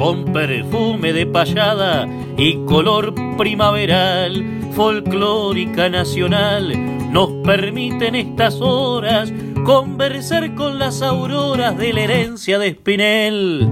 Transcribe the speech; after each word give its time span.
con 0.00 0.24
perfume 0.32 1.12
de 1.12 1.26
payada 1.26 2.08
y 2.38 2.56
color 2.64 3.14
primaveral, 3.36 4.72
folclórica 4.72 5.90
nacional, 5.90 7.12
nos 7.12 7.28
permiten 7.44 8.14
estas 8.14 8.62
horas 8.62 9.30
conversar 9.62 10.54
con 10.54 10.78
las 10.78 11.02
auroras 11.02 11.76
de 11.76 11.92
la 11.92 12.00
herencia 12.00 12.58
de 12.58 12.68
Espinel, 12.68 13.68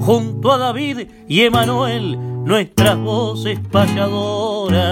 junto 0.00 0.52
a 0.52 0.58
David 0.58 1.06
y 1.26 1.40
Emanuel, 1.40 2.18
nuestras 2.44 2.98
voces 2.98 3.58
payadoras. 3.72 4.84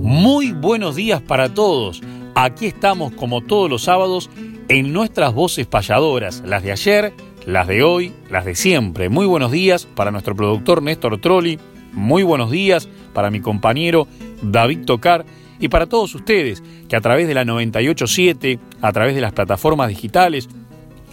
Muy 0.00 0.52
buenos 0.52 0.94
días 0.94 1.20
para 1.20 1.52
todos. 1.52 2.00
Aquí 2.36 2.66
estamos 2.66 3.12
como 3.12 3.42
todos 3.42 3.70
los 3.70 3.82
sábados 3.82 4.28
en 4.68 4.92
nuestras 4.92 5.34
voces 5.34 5.66
payadoras, 5.66 6.42
las 6.44 6.62
de 6.62 6.72
ayer, 6.72 7.12
las 7.46 7.68
de 7.68 7.82
hoy, 7.82 8.12
las 8.30 8.44
de 8.44 8.54
siempre. 8.54 9.08
Muy 9.08 9.26
buenos 9.26 9.52
días 9.52 9.86
para 9.86 10.10
nuestro 10.10 10.34
productor 10.34 10.82
Néstor 10.82 11.20
Trolli, 11.20 11.58
muy 11.92 12.22
buenos 12.22 12.50
días 12.50 12.88
para 13.12 13.30
mi 13.30 13.40
compañero 13.40 14.08
David 14.42 14.84
Tocar 14.86 15.24
y 15.60 15.68
para 15.68 15.86
todos 15.86 16.14
ustedes 16.14 16.62
que 16.88 16.96
a 16.96 17.00
través 17.00 17.28
de 17.28 17.34
la 17.34 17.44
987, 17.44 18.58
a 18.80 18.92
través 18.92 19.14
de 19.14 19.20
las 19.20 19.32
plataformas 19.32 19.88
digitales 19.88 20.48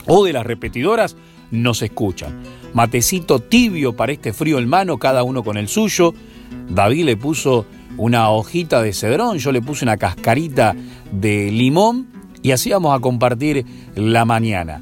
o 0.08 0.24
de 0.24 0.34
las 0.34 0.46
repetidoras 0.46 1.16
nos 1.52 1.82
escuchan. 1.82 2.42
Matecito 2.74 3.40
tibio 3.40 3.96
para 3.96 4.14
este 4.14 4.32
frío 4.32 4.60
en 4.60 4.70
mano, 4.70 4.98
cada 4.98 5.24
uno 5.24 5.44
con 5.44 5.58
el 5.58 5.68
suyo. 5.68 6.14
David 6.70 7.04
le 7.04 7.18
puso 7.18 7.66
una 7.98 8.30
hojita 8.30 8.82
de 8.82 8.94
cedrón, 8.94 9.38
yo 9.38 9.52
le 9.52 9.62
puse 9.62 9.84
una 9.84 9.98
cascarita 9.98 10.74
de 11.12 11.52
limón 11.52 12.21
y 12.42 12.52
así 12.52 12.72
vamos 12.72 12.96
a 12.96 13.00
compartir 13.00 13.66
la 13.96 14.26
mañana. 14.26 14.82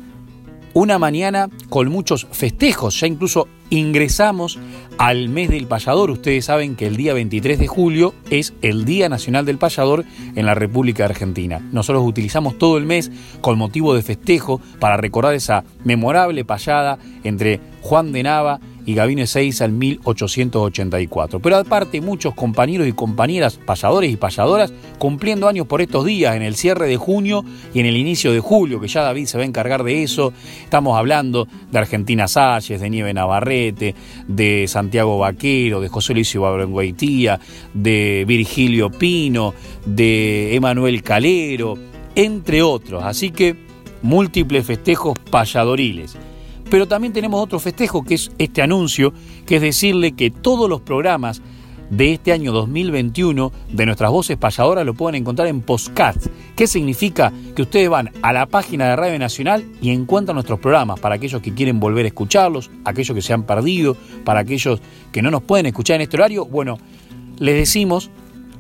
Una 0.74 1.00
mañana 1.00 1.50
con 1.70 1.90
muchos 1.90 2.28
festejos, 2.32 3.00
ya 3.00 3.08
incluso 3.08 3.48
ingresamos 3.70 4.60
al 4.98 5.30
mes 5.30 5.50
del 5.50 5.66
payador. 5.66 6.12
Ustedes 6.12 6.46
saben 6.46 6.76
que 6.76 6.86
el 6.86 6.96
día 6.96 7.14
23 7.14 7.58
de 7.58 7.68
julio 7.68 8.14
es 8.30 8.54
el 8.62 8.86
Día 8.86 9.10
Nacional 9.10 9.46
del 9.46 9.58
Payador 9.58 10.06
en 10.36 10.46
la 10.46 10.54
República 10.54 11.06
Argentina. 11.06 11.60
Nosotros 11.72 12.04
utilizamos 12.06 12.58
todo 12.58 12.78
el 12.78 12.86
mes 12.86 13.12
con 13.42 13.58
motivo 13.58 13.96
de 13.96 14.04
festejo 14.04 14.62
para 14.80 14.98
recordar 14.98 15.34
esa 15.34 15.64
memorable 15.84 16.46
payada 16.46 17.00
entre 17.24 17.60
Juan 17.82 18.12
de 18.12 18.24
Nava 18.24 18.60
y 18.90 18.96
Gavino 18.96 19.22
Ezeiza 19.22 19.66
en 19.66 19.78
1884. 19.78 21.40
Pero 21.40 21.58
aparte 21.58 22.02
muchos 22.02 22.34
compañeros 22.34 22.88
y 22.88 22.94
compañeras 22.94 23.60
payadores 23.64 24.12
y 24.12 24.18
payadoras 24.18 24.74
cumpliendo 24.98 25.48
años 25.48 25.68
por 25.68 25.82
estos 25.82 26.06
días 26.06 26.36
en 26.36 26.42
el 26.42 26.56
cierre 26.56 26.88
de 26.88 26.98
junio 26.98 27.46
y 27.72 27.82
en 27.82 27.86
el 27.86 27.96
inicio 27.96 28.34
de 28.34 28.40
julio, 28.40 28.82
que 28.82 28.88
ya 28.88 29.04
David 29.04 29.28
se 29.28 29.38
va 29.38 29.44
a 29.44 29.46
encargar 29.46 29.84
de 29.84 30.02
eso. 30.02 30.34
Estamos 30.64 30.98
hablando 30.98 31.48
de 31.72 31.78
Argentina 31.78 32.28
Salles, 32.28 32.82
de 32.82 32.90
Nieve 32.90 33.14
Navarrete, 33.14 33.94
de 34.28 34.68
Santiago 34.68 35.20
Vaquero, 35.20 35.82
de 35.82 35.88
José 35.88 36.16
Luis 36.16 36.34
Ibargüengoitía, 36.34 37.40
de 37.76 38.26
Virgilio 38.28 38.90
Pino, 38.90 39.54
de 39.86 40.56
Emanuel 40.56 41.04
Calero, 41.04 41.78
entre 42.16 42.64
otros. 42.64 43.04
Así 43.04 43.30
que 43.30 43.56
múltiples 44.02 44.66
festejos 44.66 45.14
payadoriles. 45.30 46.18
Pero 46.70 46.88
también 46.88 47.14
tenemos 47.14 47.42
otro 47.42 47.60
festejo 47.60 48.04
que 48.04 48.16
es 48.16 48.32
este 48.38 48.62
anuncio, 48.62 49.14
que 49.46 49.56
es 49.56 49.62
decirle 49.62 50.12
que 50.14 50.30
todos 50.30 50.70
los 50.70 50.82
programas 50.82 51.42
de 51.90 52.14
este 52.14 52.32
año 52.32 52.52
2021 52.52 53.52
de 53.72 53.86
nuestras 53.86 54.12
voces 54.12 54.38
payadoras 54.38 54.86
lo 54.86 54.94
pueden 54.94 55.22
encontrar 55.22 55.48
en 55.48 55.62
Postcast. 55.62 56.28
¿Qué 56.56 56.68
significa? 56.68 57.34
Que 57.56 57.64
ustedes 57.64 57.90
van 57.90 58.12
a 58.22 58.32
la 58.32 58.46
página 58.46 58.90
de 58.90 58.96
Radio 58.96 59.18
Nacional 59.18 59.66
y 59.82 59.90
encuentran 59.90 60.36
nuestros 60.36 60.60
programas 60.60 61.00
para 61.00 61.16
aquellos 61.16 61.42
que 61.42 61.54
quieren 61.54 61.80
volver 61.80 62.06
a 62.06 62.10
escucharlos, 62.10 62.70
aquellos 62.86 63.16
que 63.16 63.22
se 63.22 63.34
han 63.34 63.44
perdido, 63.44 63.98
para 64.24 64.42
aquellos 64.42 64.80
que 65.12 65.22
no 65.22 65.32
nos 65.32 65.44
pueden 65.44 65.66
escuchar 65.66 65.96
en 65.96 66.02
este 66.02 66.18
horario. 66.18 66.46
Bueno, 66.46 66.78
les 67.40 67.56
decimos 67.56 68.12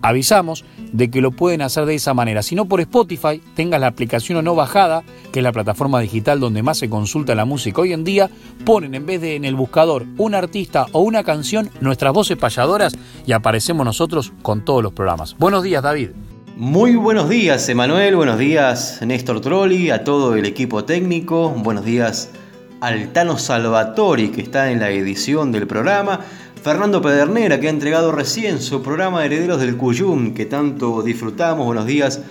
avisamos 0.02 0.66
de 0.92 1.10
que 1.10 1.22
lo 1.22 1.32
pueden 1.32 1.62
hacer 1.62 1.86
de 1.86 1.96
esa 1.96 2.14
manera. 2.14 2.44
Si 2.44 2.56
no 2.56 2.66
por 2.66 2.82
Spotify, 2.82 3.42
tengas 3.56 3.80
la 3.82 3.88
aplicación 3.88 4.38
o 4.38 4.42
no 4.42 4.56
bajada, 4.56 5.04
que 5.32 5.40
es 5.40 5.44
la 5.44 5.52
plataforma 5.52 6.00
digital 6.00 6.40
donde 6.40 6.64
más 6.64 6.78
se 6.78 6.90
consulta 6.90 7.36
la 7.36 7.46
música 7.46 7.82
hoy 7.82 7.94
en 7.94 8.04
día, 8.04 8.30
ponen 8.66 8.96
en 8.96 9.06
vez 9.06 9.22
de 9.22 9.36
en 9.36 9.46
el 9.46 9.56
buscador 9.56 10.06
un 10.18 10.36
artista 10.36 10.86
o 10.92 11.02
una 11.02 11.24
canción, 11.24 11.70
nuestras 11.82 12.14
voces 12.14 12.38
payadoras 12.38 12.94
y 13.26 13.32
aparecemos 13.34 13.86
nosotros 13.86 14.34
con 14.42 14.66
todos 14.66 14.84
los 14.84 14.94
programas. 14.94 15.36
Buenos 15.38 15.64
días, 15.64 15.84
David. 15.84 16.10
Muy 16.56 16.96
buenos 16.96 17.30
días, 17.30 17.70
Emanuel. 17.70 18.18
Buenos 18.18 18.38
días, 18.38 19.00
Néstor 19.02 19.40
Trolli, 19.40 19.92
a 19.92 20.04
todo 20.04 20.36
el 20.36 20.46
equipo 20.46 20.84
técnico. 20.84 21.52
Buenos 21.52 21.86
días 21.86 22.32
al 22.82 23.14
Tano 23.14 23.38
Salvatori, 23.38 24.30
que 24.30 24.42
está 24.42 24.72
en 24.72 24.80
la 24.80 24.90
edición 24.90 25.52
del 25.52 25.68
programa. 25.68 26.22
Fernando 26.62 27.02
Pedernera, 27.02 27.58
que 27.62 27.68
ha 27.68 27.70
entregado 27.70 28.12
recién 28.12 28.62
su 28.62 28.84
programa 28.84 29.22
de 29.22 29.28
Herederos 29.28 29.62
del 29.62 29.78
Cuyum, 29.78 30.34
que 30.34 30.46
tanto 30.46 31.02
disfrutamos. 31.02 31.66
Buenos 31.66 31.86
días 31.86 32.22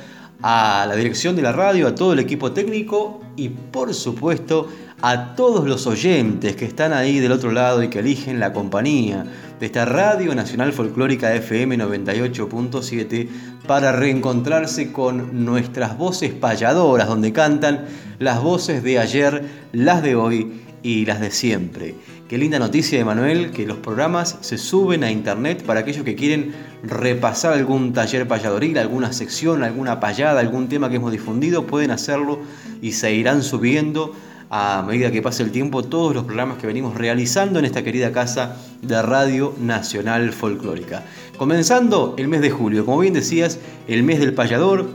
a 0.42 0.84
la 0.86 0.96
dirección 0.96 1.34
de 1.34 1.40
la 1.40 1.52
radio, 1.52 1.88
a 1.88 1.94
todo 1.94 2.12
el 2.12 2.18
equipo 2.18 2.52
técnico 2.52 3.22
y 3.36 3.48
por 3.48 3.94
supuesto 3.94 4.68
a 5.00 5.34
todos 5.34 5.66
los 5.66 5.86
oyentes 5.86 6.56
que 6.56 6.66
están 6.66 6.92
ahí 6.92 7.20
del 7.20 7.32
otro 7.32 7.52
lado 7.52 7.82
y 7.82 7.88
que 7.88 8.00
eligen 8.00 8.38
la 8.38 8.52
compañía 8.52 9.24
de 9.58 9.64
esta 9.64 9.86
Radio 9.86 10.34
Nacional 10.34 10.74
Folclórica 10.74 11.34
FM 11.34 11.78
98.7 11.78 13.28
para 13.66 13.92
reencontrarse 13.92 14.92
con 14.92 15.46
nuestras 15.46 15.96
voces 15.96 16.34
payadoras, 16.34 17.08
donde 17.08 17.32
cantan 17.32 17.86
las 18.18 18.42
voces 18.42 18.82
de 18.82 18.98
ayer, 18.98 19.42
las 19.72 20.02
de 20.02 20.16
hoy 20.16 20.60
y 20.82 21.06
las 21.06 21.20
de 21.20 21.30
siempre. 21.30 21.94
Qué 22.28 22.36
linda 22.36 22.58
noticia, 22.58 23.00
Emanuel, 23.00 23.52
que 23.52 23.64
los 23.64 23.78
programas 23.78 24.36
se 24.42 24.58
suben 24.58 25.02
a 25.02 25.10
internet 25.10 25.62
para 25.62 25.80
aquellos 25.80 26.04
que 26.04 26.14
quieren 26.14 26.52
repasar 26.82 27.54
algún 27.54 27.94
taller 27.94 28.28
payadoril, 28.28 28.76
alguna 28.76 29.14
sección, 29.14 29.64
alguna 29.64 29.98
payada, 29.98 30.38
algún 30.38 30.68
tema 30.68 30.90
que 30.90 30.96
hemos 30.96 31.10
difundido, 31.10 31.66
pueden 31.66 31.90
hacerlo 31.90 32.40
y 32.82 32.92
se 32.92 33.14
irán 33.14 33.42
subiendo 33.42 34.12
a 34.50 34.84
medida 34.86 35.10
que 35.10 35.22
pase 35.22 35.42
el 35.42 35.52
tiempo 35.52 35.82
todos 35.82 36.14
los 36.14 36.24
programas 36.24 36.58
que 36.58 36.66
venimos 36.66 36.96
realizando 36.96 37.60
en 37.60 37.64
esta 37.64 37.82
querida 37.82 38.12
casa 38.12 38.56
de 38.82 39.00
Radio 39.00 39.54
Nacional 39.58 40.30
Folclórica. 40.34 41.04
Comenzando 41.38 42.14
el 42.18 42.28
mes 42.28 42.42
de 42.42 42.50
julio, 42.50 42.84
como 42.84 42.98
bien 42.98 43.14
decías, 43.14 43.58
el 43.86 44.02
mes 44.02 44.20
del 44.20 44.34
payador, 44.34 44.90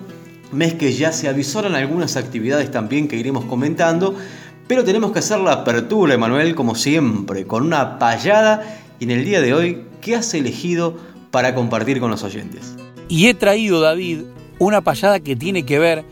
mes 0.52 0.76
que 0.76 0.94
ya 0.94 1.12
se 1.12 1.28
avisoran 1.28 1.74
algunas 1.74 2.16
actividades 2.16 2.70
también 2.70 3.08
que 3.08 3.16
iremos 3.16 3.46
comentando, 3.46 4.16
pero 4.68 4.84
tenemos 4.84 5.12
que 5.12 5.20
hacer 5.20 5.40
la 5.40 5.54
apertura, 5.54 6.14
Emanuel, 6.14 6.56
como 6.56 6.76
siempre, 6.76 7.46
con 7.46 7.64
una 7.64 8.00
payada. 8.00 8.80
Y 9.00 9.06
en 9.06 9.12
el 9.12 9.26
día 9.26 9.42
de 9.42 9.54
hoy, 9.54 9.84
¿qué 10.02 10.16
has 10.16 10.34
elegido 10.34 10.98
para 11.32 11.54
compartir 11.56 12.00
con 12.00 12.12
los 12.12 12.24
oyentes? 12.24 12.76
Y 13.10 13.28
he 13.28 13.34
traído, 13.34 13.82
David, 13.82 14.22
una 14.60 14.82
payada 14.82 15.20
que 15.20 15.36
tiene 15.36 15.66
que 15.66 15.80
ver 15.80 16.06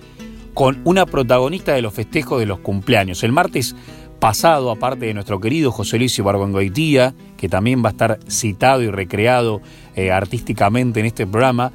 con 0.53 0.81
una 0.83 1.05
protagonista 1.05 1.73
de 1.73 1.81
los 1.81 1.93
festejos 1.93 2.39
de 2.39 2.45
los 2.45 2.59
cumpleaños. 2.59 3.23
El 3.23 3.31
martes 3.31 3.75
pasado, 4.19 4.69
aparte 4.69 5.07
de 5.07 5.13
nuestro 5.13 5.39
querido 5.39 5.71
José 5.71 5.97
Luis 5.97 6.17
Ibargüengoitía, 6.19 7.15
que 7.37 7.49
también 7.49 7.83
va 7.83 7.89
a 7.89 7.91
estar 7.91 8.19
citado 8.29 8.83
y 8.83 8.89
recreado 8.91 9.61
eh, 9.95 10.11
artísticamente 10.11 10.99
en 10.99 11.07
este 11.07 11.25
programa, 11.25 11.71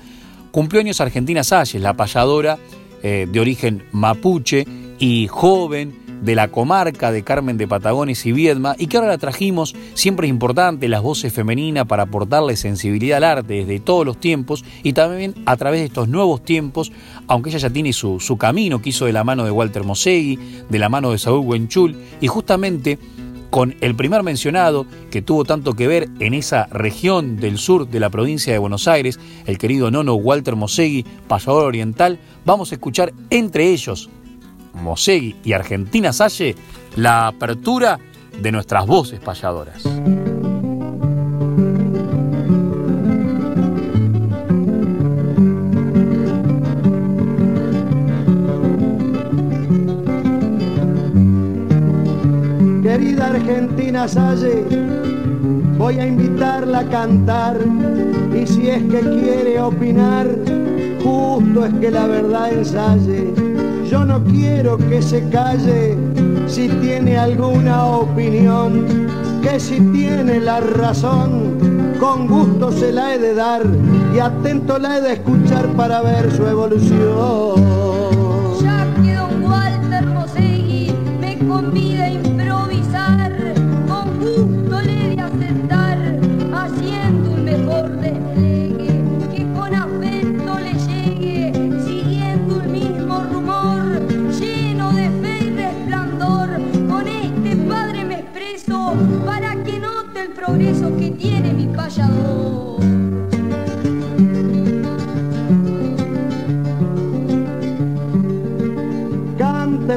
cumplió 0.53 0.81
años 0.81 1.01
Argentina 1.01 1.43
Salles, 1.43 1.83
la 1.83 1.95
payadora 1.95 2.59
eh, 3.03 3.27
de 3.31 3.41
origen 3.41 3.85
mapuche 3.91 4.65
y 4.99 5.27
joven, 5.27 6.06
de 6.23 6.35
la 6.35 6.49
comarca 6.49 7.13
de 7.13 7.23
Carmen 7.23 7.57
de 7.57 7.69
Patagones 7.69 8.25
y 8.27 8.33
Viedma 8.33 8.75
y 8.79 8.87
que 8.87 8.97
ahora 8.97 9.09
la 9.09 9.19
trajimos, 9.19 9.75
siempre 9.95 10.27
es 10.27 10.31
importante 10.31 10.89
las 10.89 11.03
voces 11.03 11.33
femeninas 11.33 11.87
para 11.87 12.05
aportarle 12.05 12.57
sensibilidad 12.57 13.19
al 13.19 13.25
arte 13.25 13.55
desde 13.55 13.81
todos 13.81 14.07
los 14.07 14.19
tiempos 14.19 14.65
y 14.83 14.93
también 14.93 15.35
a 15.47 15.57
través 15.57 15.81
de 15.81 15.87
estos 15.87 16.09
nuevos 16.09 16.43
tiempos, 16.45 16.93
aunque 17.27 17.51
ella 17.51 17.59
ya 17.59 17.71
tiene 17.71 17.93
su, 17.93 18.21
su 18.21 18.37
camino 18.37 18.81
que 18.81 18.91
hizo 18.91 19.07
de 19.07 19.13
la 19.13 19.25
mano 19.25 19.45
de 19.45 19.51
Walter 19.51 19.85
Mosegui, 19.85 20.39
de 20.69 20.79
la 20.79 20.89
mano 20.89 21.11
de 21.11 21.19
Saúl 21.19 21.47
Huenchul 21.47 21.97
y 22.21 22.27
justamente 22.27 22.99
con 23.51 23.75
el 23.81 23.95
primer 23.95 24.23
mencionado 24.23 24.87
que 25.11 25.23
tuvo 25.23 25.45
tanto 25.45 25.75
que 25.75 25.87
ver 25.87 26.09
en 26.21 26.35
esa 26.35 26.67
región 26.67 27.37
del 27.37 27.59
sur 27.59 27.89
de 27.89 28.01
la 28.01 28.11
provincia 28.11 28.53
de 28.53 28.59
Buenos 28.59 28.89
Aires, 28.89 29.19
el 29.47 29.59
querido 29.59 29.91
nono 29.91 30.15
Walter 30.15 30.57
Mosegui, 30.57 31.05
pasador 31.29 31.65
oriental, 31.65 32.19
vamos 32.45 32.71
a 32.71 32.75
escuchar 32.75 33.13
entre 33.31 33.71
ellos 33.71 34.11
Mosegui 34.77 35.37
y 35.45 35.53
Argentina 35.53 36.13
Salle 36.13 36.55
la 36.97 37.29
apertura 37.29 37.99
de 38.41 38.53
nuestras 38.53 38.87
voces 38.87 39.21
payadoras. 39.21 39.83
Querida 52.83 53.27
Argentina 53.27 54.09
Salle, 54.09 54.65
voy 55.77 55.99
a 55.99 56.07
invitarla 56.07 56.81
a 56.81 56.89
cantar 56.89 57.59
y 58.35 58.47
si 58.47 58.69
es 58.69 58.83
que 58.85 59.01
quiere 59.01 59.61
opinar, 59.61 60.29
justo 61.03 61.67
es 61.67 61.75
que 61.75 61.91
la 61.91 62.07
verdad 62.07 62.53
ensaye. 62.53 63.56
Yo 63.91 64.05
no 64.05 64.23
quiero 64.25 64.77
que 64.77 65.01
se 65.01 65.29
calle 65.29 65.97
si 66.47 66.69
tiene 66.69 67.17
alguna 67.17 67.85
opinión, 67.85 69.09
que 69.43 69.61
si 69.61 69.81
tiene 69.93 70.41
la 70.41 70.61
razón, 70.61 71.95
con 72.01 72.27
gusto 72.27 72.73
se 72.73 72.93
la 72.93 73.15
he 73.15 73.19
de 73.19 73.35
dar 73.35 73.63
y 74.15 74.19
atento 74.19 74.79
la 74.79 74.99
he 74.99 75.01
de 75.01 75.13
escuchar 75.15 75.67
para 75.77 76.03
ver 76.03 76.33
su 76.33 76.47
evolución. 76.47 77.77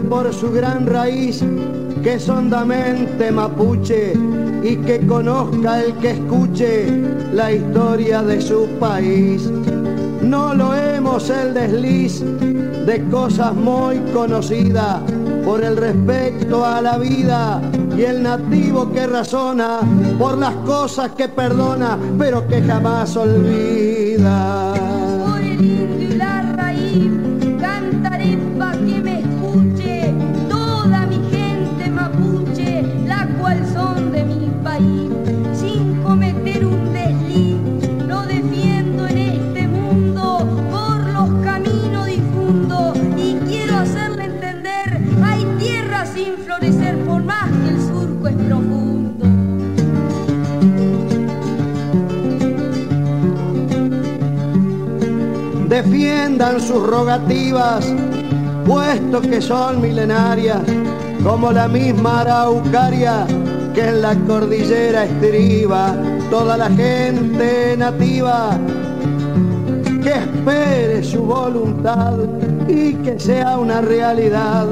Por 0.01 0.34
su 0.34 0.51
gran 0.51 0.86
raíz, 0.86 1.44
que 2.04 2.16
es 2.16 2.30
hondamente 2.30 3.31
mapuche, 3.31 4.13
y 4.63 4.75
que 4.78 5.06
conozca 5.07 5.81
el 5.81 5.94
que 5.96 6.12
escuche 6.12 6.88
la 7.34 7.51
historia 7.54 8.22
de 8.22 8.42
su 8.42 8.68
país. 8.80 9.50
No 10.22 10.54
lo 10.54 10.75
hemos 10.75 11.30
el 11.30 11.54
desliz 11.54 12.22
de 12.22 13.04
cosas 13.10 13.54
muy 13.54 14.00
conocidas 14.13 15.01
por 15.46 15.63
el 15.63 15.78
respeto 15.78 16.66
a 16.66 16.81
la 16.81 16.98
vida 16.98 17.62
y 17.98 18.01
el 18.01 18.24
nativo 18.24 18.92
que 18.92 19.07
razona 19.07 19.80
por 20.18 20.38
las 20.38 20.56
cosas 20.57 21.12
que 21.12 21.30
perdona, 21.30 21.98
pero 22.18 22.48
que 22.48 22.62
jamás 22.62 23.16
olvida. 23.16 24.88
Defiendan 55.84 56.60
sus 56.60 56.86
rogativas, 56.86 57.86
puesto 58.66 59.22
que 59.22 59.42
son 59.42 59.80
milenarias, 59.80 60.62
como 61.24 61.54
la 61.54 61.70
misma 61.70 62.22
araucaria 62.22 63.26
que 63.74 63.88
en 63.88 64.02
la 64.02 64.14
cordillera 64.28 65.06
estriba 65.06 65.96
toda 66.30 66.58
la 66.58 66.70
gente 66.70 67.78
nativa 67.78 68.58
que 70.04 70.10
espere 70.10 71.02
su 71.02 71.24
voluntad 71.24 72.16
y 72.68 72.94
que 72.96 73.18
sea 73.18 73.58
una 73.58 73.80
realidad 73.80 74.68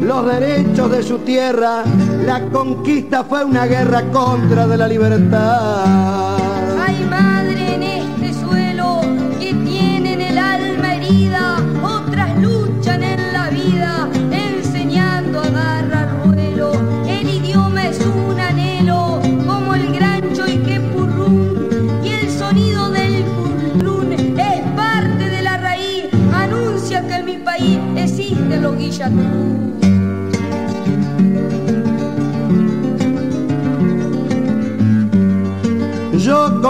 los 0.00 0.26
derechos 0.26 0.90
de 0.92 1.02
su 1.02 1.18
tierra. 1.18 1.82
La 2.24 2.40
conquista 2.50 3.24
fue 3.24 3.44
una 3.44 3.66
guerra 3.66 4.02
contra 4.12 4.66
de 4.68 4.76
la 4.76 4.86
libertad. 4.86 6.41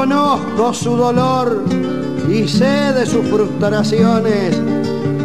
Conozco 0.03 0.75
su 0.75 0.97
dolor 0.97 1.63
y 2.29 2.49
sé 2.49 2.93
de 2.93 3.07
sus 3.07 3.25
frustraciones, 3.29 4.61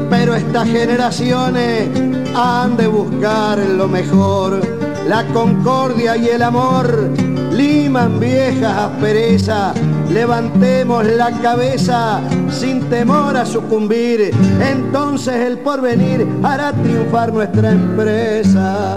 pero 0.07 0.35
estas 0.35 0.67
generaciones 0.67 1.89
han 2.35 2.77
de 2.77 2.85
buscar 2.85 3.57
lo 3.57 3.87
mejor, 3.87 4.61
la 5.07 5.25
concordia 5.33 6.15
y 6.15 6.27
el 6.27 6.43
amor 6.43 7.09
liman 7.53 8.19
viejas 8.19 8.77
asperezas. 8.77 9.75
Levantemos 10.11 11.03
la 11.07 11.31
cabeza 11.41 12.21
sin 12.51 12.87
temor 12.87 13.35
a 13.35 13.47
sucumbir, 13.47 14.29
entonces 14.61 15.37
el 15.37 15.57
porvenir 15.57 16.27
hará 16.43 16.71
triunfar 16.71 17.33
nuestra 17.33 17.71
empresa. 17.71 18.95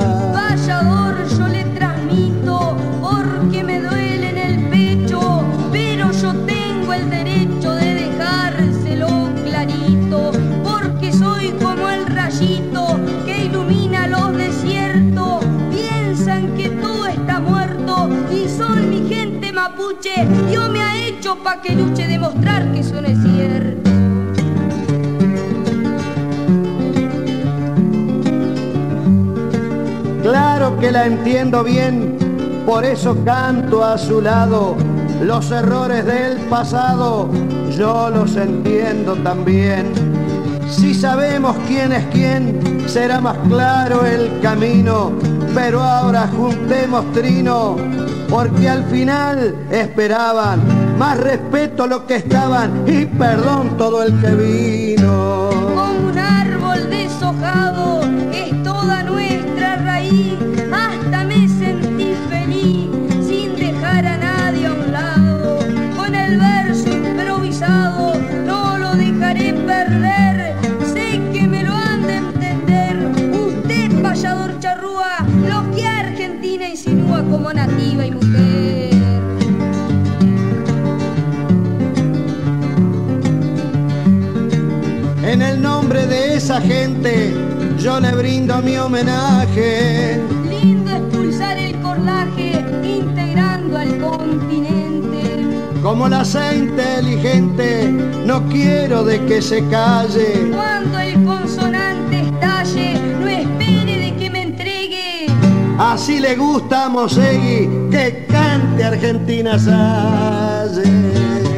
Yo 20.52 20.68
me 20.68 20.80
pa' 21.44 21.60
que 21.62 21.74
luche 21.74 22.06
demostrar 22.06 22.72
que 22.72 22.80
eso 22.80 23.00
no 23.00 23.08
es 23.08 23.18
cierto. 23.22 23.90
Claro 30.22 30.78
que 30.78 30.90
la 30.90 31.06
entiendo 31.06 31.62
bien, 31.62 32.16
por 32.66 32.84
eso 32.84 33.16
canto 33.24 33.84
a 33.84 33.96
su 33.98 34.20
lado. 34.20 34.76
Los 35.22 35.50
errores 35.50 36.04
del 36.04 36.38
pasado, 36.48 37.30
yo 37.76 38.10
los 38.10 38.36
entiendo 38.36 39.14
también. 39.16 39.92
Si 40.68 40.94
sabemos 40.94 41.56
quién 41.66 41.92
es 41.92 42.06
quién, 42.06 42.88
será 42.88 43.20
más 43.20 43.36
claro 43.48 44.04
el 44.06 44.40
camino. 44.40 45.12
Pero 45.54 45.82
ahora 45.82 46.28
juntemos 46.28 47.12
trino, 47.12 47.76
porque 48.28 48.68
al 48.68 48.84
final 48.84 49.66
esperaban 49.70 50.60
más 50.98 51.18
respeto 51.18 51.84
a 51.84 51.86
los 51.86 52.02
que 52.02 52.16
estaban 52.16 52.84
y 52.86 53.06
perdón 53.06 53.76
todo 53.76 54.02
el 54.02 54.20
que 54.20 54.34
vino. 54.34 55.49
Nombre 85.90 86.06
de 86.06 86.36
esa 86.36 86.60
gente 86.60 87.34
yo 87.76 87.98
le 87.98 88.14
brindo 88.14 88.62
mi 88.62 88.76
homenaje. 88.76 90.20
Lindo 90.48 90.88
expulsar 90.88 91.58
el 91.58 91.80
corlaje 91.80 92.64
integrando 92.84 93.76
al 93.76 93.98
continente. 93.98 95.80
Como 95.82 96.08
la 96.08 96.24
sé 96.24 96.58
inteligente, 96.58 97.90
no 98.24 98.46
quiero 98.48 99.02
de 99.02 99.18
que 99.26 99.42
se 99.42 99.66
calle. 99.66 100.52
Cuando 100.54 100.96
el 101.00 101.24
consonante 101.24 102.20
estalle, 102.20 102.94
no 103.18 103.26
espere 103.26 103.96
de 103.98 104.16
que 104.16 104.30
me 104.30 104.42
entregue. 104.42 105.26
Así 105.76 106.20
le 106.20 106.36
gusta 106.36 106.84
a 106.84 106.88
Mosegui 106.88 107.68
que 107.90 108.26
cante 108.30 108.84
Argentina 108.84 109.58
Salle. 109.58 111.49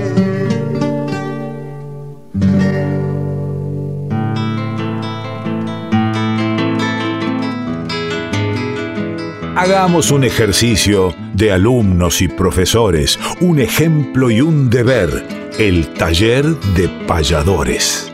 Hagamos 9.55 10.11
un 10.11 10.25
ejercicio 10.25 11.15
de 11.35 11.53
alumnos 11.53 12.23
y 12.23 12.29
profesores, 12.29 13.21
un 13.43 13.59
ejemplo 13.59 14.31
y 14.31 14.41
un 14.41 14.71
deber, 14.71 15.11
el 15.59 15.93
taller 15.93 16.47
de 16.47 16.89
payadores. 17.07 18.11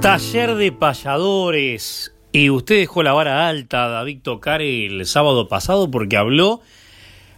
Taller 0.00 0.56
de 0.56 0.72
payadores. 0.72 2.12
Y 2.32 2.50
usted 2.50 2.78
dejó 2.80 3.04
la 3.04 3.12
vara 3.12 3.46
alta, 3.46 3.86
David 3.86 4.18
Tocar, 4.20 4.62
el 4.62 5.06
sábado 5.06 5.46
pasado 5.46 5.88
porque 5.92 6.16
habló 6.16 6.60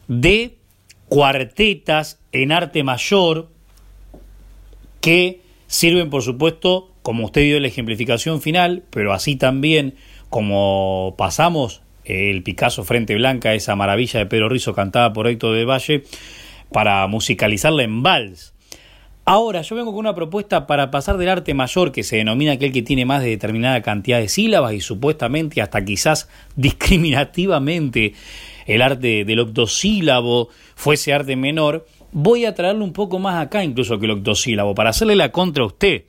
de 0.08 0.56
cuartetas 1.10 2.20
en 2.32 2.52
arte 2.52 2.82
mayor 2.82 3.53
que 5.04 5.42
sirven, 5.66 6.08
por 6.08 6.22
supuesto, 6.22 6.90
como 7.02 7.26
usted 7.26 7.42
dio 7.42 7.60
la 7.60 7.68
ejemplificación 7.68 8.40
final, 8.40 8.84
pero 8.88 9.12
así 9.12 9.36
también 9.36 9.96
como 10.30 11.14
pasamos 11.18 11.82
el 12.06 12.42
Picasso 12.42 12.84
Frente 12.84 13.14
Blanca, 13.14 13.52
esa 13.52 13.76
maravilla 13.76 14.20
de 14.20 14.24
Pedro 14.24 14.48
Rizo 14.48 14.74
cantada 14.74 15.12
por 15.12 15.26
Héctor 15.26 15.56
de 15.56 15.66
Valle, 15.66 16.04
para 16.72 17.06
musicalizarla 17.06 17.82
en 17.82 18.02
vals. 18.02 18.54
Ahora, 19.26 19.60
yo 19.60 19.76
vengo 19.76 19.90
con 19.90 20.00
una 20.00 20.14
propuesta 20.14 20.66
para 20.66 20.90
pasar 20.90 21.18
del 21.18 21.28
arte 21.28 21.52
mayor, 21.52 21.92
que 21.92 22.02
se 22.02 22.16
denomina 22.16 22.52
aquel 22.52 22.72
que 22.72 22.80
tiene 22.80 23.04
más 23.04 23.22
de 23.22 23.28
determinada 23.28 23.82
cantidad 23.82 24.20
de 24.20 24.28
sílabas 24.28 24.72
y 24.72 24.80
supuestamente 24.80 25.60
hasta 25.60 25.84
quizás 25.84 26.30
discriminativamente 26.56 28.14
el 28.66 28.80
arte 28.80 29.26
del 29.26 29.40
octosílabo 29.40 30.48
fuese 30.76 31.12
arte 31.12 31.36
menor, 31.36 31.86
voy 32.14 32.44
a 32.44 32.54
traerlo 32.54 32.84
un 32.84 32.92
poco 32.92 33.18
más 33.18 33.44
acá 33.44 33.64
incluso 33.64 33.98
que 33.98 34.06
el 34.06 34.12
octosílabo, 34.12 34.74
para 34.74 34.90
hacerle 34.90 35.16
la 35.16 35.32
contra 35.32 35.64
a 35.64 35.66
usted. 35.66 36.04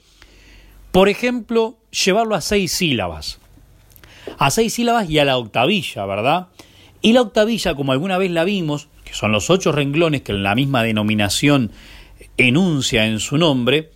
Por 0.91 1.09
ejemplo, 1.09 1.75
llevarlo 1.91 2.35
a 2.35 2.41
seis 2.41 2.71
sílabas. 2.71 3.39
A 4.38 4.50
seis 4.51 4.75
sílabas 4.75 5.09
y 5.09 5.19
a 5.19 5.25
la 5.25 5.38
octavilla, 5.38 6.05
¿verdad? 6.05 6.47
Y 7.01 7.13
la 7.13 7.21
octavilla, 7.21 7.75
como 7.75 7.91
alguna 7.91 8.17
vez 8.17 8.31
la 8.31 8.43
vimos, 8.43 8.88
que 9.03 9.13
son 9.13 9.31
los 9.31 9.50
ocho 9.50 9.71
renglones 9.71 10.21
que 10.21 10.33
la 10.33 10.55
misma 10.55 10.83
denominación 10.83 11.71
enuncia 12.38 13.07
en 13.07 13.19
su 13.19 13.38
nombre, 13.38 13.89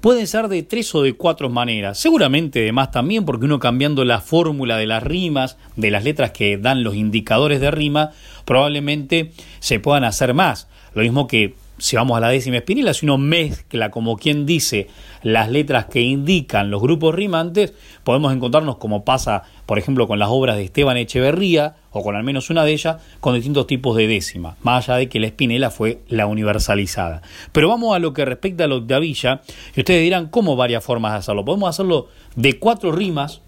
pueden 0.00 0.26
ser 0.26 0.48
de 0.48 0.62
tres 0.62 0.94
o 0.94 1.02
de 1.02 1.14
cuatro 1.14 1.50
maneras, 1.50 1.98
seguramente 1.98 2.60
de 2.60 2.72
más 2.72 2.90
también, 2.92 3.24
porque 3.24 3.46
uno 3.46 3.58
cambiando 3.58 4.04
la 4.04 4.20
fórmula 4.20 4.76
de 4.76 4.86
las 4.86 5.02
rimas, 5.02 5.58
de 5.76 5.90
las 5.90 6.04
letras 6.04 6.30
que 6.30 6.56
dan 6.56 6.84
los 6.84 6.94
indicadores 6.94 7.60
de 7.60 7.70
rima, 7.70 8.12
probablemente 8.44 9.32
se 9.58 9.80
puedan 9.80 10.04
hacer 10.04 10.34
más. 10.34 10.68
Lo 10.94 11.02
mismo 11.02 11.26
que 11.26 11.54
si 11.80 11.96
vamos 11.96 12.16
a 12.16 12.20
la 12.20 12.28
décima 12.28 12.58
espinela, 12.58 12.92
si 12.92 13.06
uno 13.06 13.16
mezcla, 13.16 13.90
como 13.90 14.16
quien 14.16 14.44
dice, 14.44 14.88
las 15.22 15.48
letras 15.48 15.86
que 15.86 16.02
indican 16.02 16.70
los 16.70 16.82
grupos 16.82 17.14
rimantes, 17.14 17.72
podemos 18.04 18.32
encontrarnos, 18.34 18.76
como 18.76 19.04
pasa, 19.04 19.44
por 19.66 19.78
ejemplo, 19.78 20.06
con 20.06 20.18
las 20.18 20.28
obras 20.28 20.56
de 20.56 20.64
Esteban 20.64 20.98
Echeverría, 20.98 21.76
o 21.90 22.02
con 22.02 22.16
al 22.16 22.22
menos 22.22 22.50
una 22.50 22.64
de 22.64 22.72
ellas, 22.72 22.98
con 23.20 23.34
distintos 23.34 23.66
tipos 23.66 23.96
de 23.96 24.06
décima, 24.06 24.56
más 24.62 24.88
allá 24.88 24.98
de 24.98 25.08
que 25.08 25.20
la 25.20 25.26
espinela 25.28 25.70
fue 25.70 26.00
la 26.08 26.26
universalizada. 26.26 27.22
Pero 27.52 27.68
vamos 27.68 27.96
a 27.96 27.98
lo 27.98 28.12
que 28.12 28.26
respecta 28.26 28.64
a 28.64 28.68
la 28.68 28.76
octavilla, 28.76 29.40
y 29.74 29.80
ustedes 29.80 30.02
dirán, 30.02 30.28
¿cómo 30.28 30.56
varias 30.56 30.84
formas 30.84 31.12
de 31.12 31.18
hacerlo? 31.18 31.44
Podemos 31.46 31.70
hacerlo 31.70 32.08
de 32.36 32.58
cuatro 32.58 32.92
rimas, 32.92 33.40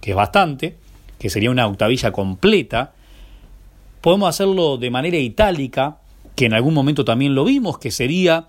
que 0.00 0.10
es 0.10 0.16
bastante, 0.16 0.76
que 1.18 1.28
sería 1.28 1.50
una 1.50 1.66
octavilla 1.66 2.12
completa, 2.12 2.92
podemos 4.00 4.28
hacerlo 4.28 4.78
de 4.78 4.90
manera 4.90 5.18
itálica, 5.18 5.98
que 6.40 6.46
en 6.46 6.54
algún 6.54 6.72
momento 6.72 7.04
también 7.04 7.34
lo 7.34 7.44
vimos, 7.44 7.76
que 7.76 7.90
sería 7.90 8.48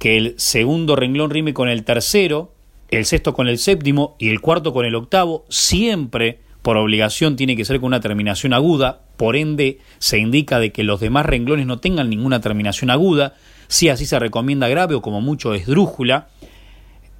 que 0.00 0.16
el 0.16 0.34
segundo 0.38 0.96
renglón 0.96 1.30
rime 1.30 1.54
con 1.54 1.68
el 1.68 1.84
tercero, 1.84 2.52
el 2.90 3.04
sexto 3.04 3.32
con 3.32 3.46
el 3.46 3.58
séptimo 3.58 4.16
y 4.18 4.30
el 4.30 4.40
cuarto 4.40 4.72
con 4.72 4.84
el 4.86 4.96
octavo, 4.96 5.44
siempre 5.48 6.40
por 6.62 6.76
obligación 6.76 7.36
tiene 7.36 7.54
que 7.54 7.64
ser 7.64 7.78
con 7.78 7.86
una 7.86 8.00
terminación 8.00 8.52
aguda, 8.52 9.02
por 9.16 9.36
ende 9.36 9.78
se 10.00 10.18
indica 10.18 10.58
de 10.58 10.72
que 10.72 10.82
los 10.82 10.98
demás 10.98 11.24
renglones 11.24 11.64
no 11.64 11.78
tengan 11.78 12.10
ninguna 12.10 12.40
terminación 12.40 12.90
aguda, 12.90 13.36
si 13.68 13.88
así 13.88 14.04
se 14.04 14.18
recomienda 14.18 14.66
grave 14.66 14.96
o 14.96 15.00
como 15.00 15.20
mucho 15.20 15.54
esdrújula, 15.54 16.26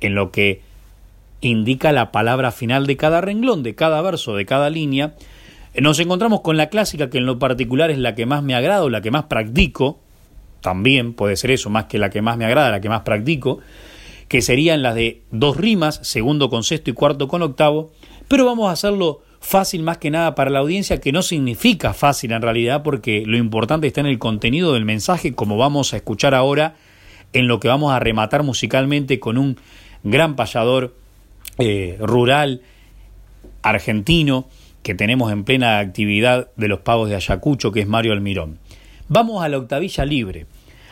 en 0.01 0.17
lo 0.17 0.33
que 0.33 0.63
indica 1.43 1.93
la 1.93 2.11
palabra 2.11 2.51
final 2.51 2.89
de 2.89 2.97
cada 2.97 3.21
renglón, 3.21 3.63
de 3.63 3.77
cada 3.77 4.03
verso, 4.03 4.35
de 4.35 4.47
cada 4.47 4.69
línea, 4.69 5.15
nos 5.81 5.99
encontramos 5.99 6.43
con 6.43 6.57
la 6.57 6.69
clásica 6.69 7.09
que 7.09 7.19
en 7.19 7.27
lo 7.27 7.39
particular 7.39 7.91
es 7.91 7.99
la 7.99 8.15
que 8.15 8.27
más 8.27 8.43
me 8.43 8.55
agrada 8.55 8.89
la 8.91 9.01
que 9.01 9.11
más 9.11 9.25
practico, 9.25 10.01
también 10.61 11.15
puede 11.15 11.37
ser 11.37 11.51
eso, 11.51 11.71
más 11.71 11.87
que 11.87 11.99
la 11.99 12.11
que 12.11 12.23
más 12.23 12.37
me 12.37 12.45
agrada, 12.45 12.71
la 12.71 12.81
que 12.81 12.89
más 12.89 13.03
practico, 13.03 13.61
que 14.29 14.43
serían 14.43 14.83
las 14.83 14.95
de 14.95 15.23
dos 15.31 15.57
rimas, 15.57 16.01
segundo 16.03 16.49
con 16.49 16.63
sexto 16.65 16.91
y 16.91 16.95
cuarto 16.95 17.29
con 17.29 17.43
octavo, 17.43 17.91
pero 18.29 18.47
vamos 18.47 18.69
a 18.69 18.73
hacerlo 18.73 19.23
fácil 19.41 19.83
más 19.83 19.99
que 19.99 20.11
nada 20.11 20.35
para 20.35 20.51
la 20.51 20.61
audiencia, 20.61 21.01
que 21.01 21.13
no 21.13 21.21
significa 21.21 21.93
fácil 21.93 22.33
en 22.33 22.41
realidad, 22.41 22.83
porque 22.83 23.25
lo 23.27 23.37
importante 23.37 23.87
está 23.87 24.01
en 24.01 24.07
el 24.07 24.19
contenido 24.19 24.73
del 24.73 24.85
mensaje, 24.85 25.35
como 25.35 25.57
vamos 25.57 25.93
a 25.93 25.97
escuchar 25.97 26.35
ahora, 26.35 26.77
en 27.33 27.49
lo 27.49 27.61
que 27.61 27.69
vamos 27.69 27.93
a 27.93 27.99
rematar 27.99 28.43
musicalmente 28.43 29.19
con 29.19 29.37
un 29.37 29.59
gran 30.05 30.37
payador 30.37 30.95
eh, 31.59 31.99
rural 32.01 32.63
argentino, 33.63 34.47
que 34.83 34.95
tenemos 34.95 35.33
en 35.33 35.45
plena 35.45 35.79
actividad 35.79 36.51
de 36.57 36.69
los 36.69 36.81
pagos 36.81 37.09
de 37.09 37.17
Ayacucho, 37.17 37.73
que 37.73 37.81
es 37.81 37.87
Mario 37.87 38.13
Almirón. 38.13 38.59
Vamos 39.09 39.45
a 39.45 39.49
la 39.49 39.59
octavilla 39.59 40.05
libre. 40.05 40.47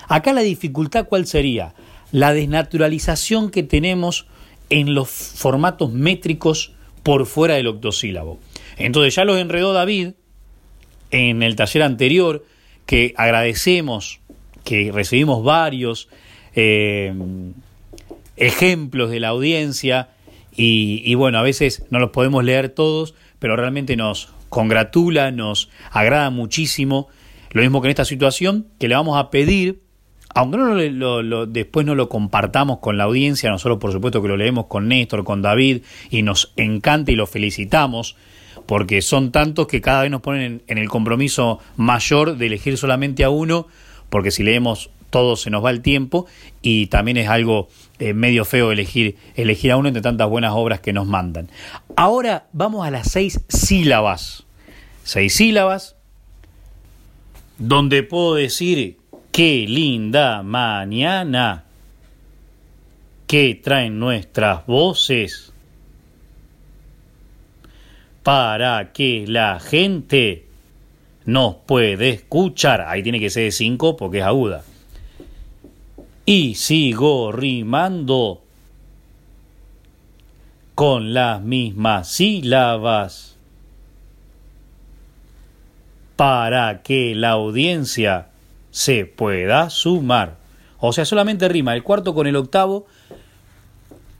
Acá 0.09 0.32
la 0.32 0.42
dificultad 0.42 1.06
cuál 1.09 1.26
sería? 1.26 1.75
La 2.12 2.32
desnaturalización 2.32 3.50
que 3.50 3.62
tenemos 3.62 4.26
en 4.68 4.94
los 4.94 5.09
formatos 5.09 5.92
métricos 5.92 6.73
por 7.02 7.26
fuera 7.26 7.54
del 7.54 7.66
octosílabo. 7.66 8.38
Entonces 8.76 9.14
ya 9.14 9.25
los 9.25 9.38
enredó 9.38 9.73
David 9.73 10.12
en 11.11 11.42
el 11.42 11.56
taller 11.56 11.82
anterior, 11.82 12.44
que 12.87 13.14
agradecemos, 13.16 14.20
que 14.64 14.92
recibimos 14.92 15.42
varios 15.42 16.09
eh, 16.54 17.12
ejemplos 18.37 19.11
de 19.11 19.20
la 19.20 19.28
audiencia 19.28 20.11
y, 20.54 21.02
y 21.04 21.14
bueno, 21.14 21.38
a 21.38 21.42
veces 21.42 21.85
no 21.90 21.99
los 21.99 22.11
podemos 22.11 22.44
leer 22.44 22.68
todos, 22.68 23.14
pero 23.40 23.56
realmente 23.56 23.97
nos 23.97 24.28
congratula, 24.49 25.32
nos 25.32 25.68
agrada 25.90 26.30
muchísimo. 26.30 27.09
Lo 27.50 27.62
mismo 27.62 27.82
que 27.82 27.88
en 27.88 27.90
esta 27.90 28.04
situación, 28.04 28.68
que 28.78 28.87
le 28.87 28.94
vamos 28.94 29.18
a 29.18 29.30
pedir, 29.30 29.80
aunque 30.32 30.59
no 30.59 31.23
lo, 31.23 31.47
después 31.47 31.85
no 31.85 31.97
lo 31.97 32.09
compartamos 32.09 32.78
con 32.78 32.97
la 32.97 33.04
audiencia, 33.04 33.50
nosotros 33.50 33.78
por 33.78 33.90
supuesto 33.90 34.23
que 34.23 34.28
lo 34.28 34.37
leemos 34.37 34.66
con 34.66 34.87
Néstor, 34.87 35.25
con 35.25 35.42
David, 35.42 35.82
y 36.11 36.23
nos 36.23 36.52
encanta 36.56 37.11
y 37.11 37.16
lo 37.16 37.26
felicitamos, 37.26 38.14
porque 38.66 39.02
son 39.02 39.32
tantos 39.32 39.66
que 39.66 39.80
cada 39.80 40.02
vez 40.02 40.11
nos 40.12 40.20
ponen 40.20 40.62
en 40.68 40.78
el 40.78 40.88
compromiso 40.88 41.59
mayor 41.76 42.37
de 42.37 42.47
elegir 42.47 42.76
solamente 42.76 43.25
a 43.25 43.30
uno, 43.30 43.66
porque 44.11 44.30
si 44.30 44.44
leemos 44.44 44.90
todo 45.11 45.35
se 45.35 45.50
nos 45.50 45.64
va 45.64 45.70
el 45.70 45.82
tiempo 45.82 46.26
y 46.62 46.87
también 46.87 47.16
es 47.16 47.28
algo 47.28 47.68
eh, 48.00 48.14
medio 48.14 48.47
feo 48.47 48.73
elegir, 48.73 49.16
elegir 49.35 49.73
a 49.73 49.76
uno 49.76 49.88
entre 49.88 50.00
tantas 50.00 50.26
buenas 50.26 50.52
obras 50.54 50.80
que 50.80 50.95
nos 50.95 51.07
mandan. 51.07 51.50
Ahora 51.97 52.47
vamos 52.54 52.87
a 52.87 52.90
las 52.90 53.12
seis 53.12 53.45
sílabas. 53.49 54.45
Seis 55.04 55.35
sílabas 55.35 55.97
donde 57.59 58.02
puedo 58.02 58.37
decir 58.37 58.97
qué 59.33 59.66
linda 59.69 60.42
mañana 60.42 61.64
que 63.26 63.54
traen 63.62 63.99
nuestras 63.99 64.64
voces 64.64 65.52
para 68.23 68.92
que 68.92 69.26
la 69.28 69.61
gente 69.61 70.47
nos 71.26 71.57
puede 71.57 72.09
escuchar. 72.09 72.80
Ahí 72.80 73.02
tiene 73.02 73.21
que 73.21 73.28
ser 73.28 73.52
cinco 73.52 73.95
porque 73.99 74.21
es 74.21 74.25
aguda 74.25 74.64
y 76.25 76.55
sigo 76.55 77.33
rimando 77.33 78.43
con 80.75 81.12
las 81.12 81.43
mismas 81.43 82.09
sílabas 82.09 83.37
para 86.17 86.83
que 86.83 87.15
la 87.15 87.31
audiencia 87.31 88.29
se 88.71 89.07
pueda 89.07 89.71
sumar. 89.71 90.37
O 90.79 90.93
sea, 90.93 91.05
solamente 91.05 91.49
rima 91.49 91.75
el 91.75 91.83
cuarto 91.83 92.15
con 92.15 92.27
el 92.27 92.37
octavo 92.37 92.87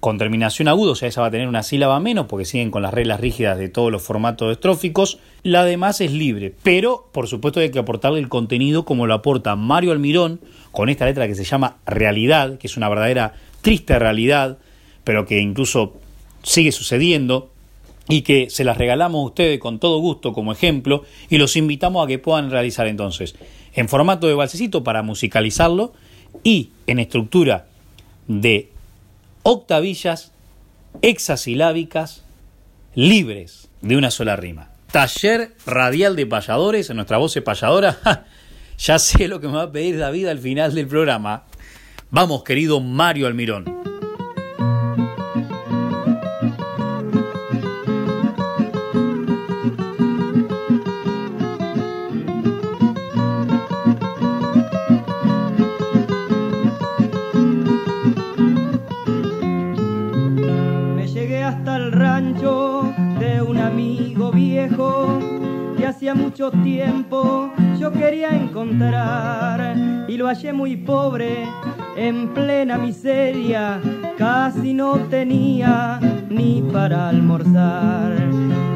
con 0.01 0.17
terminación 0.17 0.67
aguda, 0.69 0.93
o 0.93 0.95
sea, 0.95 1.09
esa 1.09 1.21
va 1.21 1.27
a 1.27 1.31
tener 1.31 1.47
una 1.47 1.63
sílaba 1.63 2.01
menos 2.01 2.27
porque 2.27 2.47
siguen 2.47 2.71
con 2.71 2.83
las 2.83 2.93
reglas 2.93 3.21
rígidas 3.21 3.59
de 3.59 3.69
todos 3.69 3.93
los 3.93 4.03
formatos 4.03 4.51
estróficos. 4.51 5.19
La 5.43 5.65
demás 5.65 6.01
es 6.01 6.13
libre, 6.13 6.55
pero 6.63 7.09
por 7.13 7.29
supuesto 7.29 7.61
hay 7.61 7.71
que 7.71 7.79
aportarle 7.79 8.19
el 8.19 8.31
contenido 8.31 8.87
como 8.87 9.07
lo 9.07 9.13
aporta 9.13 9.57
Mario 9.57 9.93
Almirón 9.93 10.41
con 10.73 10.89
esta 10.89 11.05
letra 11.05 11.29
que 11.29 11.35
se 11.35 11.45
llama 11.45 11.77
Realidad, 11.85 12.57
que 12.57 12.67
es 12.67 12.79
una 12.79 12.89
verdadera 12.89 13.35
triste 13.61 13.99
realidad, 13.99 14.59
pero 15.05 15.27
que 15.27 15.39
incluso 15.39 15.95
sigue 16.43 16.73
sucediendo 16.73 17.51
y 18.09 18.23
que 18.23 18.49
se 18.49 18.65
las 18.65 18.79
regalamos 18.79 19.21
a 19.21 19.27
ustedes 19.27 19.61
con 19.61 19.79
todo 19.79 19.99
gusto 19.99 20.33
como 20.33 20.53
ejemplo 20.53 21.05
y 21.29 21.37
los 21.37 21.57
invitamos 21.57 22.03
a 22.03 22.09
que 22.09 22.19
puedan 22.19 22.51
realizar 22.51 22.87
entonces 22.87 23.37
en 23.75 23.89
formato 23.89 24.27
de 24.27 24.35
balsecito 24.35 24.83
para 24.83 25.03
musicalizarlo 25.03 25.93
y 26.43 26.71
en 26.87 26.99
estructura 26.99 27.67
de 28.27 28.71
octavillas 29.43 30.33
hexasilábicas 31.03 32.25
libres 32.95 33.69
de 33.81 33.97
una 33.97 34.11
sola 34.11 34.37
rima. 34.37 34.71
Taller 34.91 35.55
radial 35.67 36.17
de 36.17 36.27
payadores 36.27 36.91
en 36.91 36.97
nuestra 36.97 37.19
voz 37.19 37.39
payadora. 37.45 37.99
ya 38.79 38.99
sé 38.99 39.29
lo 39.29 39.41
que 39.41 39.47
me 39.47 39.55
va 39.55 39.63
a 39.63 39.73
pedir 39.73 39.99
David 39.99 40.27
al 40.27 40.39
final 40.39 40.75
del 40.75 40.87
programa. 40.87 41.45
Vamos, 42.11 42.43
querido 42.43 42.81
Mario 42.81 43.27
Almirón. 43.27 43.90
Mucho 66.15 66.51
tiempo 66.51 67.53
yo 67.79 67.93
quería 67.93 68.31
encontrar 68.31 69.77
y 70.09 70.17
lo 70.17 70.29
hallé 70.29 70.51
muy 70.51 70.75
pobre, 70.75 71.47
en 71.95 72.29
plena 72.29 72.79
miseria, 72.79 73.79
casi 74.17 74.73
no 74.73 74.95
tenía 75.11 76.01
ni 76.31 76.63
para 76.73 77.11
almorzar. 77.11 78.17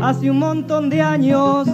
Hace 0.02 0.30
un 0.30 0.38
montón 0.38 0.90
de 0.90 1.00
años 1.00 1.66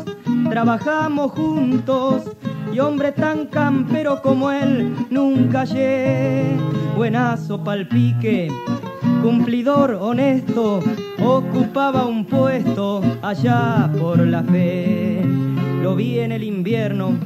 trabajamos 0.48 1.32
juntos 1.32 2.30
y 2.72 2.78
hombre 2.78 3.10
tan 3.10 3.46
campero 3.46 4.22
como 4.22 4.52
él 4.52 4.94
nunca 5.10 5.60
hallé. 5.60 6.44
Buenazo 6.96 7.62
palpique, 7.64 8.48
cumplidor 9.20 9.98
honesto, 10.00 10.78
ocupaba 11.20 12.06
un 12.06 12.24
puesto 12.24 13.02
allá 13.20 13.90
por 13.98 14.18
la 14.20 14.44
fe 14.44 15.39
lo 15.80 15.96
vi 15.96 16.18
en 16.18 16.32
el 16.32 16.42
invierno, 16.42 17.16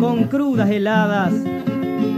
con 0.00 0.24
crudas 0.24 0.68
heladas 0.70 1.32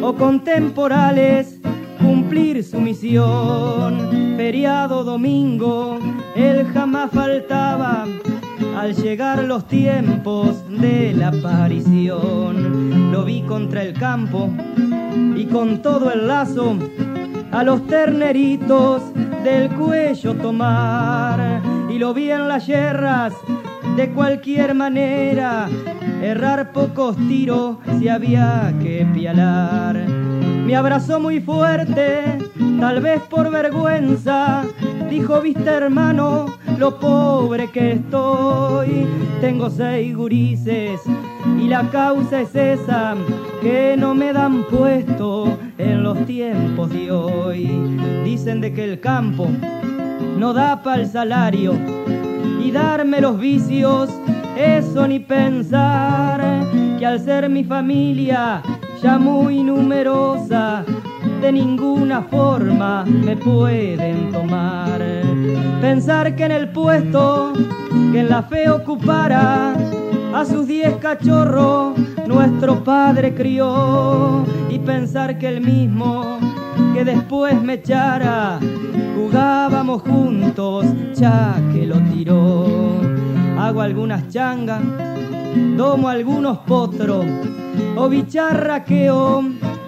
o 0.02 0.14
con 0.14 0.42
temporales, 0.42 1.60
cumplir 1.98 2.64
su 2.64 2.80
misión. 2.80 4.36
Feriado 4.36 5.04
domingo, 5.04 5.98
él 6.34 6.66
jamás 6.72 7.10
faltaba 7.10 8.06
al 8.76 8.94
llegar 8.94 9.44
los 9.44 9.66
tiempos 9.68 10.64
de 10.68 11.12
la 11.12 11.28
aparición. 11.28 13.12
Lo 13.12 13.24
vi 13.24 13.42
contra 13.42 13.82
el 13.82 13.92
campo 13.92 14.48
y 15.36 15.44
con 15.44 15.82
todo 15.82 16.10
el 16.10 16.26
lazo 16.26 16.76
a 17.52 17.62
los 17.62 17.86
terneritos 17.86 19.02
del 19.44 19.68
cuello 19.70 20.34
tomar. 20.36 21.60
Y 21.90 21.98
lo 21.98 22.14
vi 22.14 22.30
en 22.30 22.48
las 22.48 22.66
yerras 22.66 23.34
de 23.96 24.10
cualquier 24.10 24.74
manera, 24.74 25.68
errar 26.22 26.72
pocos 26.72 27.16
tiros 27.28 27.76
si 27.98 28.08
había 28.08 28.72
que 28.82 29.06
pialar. 29.12 29.96
Me 30.66 30.76
abrazó 30.76 31.18
muy 31.18 31.40
fuerte, 31.40 32.38
tal 32.78 33.00
vez 33.00 33.20
por 33.22 33.50
vergüenza, 33.50 34.62
dijo, 35.08 35.40
viste 35.40 35.68
hermano, 35.68 36.46
lo 36.78 36.98
pobre 36.98 37.70
que 37.70 37.92
estoy. 37.92 39.06
Tengo 39.40 39.68
seis 39.68 40.16
gurises 40.16 41.00
y 41.58 41.68
la 41.68 41.88
causa 41.90 42.42
es 42.42 42.54
esa, 42.54 43.14
que 43.60 43.96
no 43.98 44.14
me 44.14 44.32
dan 44.32 44.64
puesto 44.64 45.58
en 45.78 46.02
los 46.02 46.24
tiempos 46.26 46.90
de 46.90 47.10
hoy. 47.10 47.66
Dicen 48.24 48.60
de 48.60 48.72
que 48.72 48.84
el 48.84 49.00
campo 49.00 49.48
no 50.38 50.52
da 50.52 50.82
para 50.82 51.02
el 51.02 51.08
salario 51.08 51.74
darme 52.70 53.20
los 53.20 53.38
vicios, 53.38 54.10
eso 54.56 55.06
ni 55.08 55.18
pensar, 55.18 56.40
que 56.98 57.06
al 57.06 57.18
ser 57.20 57.48
mi 57.48 57.64
familia 57.64 58.62
ya 59.02 59.18
muy 59.18 59.62
numerosa, 59.62 60.84
de 61.40 61.52
ninguna 61.52 62.22
forma 62.22 63.04
me 63.04 63.36
pueden 63.36 64.30
tomar. 64.30 65.00
Pensar 65.80 66.36
que 66.36 66.44
en 66.44 66.52
el 66.52 66.68
puesto 66.68 67.52
que 68.12 68.20
en 68.20 68.28
la 68.28 68.42
fe 68.42 68.68
ocupara, 68.68 69.74
a 70.34 70.44
sus 70.44 70.66
diez 70.66 70.94
cachorros 70.96 71.94
nuestro 72.26 72.84
padre 72.84 73.34
crió, 73.34 74.44
y 74.68 74.78
pensar 74.78 75.38
que 75.38 75.48
el 75.48 75.60
mismo 75.60 76.38
que 76.92 77.04
después 77.04 77.60
me 77.60 77.74
echara 77.74 78.58
jugábamos 79.30 80.02
juntos, 80.02 80.86
ya 81.14 81.54
que 81.72 81.86
lo 81.86 81.96
tiró. 82.12 82.66
Hago 83.58 83.80
algunas 83.80 84.28
changas, 84.28 84.82
tomo 85.76 86.08
algunos 86.08 86.58
potros, 86.58 87.24
o 87.96 88.08
bicharraqueo 88.08 89.44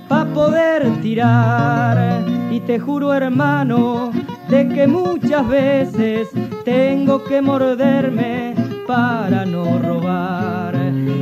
pa' 0.09 0.27
poder 0.27 1.01
tirar. 1.01 2.25
Y 2.51 2.61
te 2.61 2.79
juro, 2.79 3.13
hermano, 3.15 4.13
de 4.49 4.69
que 4.69 4.87
muchas 4.87 5.49
veces 5.49 6.29
tengo 6.65 7.25
que 7.25 7.43
morderme 7.43 8.55
para 8.87 9.45
no 9.45 9.65
robar. 9.79 10.75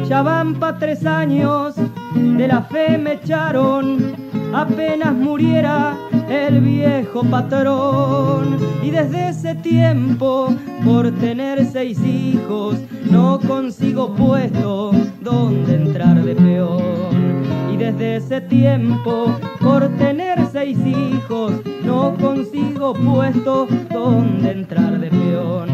Ya 0.06 0.22
van 0.22 0.56
pa' 0.56 0.76
tres 0.78 1.06
años, 1.06 1.76
de 2.14 2.48
la 2.48 2.62
fe 2.62 2.98
me 2.98 3.14
echaron, 3.14 4.14
apenas 4.52 5.14
muriera 5.14 5.96
el 6.28 6.60
viejo 6.60 7.22
patrón. 7.24 8.56
Y 8.82 8.90
desde 8.90 9.28
ese 9.28 9.54
tiempo, 9.56 10.54
por 10.84 11.10
tener 11.12 11.64
seis 11.66 11.98
hijos, 12.04 12.76
no 13.10 13.38
consigo 13.40 14.14
puesto 14.14 14.92
donde 15.20 15.74
entrar 15.74 16.22
de 16.22 16.34
peón. 16.34 17.44
Y 17.72 17.76
desde 17.76 18.16
ese 18.16 18.40
tiempo, 18.40 19.26
por 19.60 19.88
tener 19.96 20.38
seis 20.50 20.78
hijos, 20.84 21.52
no 21.84 22.16
consigo 22.16 22.94
puesto 22.94 23.66
donde 23.90 24.50
entrar 24.50 24.98
de 24.98 25.10
peón. 25.10 25.68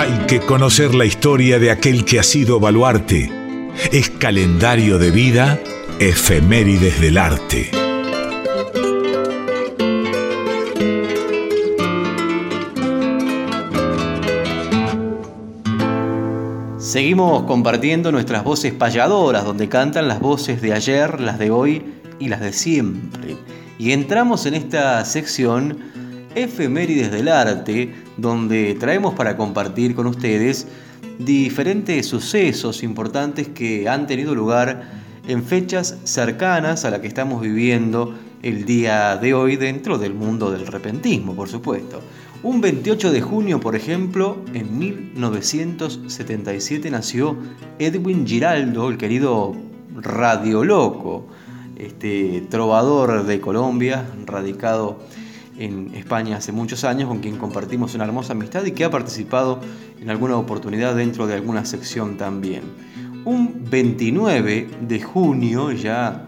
Hay 0.00 0.24
que 0.26 0.40
conocer 0.40 0.94
la 0.94 1.04
historia 1.04 1.58
de 1.58 1.70
aquel 1.70 2.06
que 2.06 2.18
ha 2.18 2.22
sido 2.22 2.58
baluarte. 2.58 3.30
Es 3.92 4.08
calendario 4.08 4.98
de 4.98 5.10
vida, 5.10 5.60
efemérides 5.98 7.02
del 7.02 7.18
arte. 7.18 7.70
Seguimos 16.78 17.42
compartiendo 17.42 18.10
nuestras 18.10 18.42
voces 18.42 18.72
payadoras, 18.72 19.44
donde 19.44 19.68
cantan 19.68 20.08
las 20.08 20.18
voces 20.18 20.62
de 20.62 20.72
ayer, 20.72 21.20
las 21.20 21.38
de 21.38 21.50
hoy 21.50 21.84
y 22.18 22.28
las 22.28 22.40
de 22.40 22.54
siempre. 22.54 23.36
Y 23.78 23.92
entramos 23.92 24.46
en 24.46 24.54
esta 24.54 25.04
sección 25.04 25.76
Efemérides 26.34 27.10
del 27.10 27.28
Arte, 27.28 27.92
donde 28.16 28.76
traemos 28.78 29.14
para 29.14 29.36
compartir 29.36 29.94
con 29.94 30.06
ustedes 30.06 30.66
diferentes 31.18 32.06
sucesos 32.06 32.82
importantes 32.82 33.48
que 33.48 33.88
han 33.88 34.06
tenido 34.06 34.34
lugar 34.34 35.00
en 35.26 35.44
fechas 35.44 35.98
cercanas 36.04 36.84
a 36.84 36.90
la 36.90 37.00
que 37.00 37.06
estamos 37.06 37.42
viviendo 37.42 38.14
el 38.42 38.64
día 38.64 39.16
de 39.16 39.34
hoy 39.34 39.56
dentro 39.56 39.98
del 39.98 40.14
mundo 40.14 40.50
del 40.50 40.66
repentismo, 40.66 41.34
por 41.34 41.48
supuesto. 41.48 42.00
Un 42.42 42.62
28 42.62 43.12
de 43.12 43.20
junio, 43.20 43.60
por 43.60 43.76
ejemplo, 43.76 44.38
en 44.54 44.78
1977 44.78 46.90
nació 46.90 47.36
Edwin 47.78 48.26
Giraldo, 48.26 48.88
el 48.88 48.96
querido 48.96 49.54
Radio 49.94 50.64
Loco, 50.64 51.26
este 51.76 52.42
trovador 52.48 53.26
de 53.26 53.40
Colombia, 53.40 54.06
radicado 54.24 55.00
en 55.60 55.94
España 55.94 56.38
hace 56.38 56.52
muchos 56.52 56.84
años, 56.84 57.06
con 57.06 57.20
quien 57.20 57.36
compartimos 57.36 57.94
una 57.94 58.04
hermosa 58.04 58.32
amistad 58.32 58.64
y 58.64 58.72
que 58.72 58.84
ha 58.84 58.90
participado 58.90 59.60
en 60.00 60.08
alguna 60.10 60.36
oportunidad 60.36 60.96
dentro 60.96 61.26
de 61.26 61.34
alguna 61.34 61.64
sección 61.66 62.16
también. 62.16 62.62
Un 63.26 63.66
29 63.70 64.70
de 64.80 65.00
junio, 65.02 65.70
ya 65.72 66.26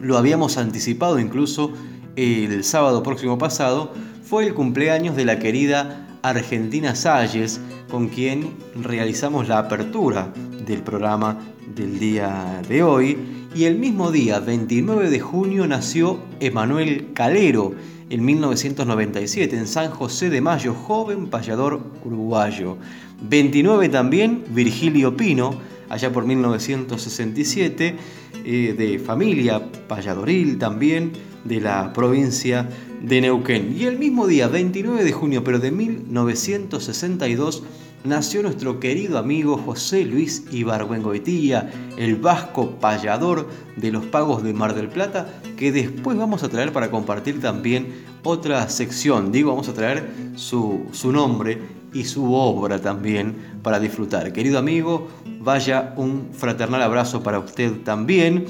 lo 0.00 0.16
habíamos 0.16 0.56
anticipado 0.56 1.18
incluso 1.18 1.72
el 2.14 2.62
sábado 2.62 3.02
próximo 3.02 3.38
pasado, 3.38 3.92
fue 4.22 4.46
el 4.46 4.54
cumpleaños 4.54 5.16
de 5.16 5.24
la 5.24 5.40
querida 5.40 6.06
Argentina 6.22 6.94
Salles, 6.94 7.60
con 7.90 8.08
quien 8.08 8.54
realizamos 8.76 9.48
la 9.48 9.58
apertura 9.58 10.32
del 10.64 10.82
programa 10.82 11.38
del 11.74 11.98
día 11.98 12.62
de 12.68 12.82
hoy. 12.82 13.16
Y 13.54 13.64
el 13.64 13.78
mismo 13.78 14.10
día, 14.10 14.40
29 14.40 15.10
de 15.10 15.20
junio, 15.20 15.66
nació 15.66 16.20
Emanuel 16.40 17.08
Calero, 17.14 17.74
en 18.10 18.24
1997, 18.24 19.56
en 19.56 19.66
San 19.68 19.90
José 19.90 20.30
de 20.30 20.40
Mayo, 20.40 20.74
joven 20.74 21.28
payador 21.28 21.80
uruguayo. 22.04 22.76
29 23.22 23.88
también, 23.88 24.44
Virgilio 24.50 25.16
Pino, 25.16 25.54
allá 25.88 26.12
por 26.12 26.26
1967, 26.26 27.96
eh, 28.44 28.74
de 28.76 28.98
familia 28.98 29.62
payadoril 29.86 30.58
también, 30.58 31.12
de 31.44 31.60
la 31.60 31.92
provincia 31.92 32.68
de 33.02 33.20
Neuquén. 33.20 33.76
Y 33.78 33.84
el 33.84 33.98
mismo 33.98 34.26
día, 34.26 34.48
29 34.48 35.04
de 35.04 35.12
junio, 35.12 35.44
pero 35.44 35.58
de 35.58 35.70
1962, 35.70 37.62
nació 38.04 38.42
nuestro 38.42 38.80
querido 38.80 39.18
amigo 39.18 39.56
José 39.56 40.04
Luis 40.04 40.44
Ibargüengoetía, 40.50 41.70
el 41.96 42.16
vasco 42.16 42.72
payador 42.80 43.48
de 43.76 43.92
los 43.92 44.04
pagos 44.06 44.42
de 44.42 44.52
Mar 44.52 44.74
del 44.74 44.88
Plata, 44.88 45.28
que 45.56 45.72
después 45.72 46.16
vamos 46.16 46.42
a 46.42 46.48
traer 46.48 46.72
para 46.72 46.90
compartir 46.90 47.40
también 47.40 48.04
otra 48.22 48.68
sección. 48.68 49.32
Digo, 49.32 49.50
vamos 49.50 49.68
a 49.68 49.74
traer 49.74 50.10
su, 50.36 50.86
su 50.92 51.12
nombre 51.12 51.58
y 51.92 52.04
su 52.04 52.32
obra 52.34 52.80
también 52.80 53.34
para 53.62 53.78
disfrutar. 53.78 54.32
Querido 54.32 54.58
amigo, 54.58 55.08
vaya 55.40 55.94
un 55.96 56.28
fraternal 56.32 56.82
abrazo 56.82 57.22
para 57.22 57.38
usted 57.38 57.82
también. 57.82 58.46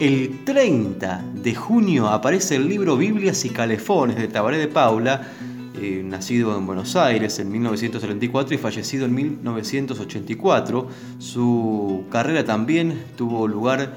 El 0.00 0.44
30 0.44 1.24
de 1.34 1.54
junio 1.54 2.08
aparece 2.08 2.56
el 2.56 2.68
libro 2.68 2.96
Biblias 2.96 3.44
y 3.44 3.50
Calefones 3.50 4.16
de 4.16 4.26
Tabaré 4.26 4.58
de 4.58 4.66
Paula, 4.66 5.22
eh, 5.76 6.02
nacido 6.04 6.56
en 6.56 6.66
Buenos 6.66 6.94
Aires 6.94 7.38
en 7.38 7.50
1934 7.50 8.54
y 8.54 8.58
fallecido 8.58 9.06
en 9.06 9.14
1984. 9.14 10.88
Su 11.18 12.04
carrera 12.10 12.44
también 12.44 13.02
tuvo 13.16 13.48
lugar 13.48 13.92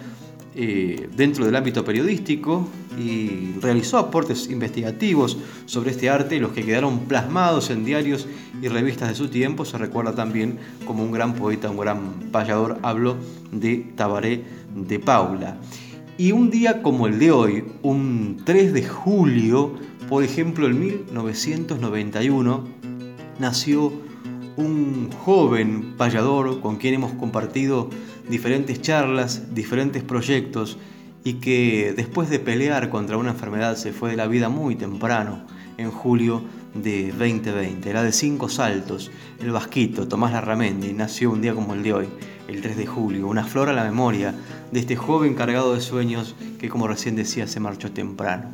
eh, 0.55 1.07
dentro 1.15 1.45
del 1.45 1.55
ámbito 1.55 1.85
periodístico 1.85 2.67
y 2.97 3.53
realizó 3.61 3.99
aportes 3.99 4.49
investigativos 4.49 5.37
sobre 5.67 5.91
este 5.91 6.09
arte, 6.09 6.39
los 6.39 6.51
que 6.51 6.63
quedaron 6.63 7.01
plasmados 7.01 7.69
en 7.69 7.85
diarios 7.85 8.27
y 8.59 8.67
revistas 8.67 9.09
de 9.09 9.15
su 9.15 9.27
tiempo. 9.27 9.63
Se 9.65 9.77
recuerda 9.77 10.15
también 10.15 10.57
como 10.87 11.03
un 11.03 11.11
gran 11.11 11.35
poeta, 11.35 11.69
un 11.69 11.77
gran 11.77 12.31
payador. 12.31 12.79
Hablo 12.81 13.17
de 13.51 13.85
Tabaré 13.95 14.43
de 14.75 14.97
Paula. 14.97 15.57
Y 16.17 16.31
un 16.31 16.49
día 16.49 16.81
como 16.81 17.05
el 17.05 17.19
de 17.19 17.31
hoy, 17.31 17.63
un 17.83 18.41
3 18.43 18.73
de 18.73 18.87
julio, 18.87 19.75
por 20.09 20.23
ejemplo, 20.23 20.67
en 20.67 20.79
1991, 20.79 22.67
nació 23.39 23.91
un 24.55 25.11
joven 25.11 25.95
payador 25.97 26.61
con 26.61 26.77
quien 26.77 26.95
hemos 26.95 27.13
compartido 27.13 27.89
diferentes 28.29 28.81
charlas, 28.81 29.53
diferentes 29.53 30.03
proyectos 30.03 30.77
y 31.23 31.35
que 31.35 31.93
después 31.95 32.29
de 32.29 32.39
pelear 32.39 32.89
contra 32.89 33.17
una 33.17 33.31
enfermedad 33.31 33.75
se 33.75 33.91
fue 33.91 34.11
de 34.11 34.17
la 34.17 34.27
vida 34.27 34.49
muy 34.49 34.75
temprano, 34.75 35.45
en 35.77 35.91
julio 35.91 36.43
de 36.73 37.11
2020. 37.11 37.89
Era 37.89 38.03
de 38.03 38.11
cinco 38.11 38.49
saltos, 38.49 39.11
el 39.39 39.51
vasquito 39.51 40.07
Tomás 40.07 40.33
Larramendi 40.33 40.93
nació 40.93 41.31
un 41.31 41.41
día 41.41 41.53
como 41.53 41.73
el 41.73 41.83
de 41.83 41.93
hoy, 41.93 42.07
el 42.47 42.61
3 42.61 42.77
de 42.77 42.87
julio, 42.87 43.27
una 43.27 43.43
flor 43.43 43.69
a 43.69 43.73
la 43.73 43.83
memoria 43.83 44.33
de 44.71 44.79
este 44.79 44.95
joven 44.95 45.35
cargado 45.35 45.73
de 45.73 45.81
sueños 45.81 46.35
que 46.59 46.69
como 46.69 46.87
recién 46.87 47.15
decía 47.15 47.47
se 47.47 47.59
marchó 47.59 47.91
temprano. 47.91 48.45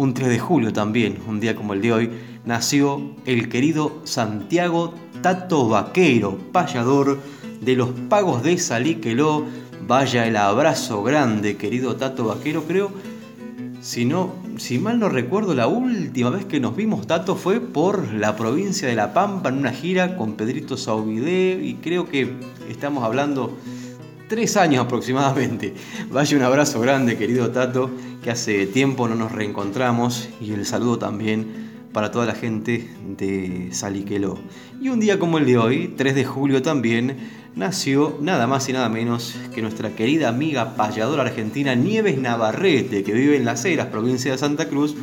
Un 0.00 0.14
3 0.14 0.30
de 0.30 0.38
julio 0.38 0.72
también, 0.72 1.18
un 1.28 1.40
día 1.40 1.54
como 1.54 1.74
el 1.74 1.82
de 1.82 1.92
hoy, 1.92 2.10
nació 2.46 3.02
el 3.26 3.50
querido 3.50 4.00
Santiago 4.04 4.94
Tato 5.20 5.68
Vaquero, 5.68 6.38
payador 6.52 7.18
de 7.60 7.76
los 7.76 7.90
pagos 8.08 8.42
de 8.42 8.56
Salíqueló. 8.56 9.44
Vaya 9.86 10.26
el 10.26 10.38
abrazo 10.38 11.02
grande, 11.02 11.58
querido 11.58 11.96
Tato 11.96 12.24
Vaquero. 12.24 12.64
Creo, 12.66 12.90
si 13.82 14.06
no, 14.06 14.32
si 14.56 14.78
mal 14.78 14.98
no 14.98 15.10
recuerdo, 15.10 15.52
la 15.52 15.66
última 15.66 16.30
vez 16.30 16.46
que 16.46 16.60
nos 16.60 16.74
vimos 16.74 17.06
Tato 17.06 17.36
fue 17.36 17.60
por 17.60 18.10
la 18.14 18.36
provincia 18.36 18.88
de 18.88 18.94
La 18.94 19.12
Pampa 19.12 19.50
en 19.50 19.58
una 19.58 19.70
gira 19.70 20.16
con 20.16 20.32
Pedrito 20.32 20.78
Saubide 20.78 21.62
y 21.62 21.74
creo 21.74 22.08
que 22.08 22.36
estamos 22.70 23.04
hablando 23.04 23.54
tres 24.30 24.56
años 24.56 24.86
aproximadamente. 24.86 25.74
Vaya 26.08 26.36
un 26.38 26.44
abrazo 26.44 26.80
grande, 26.80 27.18
querido 27.18 27.50
Tato, 27.50 27.90
que 28.22 28.30
hace 28.30 28.66
tiempo 28.66 29.08
no 29.08 29.14
nos 29.14 29.32
reencontramos 29.32 30.28
y 30.40 30.52
el 30.52 30.66
saludo 30.66 30.98
también 30.98 31.70
para 31.92 32.10
toda 32.10 32.26
la 32.26 32.34
gente 32.34 32.88
de 33.16 33.68
Saliqueló. 33.72 34.38
Y 34.80 34.88
un 34.88 35.00
día 35.00 35.18
como 35.18 35.38
el 35.38 35.46
de 35.46 35.58
hoy, 35.58 35.94
3 35.96 36.14
de 36.14 36.24
julio 36.24 36.62
también, 36.62 37.16
nació 37.56 38.16
nada 38.20 38.46
más 38.46 38.68
y 38.68 38.72
nada 38.72 38.88
menos 38.88 39.34
que 39.54 39.62
nuestra 39.62 39.90
querida 39.96 40.28
amiga 40.28 40.76
payadora 40.76 41.22
argentina 41.22 41.74
Nieves 41.74 42.18
Navarrete, 42.18 43.02
que 43.02 43.12
vive 43.12 43.36
en 43.36 43.44
Las 43.44 43.64
Heras, 43.64 43.86
provincia 43.86 44.30
de 44.30 44.38
Santa 44.38 44.68
Cruz, 44.68 44.94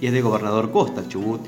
y 0.00 0.06
es 0.06 0.12
de 0.12 0.20
Gobernador 0.20 0.70
Costa, 0.70 1.08
Chubut, 1.08 1.40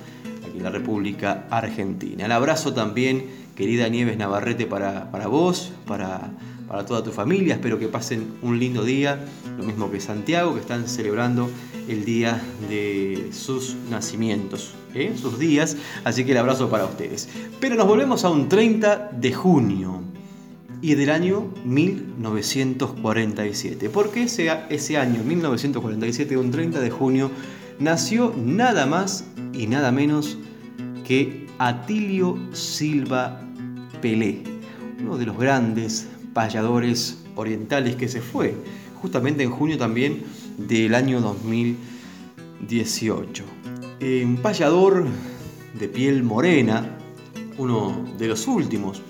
aquí 0.46 0.58
en 0.58 0.64
la 0.64 0.70
República 0.70 1.46
Argentina. 1.50 2.24
El 2.24 2.32
abrazo 2.32 2.74
también, 2.74 3.26
querida 3.54 3.88
Nieves 3.88 4.16
Navarrete, 4.16 4.66
para, 4.66 5.10
para 5.12 5.28
vos, 5.28 5.72
para, 5.86 6.32
para 6.70 6.86
toda 6.86 7.02
tu 7.02 7.10
familia. 7.10 7.54
Espero 7.54 7.80
que 7.80 7.88
pasen 7.88 8.34
un 8.42 8.60
lindo 8.60 8.84
día, 8.84 9.18
lo 9.58 9.64
mismo 9.64 9.90
que 9.90 10.00
Santiago, 10.00 10.54
que 10.54 10.60
están 10.60 10.86
celebrando 10.86 11.50
el 11.88 12.04
día 12.04 12.40
de 12.68 13.30
sus 13.32 13.74
nacimientos. 13.90 14.74
¿eh? 14.94 15.12
sus 15.20 15.36
días, 15.38 15.76
así 16.04 16.24
que 16.24 16.32
el 16.32 16.38
abrazo 16.38 16.70
para 16.70 16.84
ustedes. 16.84 17.28
Pero 17.60 17.74
nos 17.74 17.88
volvemos 17.88 18.24
a 18.24 18.30
un 18.30 18.48
30 18.48 19.10
de 19.12 19.32
junio 19.32 20.00
y 20.80 20.94
del 20.94 21.10
año 21.10 21.52
1947. 21.64 23.90
Porque 23.90 24.22
ese, 24.24 24.50
ese 24.68 24.96
año, 24.96 25.24
1947, 25.24 26.36
un 26.36 26.52
30 26.52 26.80
de 26.80 26.90
junio, 26.90 27.30
nació 27.80 28.32
nada 28.36 28.86
más 28.86 29.24
y 29.52 29.66
nada 29.66 29.90
menos 29.90 30.38
que 31.04 31.48
Atilio 31.58 32.38
Silva 32.52 33.42
Pelé, 34.00 34.44
uno 35.00 35.18
de 35.18 35.26
los 35.26 35.36
grandes 35.36 36.06
payadores 36.40 37.18
orientales 37.36 37.96
que 37.96 38.08
se 38.08 38.22
fue, 38.22 38.54
justamente 39.02 39.42
en 39.42 39.50
junio 39.50 39.76
también 39.76 40.22
del 40.56 40.94
año 40.94 41.20
2018 41.20 43.44
un 44.24 44.38
payador 44.42 45.04
de 45.78 45.88
piel 45.88 46.22
morena, 46.22 46.96
uno 47.58 48.06
de 48.16 48.28
los 48.28 48.46
últimos 48.46 49.02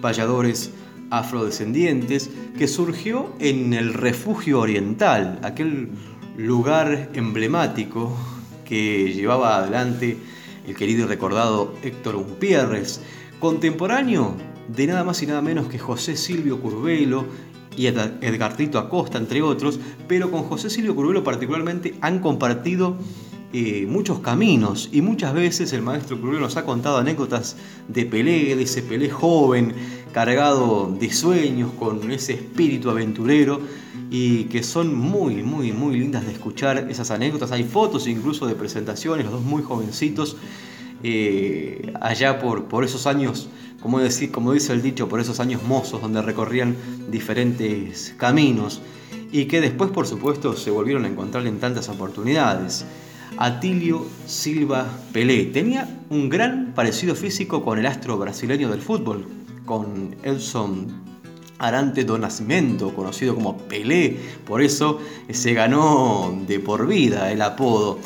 payadores 0.00 0.70
afrodescendientes 1.10 2.30
que 2.56 2.68
surgió 2.68 3.32
en 3.40 3.74
el 3.74 3.92
refugio 3.92 4.60
oriental, 4.60 5.40
aquel 5.42 5.88
lugar 6.36 7.10
emblemático 7.14 8.16
que 8.64 9.12
llevaba 9.12 9.56
adelante 9.56 10.18
el 10.64 10.76
querido 10.76 11.06
y 11.06 11.08
recordado 11.08 11.74
Héctor 11.82 12.14
Umpierres, 12.14 13.00
contemporáneo 13.40 14.36
de 14.68 14.86
nada 14.86 15.04
más 15.04 15.22
y 15.22 15.26
nada 15.26 15.42
menos 15.42 15.68
que 15.68 15.78
José 15.78 16.16
Silvio 16.16 16.60
Curvelo 16.60 17.26
y 17.76 17.86
Edgartito 17.86 18.78
Acosta, 18.78 19.18
entre 19.18 19.42
otros, 19.42 19.78
pero 20.08 20.30
con 20.30 20.44
José 20.44 20.70
Silvio 20.70 20.94
Curvelo 20.94 21.22
particularmente 21.22 21.94
han 22.00 22.20
compartido 22.20 22.96
eh, 23.52 23.86
muchos 23.88 24.18
caminos 24.18 24.88
y 24.92 25.02
muchas 25.02 25.32
veces 25.32 25.72
el 25.72 25.80
maestro 25.80 26.20
Cruz 26.20 26.40
nos 26.40 26.56
ha 26.56 26.64
contado 26.64 26.98
anécdotas 26.98 27.56
de 27.86 28.04
Pelé, 28.04 28.56
de 28.56 28.64
ese 28.64 28.82
Pelé 28.82 29.08
joven, 29.08 29.72
cargado 30.12 30.94
de 30.98 31.12
sueños, 31.12 31.70
con 31.78 32.10
ese 32.10 32.34
espíritu 32.34 32.90
aventurero 32.90 33.60
y 34.10 34.44
que 34.44 34.62
son 34.62 34.94
muy, 34.94 35.42
muy, 35.42 35.72
muy 35.72 35.98
lindas 35.98 36.26
de 36.26 36.32
escuchar 36.32 36.88
esas 36.90 37.10
anécdotas. 37.12 37.52
Hay 37.52 37.64
fotos 37.64 38.08
incluso 38.08 38.46
de 38.46 38.56
presentaciones, 38.56 39.24
los 39.24 39.34
dos 39.34 39.44
muy 39.44 39.62
jovencitos, 39.62 40.36
eh, 41.08 41.92
allá 42.00 42.40
por, 42.40 42.64
por 42.64 42.82
esos 42.82 43.06
años, 43.06 43.48
como, 43.80 44.00
decir, 44.00 44.32
como 44.32 44.52
dice 44.52 44.72
el 44.72 44.82
dicho, 44.82 45.08
por 45.08 45.20
esos 45.20 45.38
años 45.38 45.62
mozos 45.62 46.02
donde 46.02 46.20
recorrían 46.20 46.74
diferentes 47.08 48.12
caminos 48.16 48.82
y 49.30 49.44
que 49.44 49.60
después, 49.60 49.90
por 49.90 50.08
supuesto, 50.08 50.56
se 50.56 50.72
volvieron 50.72 51.04
a 51.04 51.08
encontrar 51.08 51.46
en 51.46 51.60
tantas 51.60 51.88
oportunidades. 51.88 52.84
Atilio 53.38 54.04
Silva 54.26 54.88
Pelé. 55.12 55.44
Tenía 55.44 56.00
un 56.10 56.28
gran 56.28 56.72
parecido 56.74 57.14
físico 57.14 57.64
con 57.64 57.78
el 57.78 57.86
astro 57.86 58.18
brasileño 58.18 58.68
del 58.68 58.80
fútbol, 58.80 59.26
con 59.64 60.16
Elson 60.24 60.88
Arante 61.58 62.04
do 62.04 62.18
Nascimento, 62.18 62.92
conocido 62.94 63.36
como 63.36 63.58
Pelé, 63.58 64.18
por 64.44 64.60
eso 64.60 65.00
se 65.30 65.54
ganó 65.54 66.36
de 66.48 66.58
por 66.58 66.88
vida 66.88 67.30
el 67.30 67.42
apodo. 67.42 68.00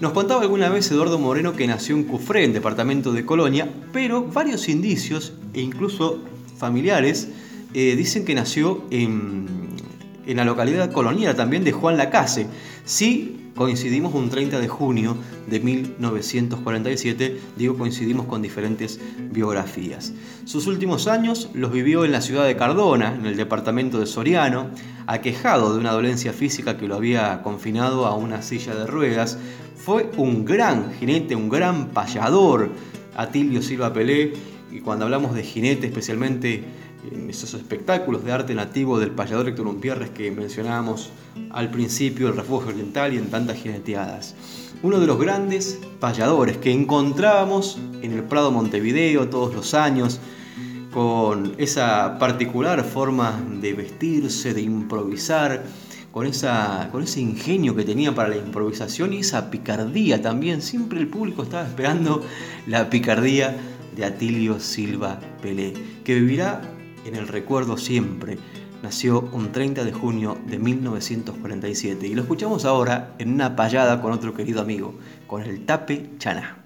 Nos 0.00 0.12
contaba 0.12 0.42
alguna 0.42 0.68
vez 0.68 0.88
Eduardo 0.92 1.18
Moreno 1.18 1.54
que 1.54 1.66
nació 1.66 1.96
en 1.96 2.04
Cufré, 2.04 2.44
en 2.44 2.52
departamento 2.52 3.12
de 3.12 3.24
Colonia, 3.24 3.68
pero 3.92 4.22
varios 4.22 4.68
indicios 4.68 5.32
e 5.54 5.60
incluso 5.60 6.20
familiares 6.56 7.28
eh, 7.74 7.96
dicen 7.96 8.24
que 8.24 8.36
nació 8.36 8.84
en, 8.90 9.70
en 10.24 10.36
la 10.36 10.44
localidad 10.44 10.92
colonial 10.92 11.34
también 11.34 11.64
de 11.64 11.72
Juan 11.72 11.96
Lacase. 11.96 12.46
Sí, 12.84 13.37
coincidimos 13.58 14.14
un 14.14 14.30
30 14.30 14.60
de 14.60 14.68
junio 14.68 15.16
de 15.48 15.58
1947, 15.58 17.40
digo 17.56 17.76
coincidimos 17.76 18.26
con 18.26 18.40
diferentes 18.40 19.00
biografías. 19.32 20.12
Sus 20.44 20.68
últimos 20.68 21.08
años 21.08 21.50
los 21.54 21.72
vivió 21.72 22.04
en 22.04 22.12
la 22.12 22.20
ciudad 22.20 22.46
de 22.46 22.54
Cardona, 22.54 23.16
en 23.16 23.26
el 23.26 23.36
departamento 23.36 23.98
de 23.98 24.06
Soriano, 24.06 24.70
aquejado 25.08 25.74
de 25.74 25.80
una 25.80 25.90
dolencia 25.90 26.32
física 26.32 26.78
que 26.78 26.86
lo 26.86 26.94
había 26.94 27.42
confinado 27.42 28.06
a 28.06 28.14
una 28.14 28.42
silla 28.42 28.76
de 28.76 28.86
ruedas. 28.86 29.38
Fue 29.74 30.08
un 30.16 30.44
gran 30.44 30.92
jinete, 30.92 31.34
un 31.34 31.48
gran 31.48 31.88
payador, 31.88 32.70
Atilio 33.16 33.60
Silva 33.60 33.92
Pelé, 33.92 34.34
y 34.70 34.78
cuando 34.80 35.04
hablamos 35.04 35.34
de 35.34 35.42
jinete 35.42 35.88
especialmente 35.88 36.62
en 37.10 37.30
esos 37.30 37.54
espectáculos 37.54 38.24
de 38.24 38.32
arte 38.32 38.54
nativo 38.54 38.98
del 38.98 39.10
payador 39.10 39.48
Héctor 39.48 39.66
Umpierres 39.66 40.10
que 40.10 40.30
mencionábamos 40.30 41.10
al 41.50 41.70
principio, 41.70 42.28
el 42.28 42.36
refugio 42.36 42.70
oriental 42.70 43.14
y 43.14 43.18
en 43.18 43.30
tantas 43.30 43.58
jineteadas. 43.58 44.34
Uno 44.82 45.00
de 45.00 45.06
los 45.06 45.18
grandes 45.18 45.78
payadores 46.00 46.56
que 46.56 46.72
encontrábamos 46.72 47.78
en 48.02 48.12
el 48.12 48.22
Prado 48.24 48.50
Montevideo 48.50 49.28
todos 49.28 49.54
los 49.54 49.74
años, 49.74 50.20
con 50.92 51.54
esa 51.58 52.18
particular 52.18 52.82
forma 52.82 53.40
de 53.60 53.74
vestirse, 53.74 54.54
de 54.54 54.62
improvisar, 54.62 55.64
con, 56.12 56.26
esa, 56.26 56.88
con 56.90 57.02
ese 57.02 57.20
ingenio 57.20 57.76
que 57.76 57.84
tenía 57.84 58.14
para 58.14 58.30
la 58.30 58.36
improvisación 58.36 59.12
y 59.12 59.18
esa 59.18 59.50
picardía 59.50 60.22
también. 60.22 60.62
Siempre 60.62 60.98
el 60.98 61.08
público 61.08 61.42
estaba 61.42 61.66
esperando 61.66 62.24
la 62.66 62.88
picardía 62.88 63.56
de 63.94 64.04
Atilio 64.04 64.58
Silva 64.60 65.20
Pelé, 65.42 65.74
que 66.04 66.14
vivirá 66.14 66.62
en 67.04 67.14
el 67.16 67.28
recuerdo 67.28 67.76
siempre. 67.76 68.38
Nació 68.82 69.28
un 69.32 69.50
30 69.50 69.84
de 69.84 69.92
junio 69.92 70.38
de 70.46 70.58
1947 70.58 72.06
y 72.06 72.14
lo 72.14 72.22
escuchamos 72.22 72.64
ahora 72.64 73.14
en 73.18 73.32
una 73.32 73.56
payada 73.56 74.00
con 74.00 74.12
otro 74.12 74.34
querido 74.34 74.60
amigo, 74.60 74.94
con 75.26 75.42
el 75.42 75.64
Tape 75.66 76.10
Chana. 76.18 76.56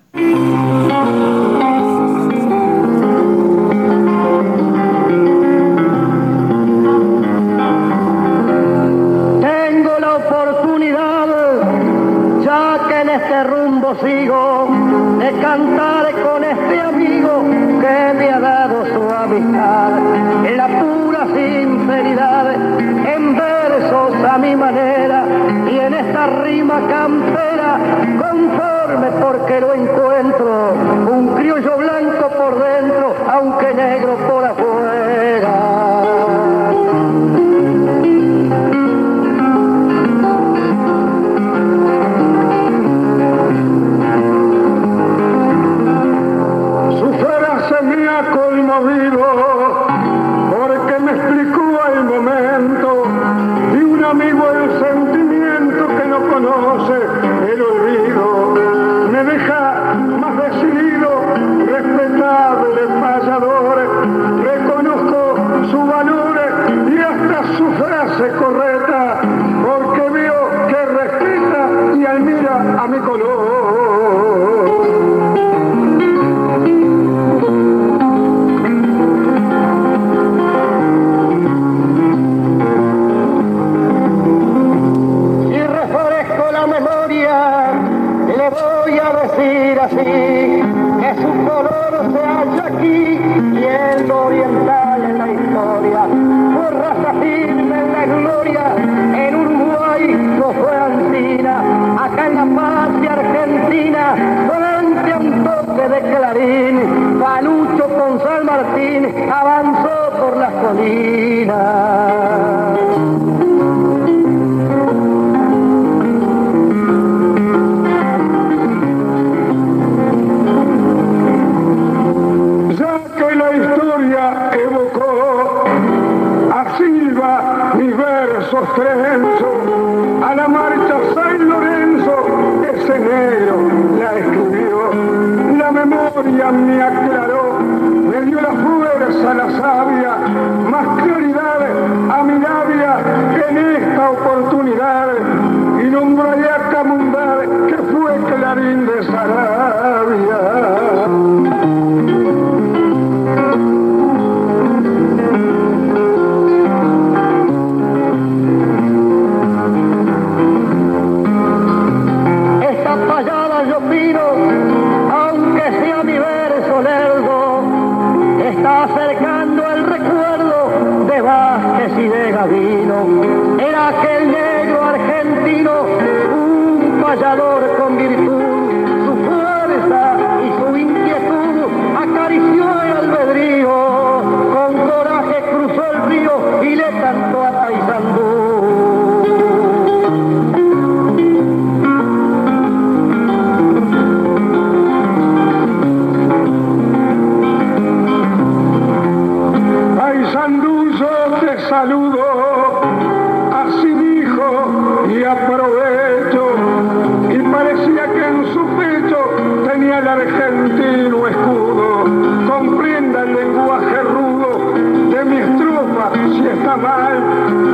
Está 217.22 217.54
mal, 217.54 217.71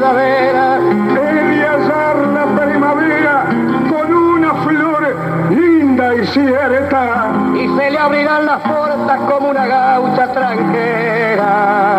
verdadera, 0.00 0.78
debe 1.14 1.66
hallar 1.66 2.16
la 2.28 2.46
primavera 2.58 3.44
con 3.90 4.14
una 4.14 4.54
flor 4.54 5.16
linda 5.50 6.14
y 6.14 6.26
cierta. 6.26 7.32
Y 7.54 7.68
se 7.76 7.90
le 7.90 7.98
abrirán 7.98 8.46
las 8.46 8.60
puertas 8.60 9.20
como 9.28 9.50
una 9.50 9.66
gaucha 9.66 10.32
tranquera. 10.32 11.90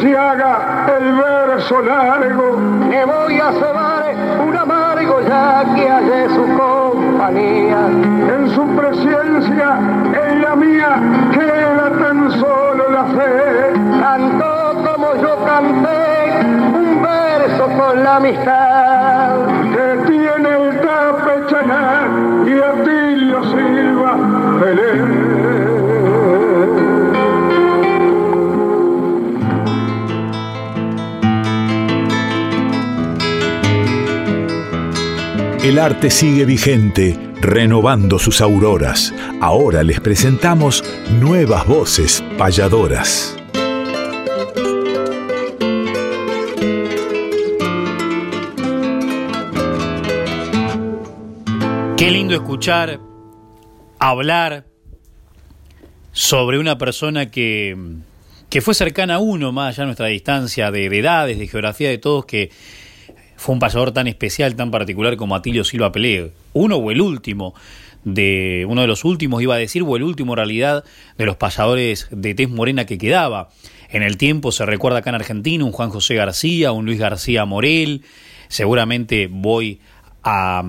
se 0.00 0.16
haga 0.16 0.86
el 0.98 1.12
verso 1.12 1.82
largo. 1.82 2.49
A 3.50 3.52
cebar 3.52 4.14
un 4.46 4.56
amargo 4.56 5.20
ya 5.22 5.64
que 5.74 5.88
hallé 5.88 6.28
su 6.28 6.44
compañía. 6.56 7.80
En 8.32 8.48
su 8.50 8.64
presencia, 8.76 9.76
en 10.22 10.40
la 10.40 10.54
mía, 10.54 11.02
queda 11.32 11.90
tan 11.98 12.30
solo 12.30 12.90
la 12.90 13.04
fe. 13.06 13.72
Cantó 14.00 14.84
como 14.86 15.16
yo 15.20 15.44
canté, 15.44 16.46
un 16.78 17.02
verso 17.02 17.64
con 17.76 18.04
la 18.04 18.16
amistad. 18.18 18.69
El 35.70 35.78
arte 35.78 36.10
sigue 36.10 36.44
vigente, 36.46 37.16
renovando 37.40 38.18
sus 38.18 38.40
auroras. 38.40 39.14
Ahora 39.40 39.84
les 39.84 40.00
presentamos 40.00 40.82
nuevas 41.20 41.64
voces 41.64 42.24
payadoras. 42.36 43.36
Qué 51.96 52.10
lindo 52.10 52.34
escuchar, 52.34 52.98
hablar 54.00 54.66
sobre 56.10 56.58
una 56.58 56.78
persona 56.78 57.30
que, 57.30 57.76
que 58.48 58.60
fue 58.60 58.74
cercana 58.74 59.14
a 59.14 59.18
uno, 59.20 59.52
más 59.52 59.74
allá 59.74 59.82
de 59.82 59.86
nuestra 59.86 60.06
distancia 60.08 60.72
de 60.72 60.86
edades, 60.86 61.38
de 61.38 61.46
geografía 61.46 61.90
de 61.90 61.98
todos, 61.98 62.24
que 62.26 62.50
fue 63.40 63.54
un 63.54 63.58
pasador 63.58 63.92
tan 63.92 64.06
especial, 64.06 64.54
tan 64.54 64.70
particular 64.70 65.16
como 65.16 65.34
Atilio 65.34 65.64
Silva 65.64 65.90
Pelé, 65.90 66.32
uno 66.52 66.76
o 66.76 66.90
el 66.90 67.00
último 67.00 67.54
de 68.04 68.66
uno 68.68 68.82
de 68.82 68.86
los 68.86 69.02
últimos 69.02 69.42
iba 69.42 69.54
a 69.54 69.58
decir 69.58 69.82
o 69.82 69.96
el 69.96 70.02
último 70.02 70.34
en 70.34 70.36
realidad 70.36 70.84
de 71.16 71.24
los 71.24 71.36
pasadores 71.36 72.08
de 72.10 72.34
tez 72.34 72.50
morena 72.50 72.84
que 72.84 72.98
quedaba. 72.98 73.48
En 73.88 74.02
el 74.02 74.18
tiempo 74.18 74.52
se 74.52 74.66
recuerda 74.66 74.98
acá 74.98 75.08
en 75.08 75.16
Argentina 75.16 75.64
un 75.64 75.72
Juan 75.72 75.88
José 75.88 76.16
García, 76.16 76.72
un 76.72 76.84
Luis 76.84 76.98
García 76.98 77.46
Morel, 77.46 78.02
seguramente 78.48 79.26
voy 79.30 79.80
a, 80.22 80.62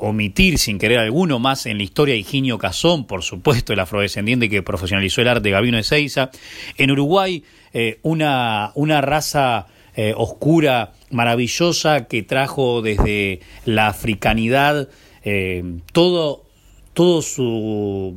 omitir 0.00 0.58
sin 0.58 0.80
querer 0.80 0.98
alguno 0.98 1.38
más 1.38 1.64
en 1.66 1.76
la 1.76 1.84
historia 1.84 2.14
de 2.14 2.20
Higinio 2.20 2.58
Cazón, 2.58 3.06
por 3.06 3.22
supuesto, 3.22 3.72
el 3.72 3.78
afrodescendiente 3.78 4.48
que 4.48 4.64
profesionalizó 4.64 5.20
el 5.20 5.28
arte 5.28 5.50
Gabino 5.52 5.78
Ezeiza. 5.78 6.32
En 6.76 6.90
Uruguay, 6.90 7.44
eh, 7.72 8.00
una, 8.02 8.72
una 8.74 9.00
raza 9.00 9.68
eh, 10.00 10.14
oscura, 10.16 10.92
maravillosa, 11.10 12.06
que 12.06 12.22
trajo 12.22 12.82
desde 12.82 13.40
la 13.64 13.88
africanidad 13.88 14.88
eh, 15.24 15.80
todo, 15.90 16.44
todo 16.94 17.20
su, 17.20 18.16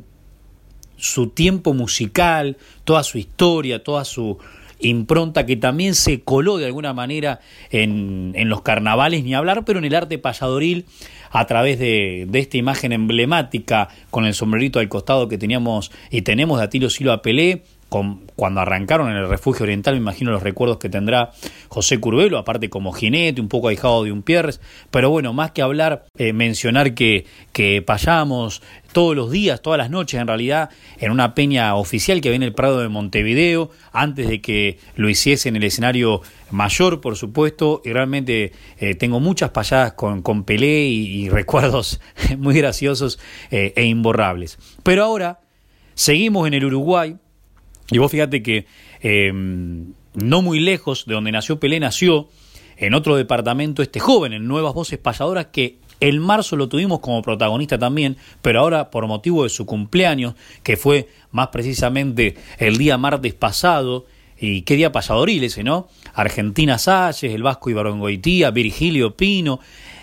su 0.96 1.30
tiempo 1.30 1.74
musical, 1.74 2.56
toda 2.84 3.02
su 3.02 3.18
historia, 3.18 3.82
toda 3.82 4.04
su 4.04 4.38
impronta 4.78 5.44
que 5.44 5.56
también 5.56 5.96
se 5.96 6.20
coló 6.20 6.56
de 6.56 6.66
alguna 6.66 6.92
manera 6.92 7.40
en, 7.72 8.30
en 8.36 8.48
los 8.48 8.62
carnavales, 8.62 9.24
ni 9.24 9.34
hablar, 9.34 9.64
pero 9.64 9.80
en 9.80 9.84
el 9.84 9.96
arte 9.96 10.18
payadoril 10.18 10.86
a 11.32 11.48
través 11.48 11.80
de, 11.80 12.26
de, 12.28 12.38
esta 12.38 12.58
imagen 12.58 12.92
emblemática 12.92 13.88
con 14.10 14.24
el 14.24 14.34
sombrerito 14.34 14.78
al 14.78 14.88
costado 14.88 15.26
que 15.26 15.36
teníamos 15.36 15.90
y 16.12 16.22
tenemos 16.22 16.58
de 16.58 16.64
Atilio 16.64 16.90
Silva 16.90 17.22
Pelé, 17.22 17.64
cuando 18.36 18.60
arrancaron 18.60 19.10
en 19.10 19.16
el 19.16 19.28
refugio 19.28 19.64
oriental, 19.64 19.94
me 19.94 20.00
imagino 20.00 20.30
los 20.30 20.42
recuerdos 20.42 20.78
que 20.78 20.88
tendrá 20.88 21.32
José 21.68 21.98
Curvelo, 21.98 22.38
aparte 22.38 22.70
como 22.70 22.92
jinete, 22.92 23.40
un 23.40 23.48
poco 23.48 23.68
ahijado 23.68 24.04
de 24.04 24.12
un 24.12 24.22
Pierres, 24.22 24.60
pero 24.90 25.10
bueno, 25.10 25.32
más 25.32 25.52
que 25.52 25.62
hablar, 25.62 26.06
eh, 26.16 26.32
mencionar 26.32 26.94
que, 26.94 27.26
que 27.52 27.82
payamos 27.82 28.62
todos 28.92 29.16
los 29.16 29.30
días, 29.30 29.62
todas 29.62 29.78
las 29.78 29.90
noches 29.90 30.20
en 30.20 30.26
realidad, 30.26 30.70
en 30.98 31.10
una 31.10 31.34
peña 31.34 31.74
oficial 31.74 32.20
que 32.20 32.30
viene 32.30 32.46
el 32.46 32.54
Prado 32.54 32.80
de 32.80 32.88
Montevideo, 32.88 33.70
antes 33.92 34.28
de 34.28 34.40
que 34.40 34.78
lo 34.96 35.08
hiciese 35.08 35.48
en 35.48 35.56
el 35.56 35.64
escenario 35.64 36.22
mayor, 36.50 37.00
por 37.00 37.16
supuesto, 37.16 37.82
y 37.84 37.92
realmente 37.92 38.52
eh, 38.78 38.94
tengo 38.94 39.20
muchas 39.20 39.50
payadas 39.50 39.94
con, 39.94 40.22
con 40.22 40.44
Pelé 40.44 40.84
y, 40.84 41.28
recuerdos 41.28 42.00
muy 42.38 42.54
graciosos 42.54 43.18
eh, 43.50 43.72
e 43.76 43.84
imborrables. 43.84 44.58
Pero 44.82 45.04
ahora 45.04 45.40
seguimos 45.94 46.46
en 46.46 46.54
el 46.54 46.64
Uruguay, 46.64 47.16
y 47.92 47.98
vos 47.98 48.10
fíjate 48.10 48.42
que 48.42 48.66
em, 49.00 49.92
no 50.14 50.42
muy 50.42 50.60
lejos 50.60 51.04
de 51.06 51.14
donde 51.14 51.32
nació 51.32 51.60
Pelé, 51.60 51.80
nació 51.80 52.28
en 52.76 52.94
otro 52.94 53.16
departamento 53.16 53.82
este 53.82 54.00
joven, 54.00 54.32
en 54.32 54.48
Nuevas 54.48 54.74
Voces 54.74 54.98
Pasadoras, 54.98 55.46
que 55.46 55.78
el 56.00 56.18
marzo 56.18 56.56
lo 56.56 56.68
tuvimos 56.68 56.98
como 56.98 57.22
protagonista 57.22 57.78
también, 57.78 58.16
pero 58.40 58.60
ahora 58.60 58.90
por 58.90 59.06
motivo 59.06 59.44
de 59.44 59.50
su 59.50 59.66
cumpleaños, 59.66 60.34
que 60.64 60.76
fue 60.76 61.08
más 61.30 61.48
precisamente 61.48 62.36
el 62.58 62.76
día 62.76 62.98
martes 62.98 63.34
pasado, 63.34 64.06
y 64.42 64.62
qué 64.62 64.74
día 64.74 64.90
pasadoril 64.90 65.44
ese, 65.44 65.62
¿no? 65.62 65.88
Argentina 66.14 66.76
Salles, 66.76 67.32
el 67.32 67.44
Vasco 67.44 67.70
Ibarongoitía, 67.70 68.50
Virgilio 68.50 69.16
Pino, 69.16 69.60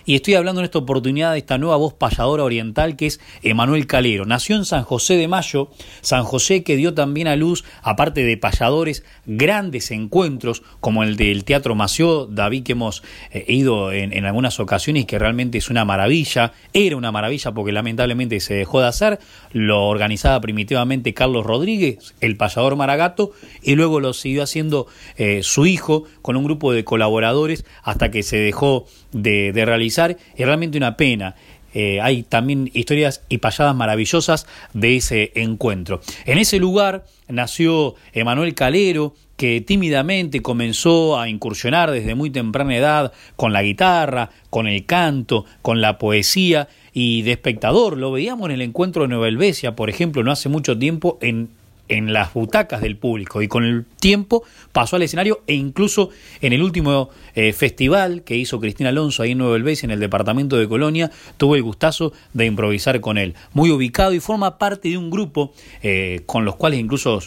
y 0.09 0.15
estoy 0.15 0.33
hablando 0.33 0.61
en 0.61 0.65
esta 0.65 0.79
oportunidad 0.79 1.33
de 1.33 1.37
esta 1.37 1.59
nueva 1.59 1.75
voz 1.75 1.93
payadora 1.93 2.43
oriental 2.43 2.95
que 2.95 3.05
es 3.05 3.19
Emanuel 3.43 3.85
Calero. 3.85 4.25
Nació 4.25 4.55
en 4.55 4.65
San 4.65 4.81
José 4.81 5.17
de 5.17 5.27
Mayo, 5.27 5.69
San 6.01 6.23
José 6.23 6.63
que 6.63 6.77
dio 6.77 6.95
también 6.95 7.27
a 7.27 7.35
luz, 7.35 7.63
aparte 7.83 8.23
de 8.23 8.35
payadores, 8.35 9.03
grandes 9.27 9.91
encuentros 9.91 10.63
como 10.79 11.03
el 11.03 11.15
del 11.15 11.43
Teatro 11.43 11.75
Mació, 11.75 12.25
David 12.25 12.63
que 12.63 12.71
hemos 12.71 13.03
eh, 13.29 13.45
ido 13.49 13.91
en, 13.91 14.11
en 14.11 14.25
algunas 14.25 14.59
ocasiones 14.59 15.05
que 15.05 15.19
realmente 15.19 15.59
es 15.59 15.69
una 15.69 15.85
maravilla, 15.85 16.53
era 16.73 16.97
una 16.97 17.11
maravilla 17.11 17.51
porque 17.51 17.71
lamentablemente 17.71 18.39
se 18.39 18.55
dejó 18.55 18.81
de 18.81 18.87
hacer, 18.87 19.19
lo 19.51 19.85
organizaba 19.89 20.41
primitivamente 20.41 21.13
Carlos 21.13 21.45
Rodríguez, 21.45 22.15
el 22.19 22.35
payador 22.35 22.75
Maragato, 22.75 23.33
y 23.61 23.75
luego 23.75 23.99
lo 23.99 24.13
siguió 24.13 24.41
haciendo 24.41 24.87
eh, 25.17 25.41
su 25.43 25.67
hijo 25.67 26.05
con 26.23 26.35
un 26.35 26.45
grupo 26.45 26.73
de 26.73 26.83
colaboradores 26.83 27.63
hasta 27.83 28.09
que 28.09 28.23
se 28.23 28.37
dejó 28.37 28.87
de, 29.11 29.51
realizar. 29.65 29.98
Es 30.07 30.45
realmente 30.45 30.77
una 30.77 30.95
pena. 30.97 31.35
Eh, 31.73 31.99
hay 32.01 32.23
también 32.23 32.69
historias 32.73 33.21
y 33.29 33.37
payadas 33.37 33.75
maravillosas 33.75 34.47
de 34.73 34.95
ese 34.95 35.31
encuentro. 35.35 36.01
En 36.25 36.37
ese 36.37 36.57
lugar 36.59 37.05
nació 37.27 37.95
Emanuel 38.13 38.55
Calero, 38.55 39.13
que 39.37 39.61
tímidamente 39.61 40.41
comenzó 40.41 41.17
a 41.17 41.29
incursionar 41.29 41.91
desde 41.91 42.15
muy 42.15 42.29
temprana 42.29 42.75
edad 42.75 43.13
con 43.35 43.53
la 43.53 43.63
guitarra, 43.63 44.31
con 44.49 44.67
el 44.67 44.85
canto, 44.85 45.45
con 45.61 45.79
la 45.79 45.97
poesía 45.97 46.67
y 46.91 47.21
de 47.21 47.31
espectador. 47.31 47.97
Lo 47.97 48.11
veíamos 48.11 48.49
en 48.49 48.55
el 48.55 48.61
encuentro 48.61 49.03
de 49.03 49.07
Nueva 49.07 49.27
Helvecia, 49.27 49.75
por 49.75 49.89
ejemplo, 49.89 50.23
no 50.23 50.31
hace 50.31 50.49
mucho 50.49 50.77
tiempo 50.77 51.17
en 51.21 51.49
en 51.89 52.13
las 52.13 52.33
butacas 52.33 52.81
del 52.81 52.95
público. 52.95 53.41
Y 53.41 53.47
con 53.47 53.65
el 53.65 53.85
tiempo 53.99 54.43
pasó 54.71 54.95
al 54.95 55.01
escenario 55.01 55.41
e 55.47 55.55
incluso 55.55 56.11
en 56.39 56.53
el 56.53 56.63
último 56.63 57.09
eh, 57.35 57.51
festival 57.51 58.23
que 58.23 58.37
hizo 58.37 58.59
Cristina 58.59 58.89
Alonso 58.89 59.23
ahí 59.23 59.31
en 59.31 59.39
Nueva 59.39 59.57
Helvecia 59.57 59.87
en 59.87 59.91
el 59.91 59.99
departamento 59.99 60.57
de 60.57 60.69
Colonia 60.69 61.11
tuvo 61.37 61.55
el 61.55 61.63
gustazo 61.63 62.13
de 62.33 62.45
improvisar 62.45 63.01
con 63.01 63.17
él. 63.17 63.33
Muy 63.53 63.71
ubicado 63.71 64.13
y 64.13 64.19
forma 64.19 64.57
parte 64.57 64.89
de 64.89 64.97
un 64.97 65.09
grupo 65.09 65.51
eh, 65.81 66.21
con 66.25 66.45
los 66.45 66.55
cuales 66.55 66.79
incluso 66.79 67.19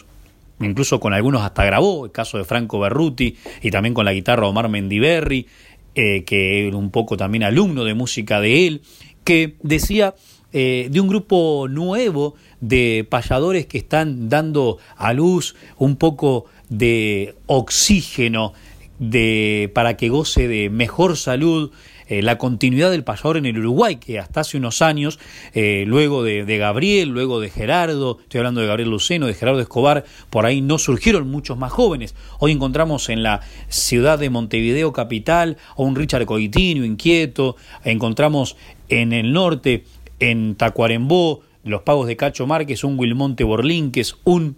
incluso 0.61 1.01
con 1.01 1.13
algunos 1.13 1.43
hasta 1.43 1.65
grabó. 1.65 2.07
El 2.07 2.13
caso 2.13 2.39
de 2.39 2.45
Franco 2.45 2.79
Berruti 2.79 3.37
y 3.63 3.71
también 3.71 3.95
con 3.95 4.05
la 4.05 4.13
guitarra 4.13 4.47
Omar 4.47 4.69
Mendiberri 4.69 5.47
eh, 5.95 6.23
que 6.25 6.69
era 6.69 6.77
un 6.77 6.91
poco 6.91 7.17
también 7.17 7.43
alumno 7.43 7.85
de 7.85 7.95
música 7.95 8.41
de 8.41 8.67
él 8.67 8.83
que 9.25 9.57
decía 9.63 10.15
de 10.53 11.01
un 11.01 11.09
grupo 11.09 11.67
nuevo 11.71 12.35
de 12.63 13.07
payadores 13.11 13.67
que 13.67 13.77
están 13.77 14.31
dando 14.31 14.79
a 14.97 15.13
luz 15.13 15.55
un 15.77 15.97
poco 15.97 16.47
de 16.71 17.35
oxígeno 17.47 18.55
de, 18.99 19.71
para 19.75 19.97
que 19.99 20.09
goce 20.09 20.49
de 20.49 20.71
mejor 20.71 21.19
salud 21.19 21.73
eh, 22.13 22.21
la 22.21 22.37
continuidad 22.37 22.91
del 22.91 23.05
payador 23.05 23.39
en 23.39 23.47
el 23.47 23.59
Uruguay, 23.59 23.97
que 23.97 24.19
hasta 24.19 24.41
hace 24.41 24.59
unos 24.59 24.83
años, 24.83 25.19
eh, 25.55 25.85
luego 25.87 26.23
de, 26.23 26.45
Gabriel, 26.59 27.09
luego 27.09 27.41
de 27.41 27.49
Gerardo, 27.49 28.19
estoy 28.21 28.39
hablando 28.39 28.61
de 28.61 28.67
Gabriel 28.67 28.91
Luceno, 28.91 29.27
de 29.27 29.35
Gerardo 29.35 29.61
Escobar, 29.61 30.05
por 30.29 30.45
ahí 30.45 30.61
no 30.61 30.79
surgieron 30.79 31.31
muchos 31.31 31.57
más 31.57 31.73
jóvenes. 31.73 32.15
Hoy 32.39 32.53
encontramos 32.53 33.09
en 33.09 33.23
la 33.23 33.41
ciudad 33.69 34.19
de 34.19 34.31
Montevideo 34.31 34.93
capital 34.93 35.57
a 35.71 35.83
un 35.83 35.97
Richard 35.97 36.27
Coitino 36.27 36.85
inquieto, 36.85 37.57
encontramos 37.83 38.57
en 38.91 39.15
el 39.15 39.33
norte, 39.33 39.85
en 40.21 40.55
Tacuarembó, 40.55 41.41
los 41.65 41.83
pagos 41.83 42.07
de 42.07 42.17
Cacho 42.17 42.47
Márquez, 42.47 42.85
un 42.85 42.99
Wilmonte 42.99 43.45
Borlínquez, 43.45 44.17
un 44.25 44.57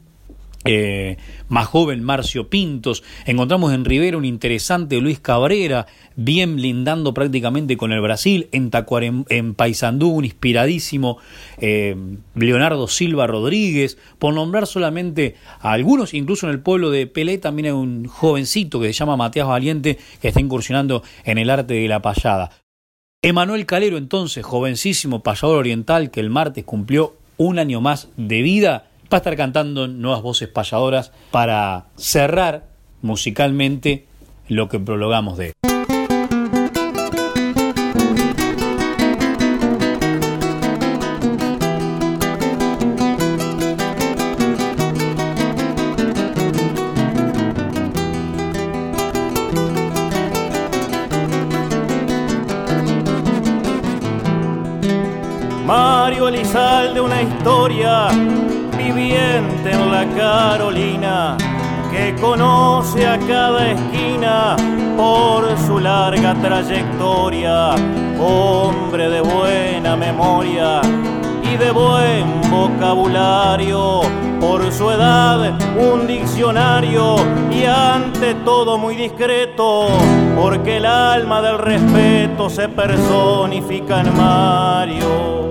eh, 0.67 1.19
más 1.49 1.67
joven 1.67 2.03
Marcio 2.03 2.49
Pintos, 2.49 3.03
encontramos 3.27 3.75
en 3.75 3.85
Rivera 3.85 4.17
un 4.17 4.25
interesante 4.25 4.99
Luis 4.99 5.21
Cabrera, 5.21 5.87
bien 6.17 6.57
lindando 6.63 7.13
prácticamente 7.13 7.77
con 7.77 7.93
el 7.93 8.01
Brasil, 8.01 8.49
en, 8.51 8.71
Tacuarem, 8.71 9.25
en 9.29 9.55
Paysandú 9.55 10.09
un 10.09 10.25
inspiradísimo 10.25 11.19
eh, 11.59 11.95
Leonardo 12.35 12.89
Silva 12.89 13.27
Rodríguez, 13.27 13.99
por 14.19 14.33
nombrar 14.33 14.67
solamente 14.67 15.35
a 15.61 15.73
algunos, 15.73 16.15
incluso 16.15 16.47
en 16.47 16.53
el 16.55 16.61
pueblo 16.61 16.91
de 16.91 17.07
Pelé 17.07 17.37
también 17.37 17.67
hay 17.67 17.73
un 17.73 18.07
jovencito 18.07 18.81
que 18.81 18.87
se 18.87 18.95
llama 18.95 19.19
Matías 19.19 19.47
Valiente 19.47 19.99
que 20.23 20.29
está 20.29 20.41
incursionando 20.41 21.03
en 21.25 21.37
el 21.37 21.51
arte 21.51 21.75
de 21.75 21.89
la 21.89 22.01
payada. 22.01 22.64
Emanuel 23.27 23.65
Calero, 23.65 23.97
entonces, 23.97 24.45
jovencísimo 24.45 25.23
payador 25.23 25.57
oriental 25.57 26.11
que 26.11 26.21
el 26.21 26.29
martes 26.29 26.63
cumplió 26.63 27.17
un 27.39 27.59
año 27.59 27.81
más 27.81 28.09
de 28.19 28.43
vida, 28.43 28.85
va 29.05 29.17
a 29.17 29.17
estar 29.17 29.35
cantando 29.35 29.89
nuevas 29.89 30.21
voces 30.21 30.51
payadoras 30.51 31.11
para 31.31 31.87
cerrar 31.97 32.67
musicalmente 33.01 34.05
lo 34.49 34.69
que 34.69 34.79
prologamos 34.79 35.39
de 35.39 35.47
él. 35.47 35.64
Viviente 58.77 59.71
en 59.71 59.91
la 59.91 60.07
Carolina 60.17 61.37
que 61.91 62.15
conoce 62.21 63.07
a 63.07 63.19
cada 63.19 63.71
esquina 63.71 64.57
por 64.97 65.57
su 65.59 65.79
larga 65.79 66.35
trayectoria, 66.35 67.75
hombre 68.19 69.11
de 69.11 69.21
buena 69.21 69.95
memoria 69.95 70.81
y 71.43 71.57
de 71.57 71.71
buen 71.71 72.41
vocabulario, 72.51 74.01
por 74.41 74.73
su 74.73 74.91
edad 74.91 75.53
un 75.79 76.07
diccionario 76.07 77.17
y 77.51 77.65
ante 77.65 78.35
todo 78.37 78.79
muy 78.79 78.97
discreto, 78.97 79.89
porque 80.35 80.79
el 80.79 80.87
alma 80.87 81.43
del 81.43 81.59
respeto 81.59 82.49
se 82.49 82.69
personifica 82.69 84.01
en 84.01 84.17
Mario. 84.17 85.44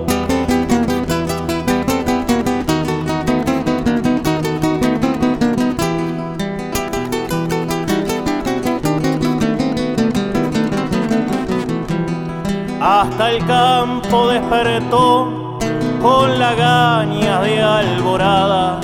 Hasta 12.84 13.30
el 13.30 13.46
campo 13.46 14.28
despertó 14.28 15.56
con 16.02 16.38
la 16.38 16.54
gaña 16.54 17.40
de 17.40 17.62
alborada, 17.62 18.78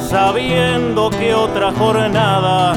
sabiendo 0.00 1.08
que 1.08 1.32
otra 1.32 1.70
jornada 1.70 2.74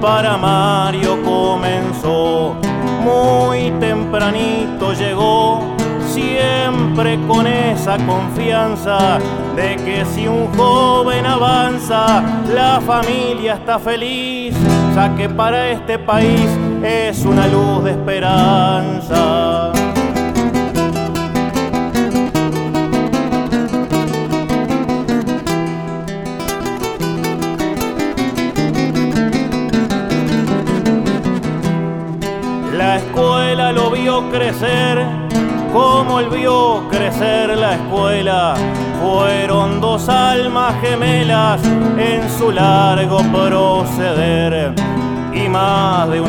para 0.00 0.36
Mario 0.36 1.20
comenzó. 1.24 2.54
Muy 3.02 3.72
tempranito 3.80 4.92
llegó, 4.92 5.58
siempre 6.06 7.18
con 7.26 7.48
esa 7.48 7.96
confianza 8.06 9.18
de 9.56 9.74
que 9.74 10.04
si 10.04 10.28
un 10.28 10.46
joven 10.56 11.26
avanza, 11.26 12.22
la 12.54 12.80
familia 12.80 13.54
está 13.54 13.80
feliz, 13.80 14.54
ya 14.94 15.12
que 15.16 15.28
para 15.28 15.70
este 15.70 15.98
país 15.98 16.46
es 16.80 17.24
una 17.24 17.48
luz 17.48 17.82
de 17.82 17.90
esperanza. 17.90 19.71
Crecer 34.30 35.06
como 35.72 36.20
él 36.20 36.28
vio 36.28 36.88
crecer 36.90 37.56
la 37.56 37.74
escuela. 37.74 38.54
Fueron 39.02 39.80
dos 39.80 40.08
almas 40.08 40.74
gemelas 40.80 41.60
en 41.96 42.28
su 42.38 42.52
largo 42.52 43.18
proceder 43.32 44.74
y 45.34 45.48
más 45.48 46.08
de 46.10 46.20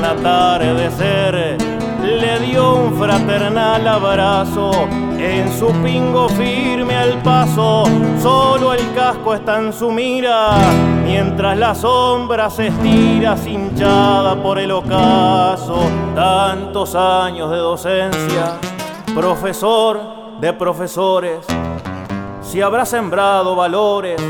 de 0.74 0.92
ser 0.92 1.58
le 2.04 2.40
dio 2.40 2.76
un 2.76 2.94
fraternal 2.98 3.88
abrazo. 3.88 4.88
En 5.26 5.50
su 5.58 5.68
pingo 5.82 6.28
firme 6.28 6.98
al 6.98 7.22
paso, 7.24 7.86
solo 8.22 8.74
el 8.74 8.94
casco 8.94 9.34
está 9.34 9.58
en 9.58 9.72
su 9.72 9.90
mira, 9.90 10.58
mientras 11.02 11.58
la 11.58 11.74
sombra 11.74 12.50
se 12.50 12.68
estira 12.68 13.38
cinchada 13.38 14.36
por 14.36 14.60
el 14.60 14.70
ocaso. 14.70 15.80
Tantos 16.14 16.94
años 16.94 17.50
de 17.52 17.58
docencia, 17.58 18.60
profesor 19.16 20.42
de 20.42 20.52
profesores, 20.52 21.48
si 22.42 22.62
habrá 22.62 22.86
sembrado 22.86 23.56
valores 23.56 24.22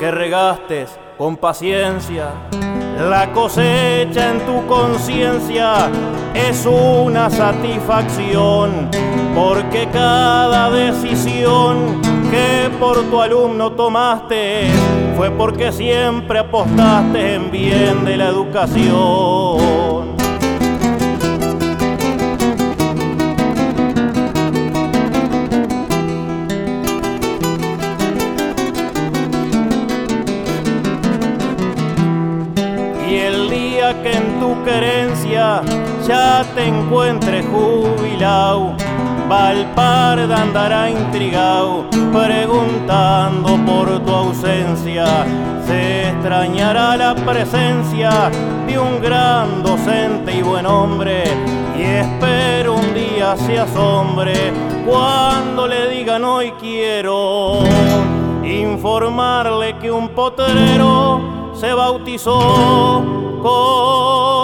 que 0.00 0.10
regastes 0.10 0.98
con 1.18 1.36
paciencia 1.36 2.30
La 2.98 3.32
cosecha 3.32 4.30
en 4.30 4.40
tu 4.46 4.66
conciencia 4.66 5.90
es 6.32 6.64
una 6.66 7.28
satisfacción, 7.28 8.88
porque 9.34 9.88
cada 9.92 10.70
decisión 10.70 12.00
que 12.30 12.70
por 12.78 13.02
tu 13.10 13.20
alumno 13.20 13.72
tomaste 13.72 14.68
fue 15.16 15.30
porque 15.30 15.72
siempre 15.72 16.38
apostaste 16.38 17.34
en 17.34 17.50
bien 17.50 18.04
de 18.04 18.16
la 18.16 18.28
educación. 18.28 19.83
Querencia 34.62 35.62
ya 36.06 36.44
te 36.54 36.66
encuentres 36.66 37.44
jubilado, 37.46 38.74
Valparda 39.28 40.42
andará 40.42 40.90
intrigado, 40.90 41.86
preguntando 42.12 43.56
por 43.64 43.98
tu 44.04 44.10
ausencia. 44.12 45.06
Se 45.66 46.10
extrañará 46.10 46.94
la 46.96 47.14
presencia 47.14 48.30
de 48.66 48.78
un 48.78 49.00
gran 49.00 49.62
docente 49.62 50.36
y 50.36 50.42
buen 50.42 50.66
hombre. 50.66 51.24
Y 51.76 51.82
espero 51.82 52.74
un 52.74 52.92
día 52.92 53.34
se 53.38 53.58
asombre 53.58 54.52
cuando 54.86 55.66
le 55.66 55.88
digan 55.88 56.22
hoy 56.22 56.52
quiero 56.60 57.60
informarle 58.44 59.78
que 59.78 59.90
un 59.90 60.10
potrero 60.10 61.52
se 61.54 61.72
bautizó 61.72 63.02
con 63.42 64.43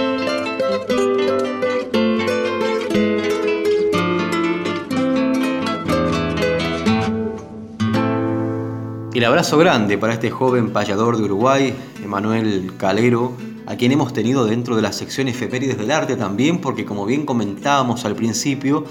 El 9.21 9.25
abrazo 9.25 9.59
grande 9.59 9.99
para 9.99 10.13
este 10.13 10.31
joven 10.31 10.73
payador 10.73 11.15
de 11.15 11.21
Uruguay, 11.25 11.75
Emanuel 12.03 12.71
Calero, 12.77 13.33
a 13.67 13.75
quien 13.75 13.91
hemos 13.91 14.13
tenido 14.13 14.45
dentro 14.45 14.75
de 14.75 14.81
la 14.81 14.91
sección 14.91 15.27
efemérides 15.27 15.77
del 15.77 15.91
arte 15.91 16.15
también, 16.15 16.59
porque 16.59 16.85
como 16.85 17.05
bien 17.05 17.27
comentábamos 17.27 18.03
al 18.03 18.15
principio, 18.15 18.83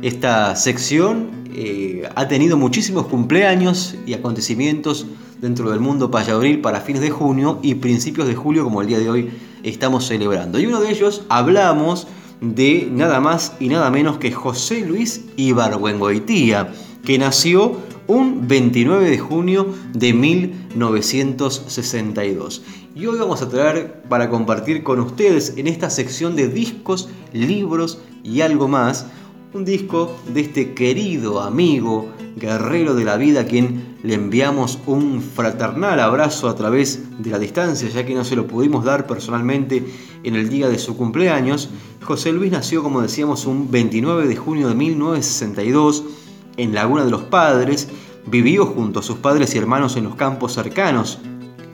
esta 0.00 0.54
sección 0.54 1.30
eh, 1.52 2.08
ha 2.14 2.28
tenido 2.28 2.56
muchísimos 2.56 3.06
cumpleaños 3.06 3.96
y 4.06 4.14
acontecimientos 4.14 5.06
dentro 5.40 5.72
del 5.72 5.80
mundo 5.80 6.08
payadoril 6.08 6.60
para 6.60 6.80
fines 6.80 7.02
de 7.02 7.10
junio 7.10 7.58
y 7.60 7.74
principios 7.74 8.28
de 8.28 8.36
julio 8.36 8.62
como 8.62 8.80
el 8.80 8.86
día 8.86 9.00
de 9.00 9.10
hoy 9.10 9.30
estamos 9.64 10.06
celebrando. 10.06 10.60
Y 10.60 10.66
uno 10.66 10.78
de 10.78 10.92
ellos 10.92 11.24
hablamos 11.30 12.06
de 12.40 12.88
nada 12.92 13.18
más 13.18 13.54
y 13.58 13.66
nada 13.70 13.90
menos 13.90 14.18
que 14.18 14.30
José 14.30 14.86
Luis 14.86 15.24
Ibargüengoitía, 15.36 16.72
que 17.04 17.18
nació 17.18 17.76
un 18.08 18.48
29 18.48 19.08
de 19.08 19.18
junio 19.18 19.72
de 19.92 20.12
1962. 20.12 22.62
Y 22.96 23.06
hoy 23.06 23.18
vamos 23.18 23.40
a 23.42 23.48
traer 23.48 24.02
para 24.08 24.28
compartir 24.28 24.82
con 24.82 24.98
ustedes 24.98 25.54
en 25.56 25.68
esta 25.68 25.90
sección 25.90 26.34
de 26.34 26.48
discos, 26.48 27.08
libros 27.32 28.00
y 28.24 28.40
algo 28.40 28.66
más 28.66 29.06
un 29.54 29.64
disco 29.64 30.14
de 30.32 30.42
este 30.42 30.74
querido 30.74 31.40
amigo, 31.40 32.10
guerrero 32.36 32.94
de 32.94 33.04
la 33.04 33.16
vida, 33.16 33.40
a 33.40 33.46
quien 33.46 33.96
le 34.02 34.12
enviamos 34.14 34.78
un 34.86 35.22
fraternal 35.22 36.00
abrazo 36.00 36.48
a 36.48 36.54
través 36.54 37.02
de 37.18 37.30
la 37.30 37.38
distancia, 37.38 37.88
ya 37.88 38.04
que 38.04 38.14
no 38.14 38.24
se 38.24 38.36
lo 38.36 38.46
pudimos 38.46 38.84
dar 38.84 39.06
personalmente 39.06 39.86
en 40.22 40.34
el 40.34 40.50
día 40.50 40.68
de 40.68 40.78
su 40.78 40.98
cumpleaños. 40.98 41.70
José 42.02 42.32
Luis 42.32 42.52
nació, 42.52 42.82
como 42.82 43.00
decíamos, 43.00 43.46
un 43.46 43.70
29 43.70 44.28
de 44.28 44.36
junio 44.36 44.68
de 44.68 44.74
1962 44.74 46.04
en 46.58 46.74
Laguna 46.74 47.04
de 47.04 47.10
los 47.10 47.22
Padres, 47.22 47.88
vivió 48.26 48.66
junto 48.66 49.00
a 49.00 49.02
sus 49.02 49.16
padres 49.16 49.54
y 49.54 49.58
hermanos 49.58 49.96
en 49.96 50.04
los 50.04 50.16
campos 50.16 50.52
cercanos, 50.52 51.18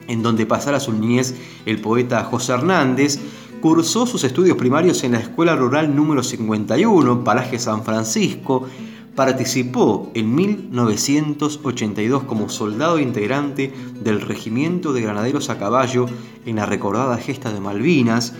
en 0.07 0.23
donde 0.23 0.47
pasara 0.47 0.79
su 0.79 0.93
niñez 0.93 1.35
el 1.67 1.81
poeta 1.81 2.23
José 2.25 2.53
Hernández, 2.53 3.19
Cursó 3.65 4.05
sus 4.05 4.25
estudios 4.25 4.59
primarios 4.59 5.05
en 5.05 5.13
la 5.13 5.21
Escuela 5.21 5.57
Rural 5.57 5.97
número 5.97 6.23
51, 6.23 7.25
Paraje 7.25 7.59
San 7.59 7.83
Francisco. 7.83 8.67
Participó 9.15 10.11
en 10.13 10.35
1982 10.35 12.25
como 12.25 12.51
soldado 12.51 12.99
integrante 12.99 13.73
del 14.03 14.21
Regimiento 14.21 14.93
de 14.93 15.01
Granaderos 15.01 15.49
a 15.49 15.57
Caballo 15.59 16.05
en 16.45 16.57
la 16.57 16.67
recordada 16.67 17.17
gesta 17.17 17.55
de 17.55 17.61
Malvinas. 17.61 18.35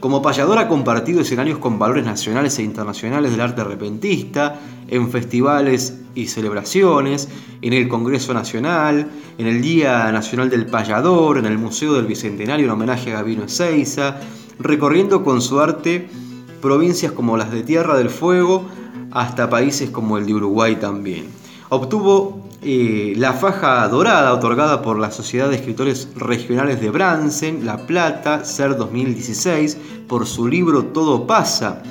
Como 0.00 0.22
payador 0.22 0.58
ha 0.58 0.68
compartido 0.68 1.20
escenarios 1.20 1.58
con 1.58 1.78
valores 1.78 2.04
nacionales 2.04 2.58
e 2.58 2.62
internacionales 2.62 3.32
del 3.32 3.40
arte 3.40 3.64
repentista, 3.64 4.60
en 4.86 5.10
festivales 5.10 5.98
y 6.14 6.28
celebraciones, 6.28 7.28
en 7.62 7.72
el 7.72 7.88
Congreso 7.88 8.32
Nacional, 8.32 9.10
en 9.38 9.46
el 9.46 9.60
Día 9.60 10.10
Nacional 10.12 10.50
del 10.50 10.66
Payador, 10.66 11.38
en 11.38 11.46
el 11.46 11.58
Museo 11.58 11.94
del 11.94 12.06
Bicentenario 12.06 12.66
en 12.66 12.70
homenaje 12.70 13.12
a 13.12 13.16
Gabino 13.16 13.44
Ezeiza, 13.44 14.20
recorriendo 14.60 15.24
con 15.24 15.42
su 15.42 15.58
arte 15.58 16.08
provincias 16.62 17.10
como 17.10 17.36
las 17.36 17.50
de 17.50 17.64
Tierra 17.64 17.96
del 17.96 18.10
Fuego 18.10 18.66
hasta 19.10 19.50
países 19.50 19.90
como 19.90 20.16
el 20.16 20.26
de 20.26 20.34
Uruguay 20.34 20.76
también. 20.76 21.26
Obtuvo 21.70 22.47
la 22.62 23.32
faja 23.34 23.86
dorada 23.88 24.32
otorgada 24.32 24.82
por 24.82 24.98
la 24.98 25.10
Sociedad 25.10 25.48
de 25.48 25.56
Escritores 25.56 26.08
Regionales 26.16 26.80
de 26.80 26.90
Bransen, 26.90 27.64
La 27.64 27.86
Plata, 27.86 28.44
SER 28.44 28.76
2016, 28.76 29.78
por 30.08 30.26
su 30.26 30.48
libro 30.48 30.86
Todo 30.86 31.26
pasa. 31.26 31.82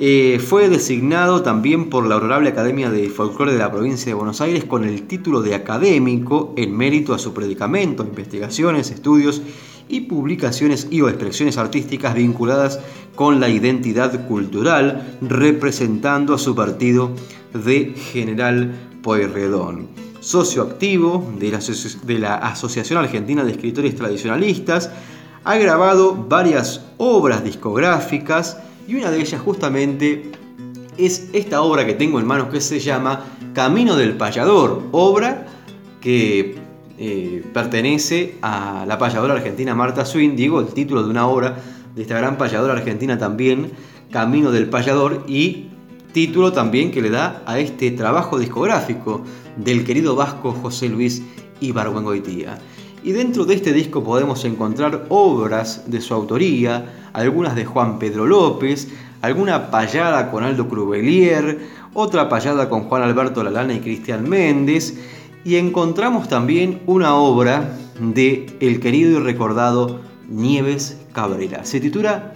Eh, 0.00 0.40
fue 0.44 0.68
designado 0.68 1.42
también 1.42 1.88
por 1.88 2.06
la 2.06 2.16
Honorable 2.16 2.48
Academia 2.48 2.90
de 2.90 3.08
Folclore 3.08 3.52
de 3.52 3.58
la 3.58 3.70
provincia 3.70 4.06
de 4.06 4.14
Buenos 4.14 4.40
Aires 4.40 4.64
con 4.64 4.84
el 4.84 5.06
título 5.06 5.40
de 5.40 5.54
académico 5.54 6.52
en 6.56 6.76
mérito 6.76 7.14
a 7.14 7.18
su 7.20 7.32
predicamento, 7.32 8.02
investigaciones, 8.02 8.90
estudios 8.90 9.40
y 9.88 10.00
publicaciones 10.00 10.88
y 10.90 11.00
o 11.00 11.08
expresiones 11.08 11.58
artísticas 11.58 12.16
vinculadas 12.16 12.80
con 13.14 13.38
la 13.38 13.48
identidad 13.48 14.26
cultural, 14.26 15.18
representando 15.20 16.34
a 16.34 16.38
su 16.38 16.56
partido 16.56 17.12
de 17.54 17.94
General 18.12 18.74
Pueyrredón. 19.02 19.88
Socio 20.20 20.62
activo 20.62 21.32
de 21.38 21.50
la, 21.50 21.58
de 21.58 22.18
la 22.18 22.34
Asociación 22.36 22.98
Argentina 22.98 23.44
de 23.44 23.52
Escritores 23.52 23.94
Tradicionalistas, 23.94 24.90
ha 25.44 25.56
grabado 25.56 26.14
varias 26.14 26.80
obras 26.96 27.44
discográficas 27.44 28.58
y 28.88 28.96
una 28.96 29.10
de 29.10 29.20
ellas 29.20 29.40
justamente 29.40 30.32
es 30.96 31.28
esta 31.32 31.62
obra 31.62 31.84
que 31.84 31.94
tengo 31.94 32.18
en 32.18 32.26
manos 32.26 32.48
que 32.48 32.60
se 32.60 32.80
llama 32.80 33.24
Camino 33.52 33.96
del 33.96 34.16
Payador, 34.16 34.82
obra 34.92 35.46
que 36.00 36.56
eh, 36.98 37.44
pertenece 37.52 38.36
a 38.40 38.84
la 38.86 38.98
payadora 38.98 39.34
argentina 39.34 39.74
Marta 39.74 40.04
Swin, 40.04 40.36
digo, 40.36 40.60
el 40.60 40.68
título 40.68 41.02
de 41.02 41.10
una 41.10 41.26
obra 41.26 41.56
de 41.94 42.02
esta 42.02 42.16
gran 42.16 42.38
payadora 42.38 42.74
argentina 42.74 43.18
también, 43.18 43.72
Camino 44.10 44.52
del 44.52 44.68
Payador, 44.68 45.24
y 45.26 45.70
título 46.14 46.52
también 46.52 46.92
que 46.92 47.02
le 47.02 47.10
da 47.10 47.42
a 47.44 47.58
este 47.58 47.90
trabajo 47.90 48.38
discográfico 48.38 49.24
del 49.56 49.84
querido 49.84 50.14
vasco 50.14 50.52
José 50.52 50.88
Luis 50.88 51.22
Ibargüengoitía. 51.60 52.56
Y 53.02 53.10
dentro 53.10 53.44
de 53.44 53.54
este 53.54 53.72
disco 53.72 54.04
podemos 54.04 54.44
encontrar 54.44 55.06
obras 55.08 55.90
de 55.90 56.00
su 56.00 56.14
autoría, 56.14 57.08
algunas 57.12 57.56
de 57.56 57.64
Juan 57.64 57.98
Pedro 57.98 58.26
López, 58.26 58.88
alguna 59.22 59.72
payada 59.72 60.30
con 60.30 60.44
Aldo 60.44 60.68
Crubelier, 60.68 61.58
otra 61.94 62.28
payada 62.28 62.68
con 62.68 62.84
Juan 62.84 63.02
Alberto 63.02 63.42
Lalana 63.42 63.74
y 63.74 63.80
Cristian 63.80 64.28
Méndez, 64.28 64.96
y 65.44 65.56
encontramos 65.56 66.28
también 66.28 66.80
una 66.86 67.16
obra 67.16 67.76
de 67.98 68.46
el 68.60 68.78
querido 68.78 69.18
y 69.18 69.22
recordado 69.24 70.00
Nieves 70.28 70.96
Cabrera. 71.12 71.64
Se 71.64 71.80
titula, 71.80 72.32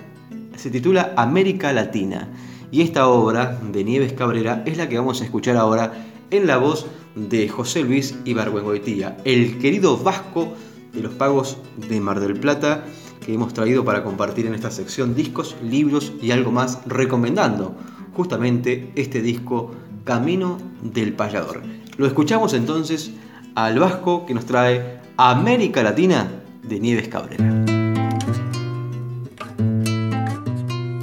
se 0.57 0.69
titula 0.69 1.13
América 1.17 1.73
Latina 1.73 2.29
y 2.71 2.83
esta 2.83 3.09
obra 3.09 3.59
de 3.73 3.85
Nieves 3.85 4.13
Cabrera 4.13 4.63
es 4.67 4.77
la 4.77 4.89
que 4.89 4.99
vamos 4.99 5.21
a 5.21 5.25
escuchar 5.25 5.57
ahora 5.57 5.93
en 6.31 6.47
la 6.47 6.59
voz 6.59 6.87
de 7.15 7.49
José 7.49 7.83
Luis 7.83 8.17
Ibargüengoitía, 8.25 9.17
el 9.25 9.59
querido 9.59 9.97
vasco 9.97 10.53
de 10.93 11.01
los 11.01 11.15
pagos 11.15 11.59
de 11.89 12.01
Mar 12.01 12.21
del 12.21 12.39
Plata 12.39 12.85
que 13.25 13.35
hemos 13.35 13.55
traído 13.55 13.85
para 13.85 14.05
compartir 14.05 14.47
en 14.47 14.55
esta 14.55 14.71
sección 14.71 15.15
discos, 15.15 15.57
libros 15.63 16.13
y 16.21 16.31
algo 16.31 16.53
más 16.53 16.81
recomendando 16.87 17.75
justamente 18.15 18.93
este 18.95 19.23
disco 19.23 19.73
Camino 20.05 20.59
del 20.83 21.13
Payador. 21.13 21.63
Lo 21.97 22.07
escuchamos 22.07 22.55
entonces 22.55 23.13
al 23.55 23.79
Vasco 23.79 24.25
que 24.27 24.35
nos 24.35 24.47
trae 24.47 25.01
América 25.17 25.83
Latina 25.83 26.31
de 26.63 26.81
Nieves 26.81 27.09
Cabrera. 27.09 27.65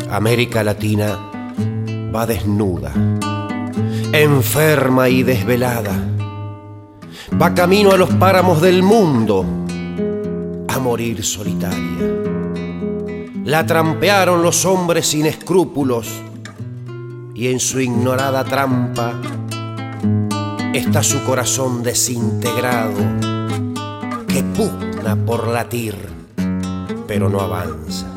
América 0.09 0.63
Latina 0.63 1.34
va 2.15 2.25
desnuda, 2.25 2.93
enferma 4.13 5.09
y 5.09 5.23
desvelada. 5.23 5.91
Va 7.41 7.53
camino 7.53 7.91
a 7.91 7.97
los 7.97 8.09
páramos 8.11 8.61
del 8.61 8.83
mundo 8.83 9.45
a 10.69 10.79
morir 10.79 11.25
solitaria. 11.25 12.23
La 13.43 13.65
trampearon 13.65 14.41
los 14.41 14.63
hombres 14.63 15.07
sin 15.07 15.25
escrúpulos 15.25 16.07
y 17.33 17.49
en 17.49 17.59
su 17.59 17.81
ignorada 17.81 18.45
trampa 18.45 19.19
está 20.73 21.03
su 21.03 21.21
corazón 21.25 21.83
desintegrado 21.83 22.95
que 24.25 24.41
pugna 24.55 25.17
por 25.17 25.49
latir, 25.49 25.97
pero 27.07 27.29
no 27.29 27.41
avanza. 27.41 28.07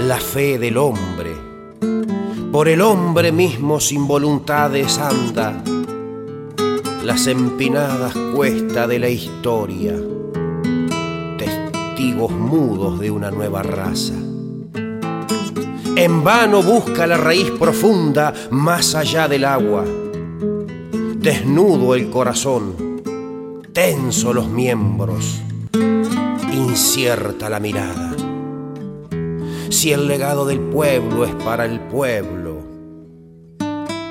La 0.00 0.16
fe 0.16 0.58
del 0.58 0.78
hombre, 0.78 1.29
por 2.52 2.68
el 2.68 2.80
hombre 2.80 3.32
mismo 3.32 3.80
sin 3.80 4.06
voluntades 4.06 4.98
anda, 4.98 5.62
las 7.04 7.26
empinadas 7.26 8.14
cuesta 8.34 8.86
de 8.86 8.98
la 8.98 9.08
historia, 9.08 9.94
testigos 11.38 12.32
mudos 12.32 13.00
de 13.00 13.10
una 13.10 13.30
nueva 13.30 13.62
raza. 13.62 14.14
En 15.96 16.24
vano 16.24 16.62
busca 16.62 17.06
la 17.06 17.16
raíz 17.16 17.50
profunda 17.58 18.32
más 18.50 18.94
allá 18.94 19.28
del 19.28 19.44
agua 19.44 19.84
desnudo 21.20 21.94
el 21.94 22.08
corazón, 22.08 23.02
tenso 23.74 24.32
los 24.32 24.48
miembros, 24.48 25.42
incierta 26.50 27.50
la 27.50 27.60
mirada. 27.60 28.16
Si 29.68 29.92
el 29.92 30.08
legado 30.08 30.46
del 30.46 30.60
pueblo 30.60 31.26
es 31.26 31.34
para 31.44 31.66
el 31.66 31.78
pueblo, 31.78 32.39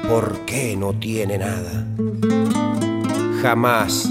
¿por 0.10 0.39
qué 0.39 0.76
no 0.76 0.93
tiene 0.93 1.38
nada? 1.38 1.86
Jamás 3.43 4.10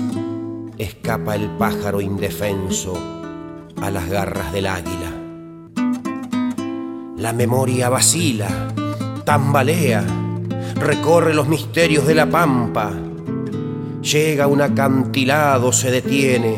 escapa 0.79 1.35
el 1.35 1.51
pájaro 1.59 2.01
indefenso 2.01 2.97
a 3.83 3.91
las 3.91 4.09
garras 4.09 4.53
del 4.53 4.69
águila. 4.69 5.13
La 7.17 7.33
memoria 7.33 7.89
vacila, 7.89 8.49
tambalea, 9.25 10.05
recorre 10.77 11.35
los 11.35 11.49
misterios 11.49 12.07
de 12.07 12.15
la 12.15 12.27
pampa, 12.27 12.93
llega 14.01 14.45
a 14.45 14.47
un 14.47 14.63
acantilado, 14.63 15.73
se 15.73 15.91
detiene 15.91 16.57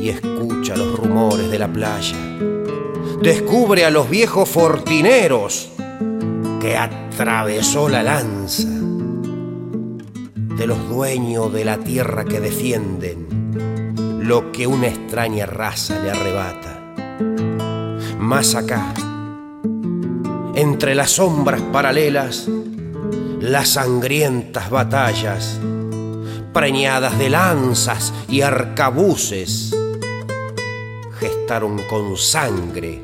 y 0.00 0.10
escucha 0.10 0.76
los 0.76 0.96
rumores 0.96 1.50
de 1.50 1.58
la 1.58 1.66
playa. 1.66 2.16
Descubre 3.20 3.84
a 3.84 3.90
los 3.90 4.08
viejos 4.08 4.48
fortineros 4.48 5.70
que 6.60 6.76
atravesó 7.18 7.88
la 7.88 8.04
lanza 8.04 8.68
de 8.68 10.66
los 10.68 10.88
dueños 10.88 11.52
de 11.52 11.64
la 11.64 11.78
tierra 11.78 12.24
que 12.24 12.38
defienden 12.38 14.20
lo 14.22 14.52
que 14.52 14.68
una 14.68 14.86
extraña 14.86 15.44
raza 15.44 15.98
le 15.98 16.12
arrebata. 16.12 16.94
Más 18.20 18.54
acá, 18.54 18.94
entre 20.54 20.94
las 20.94 21.10
sombras 21.10 21.60
paralelas, 21.72 22.48
las 23.40 23.70
sangrientas 23.70 24.70
batallas, 24.70 25.58
preñadas 26.52 27.18
de 27.18 27.30
lanzas 27.30 28.14
y 28.28 28.42
arcabuces, 28.42 29.76
gestaron 31.18 31.80
con 31.90 32.16
sangre 32.16 33.02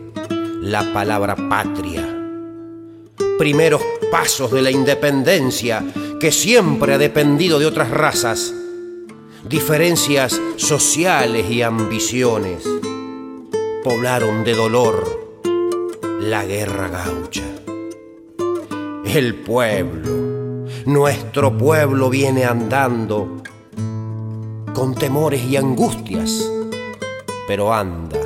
la 0.60 0.84
palabra 0.92 1.34
patria. 1.34 2.08
Primeros 3.36 3.82
pasos 4.14 4.52
de 4.52 4.62
la 4.62 4.70
independencia 4.70 5.84
que 6.20 6.30
siempre 6.30 6.94
ha 6.94 6.98
dependido 6.98 7.58
de 7.58 7.66
otras 7.66 7.90
razas, 7.90 8.54
diferencias 9.48 10.40
sociales 10.54 11.50
y 11.50 11.62
ambiciones, 11.62 12.62
poblaron 13.82 14.44
de 14.44 14.54
dolor 14.54 15.42
la 16.20 16.44
guerra 16.44 16.90
gaucha. 16.90 17.42
El 19.04 19.34
pueblo, 19.34 20.64
nuestro 20.86 21.58
pueblo 21.58 22.08
viene 22.08 22.44
andando 22.44 23.42
con 24.74 24.94
temores 24.94 25.42
y 25.42 25.56
angustias, 25.56 26.48
pero 27.48 27.74
anda 27.74 28.20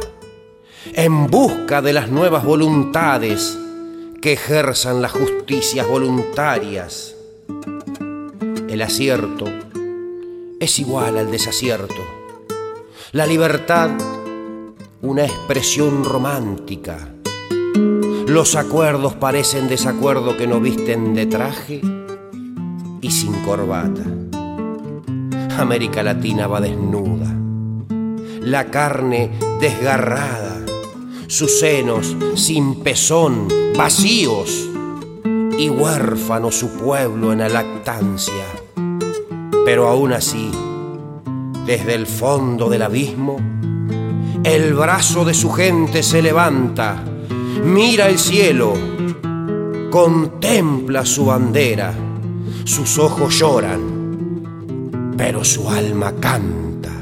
en 0.92 1.28
busca 1.28 1.80
de 1.80 1.94
las 1.94 2.10
nuevas 2.10 2.44
voluntades 2.44 3.56
que 4.20 4.32
ejerzan 4.32 5.02
las 5.02 5.12
justicias 5.12 5.86
voluntarias. 5.86 7.14
El 8.68 8.82
acierto 8.82 9.46
es 10.60 10.78
igual 10.78 11.18
al 11.18 11.30
desacierto. 11.30 12.02
La 13.12 13.26
libertad, 13.26 13.90
una 15.00 15.24
expresión 15.24 16.04
romántica 16.04 17.14
los 18.28 18.56
acuerdos 18.56 19.14
parecen 19.14 19.68
desacuerdo 19.68 20.36
que 20.36 20.46
no 20.46 20.60
visten 20.60 21.14
de 21.14 21.24
traje 21.24 21.80
y 23.00 23.10
sin 23.10 23.32
corbata. 23.40 24.02
América 25.56 26.02
Latina 26.02 26.46
va 26.46 26.60
desnuda, 26.60 27.34
la 28.42 28.66
carne 28.66 29.30
desgarrada, 29.60 30.57
sus 31.28 31.60
senos 31.60 32.16
sin 32.34 32.80
pezón, 32.80 33.46
vacíos 33.76 34.68
y 35.56 35.68
huérfano 35.68 36.50
su 36.50 36.70
pueblo 36.70 37.32
en 37.32 37.38
la 37.38 37.48
lactancia. 37.48 38.44
Pero 39.64 39.86
aún 39.86 40.12
así, 40.12 40.50
desde 41.64 41.94
el 41.94 42.06
fondo 42.06 42.68
del 42.68 42.82
abismo, 42.82 43.36
el 44.42 44.74
brazo 44.74 45.24
de 45.24 45.34
su 45.34 45.50
gente 45.52 46.02
se 46.02 46.22
levanta 46.22 47.04
mira 47.64 48.08
el 48.08 48.18
cielo, 48.18 48.72
contempla 49.90 51.04
su 51.04 51.26
bandera, 51.26 51.92
sus 52.64 52.98
ojos 52.98 53.38
lloran, 53.38 55.14
pero 55.16 55.44
su 55.44 55.68
alma 55.68 56.14
canta. 56.18 56.92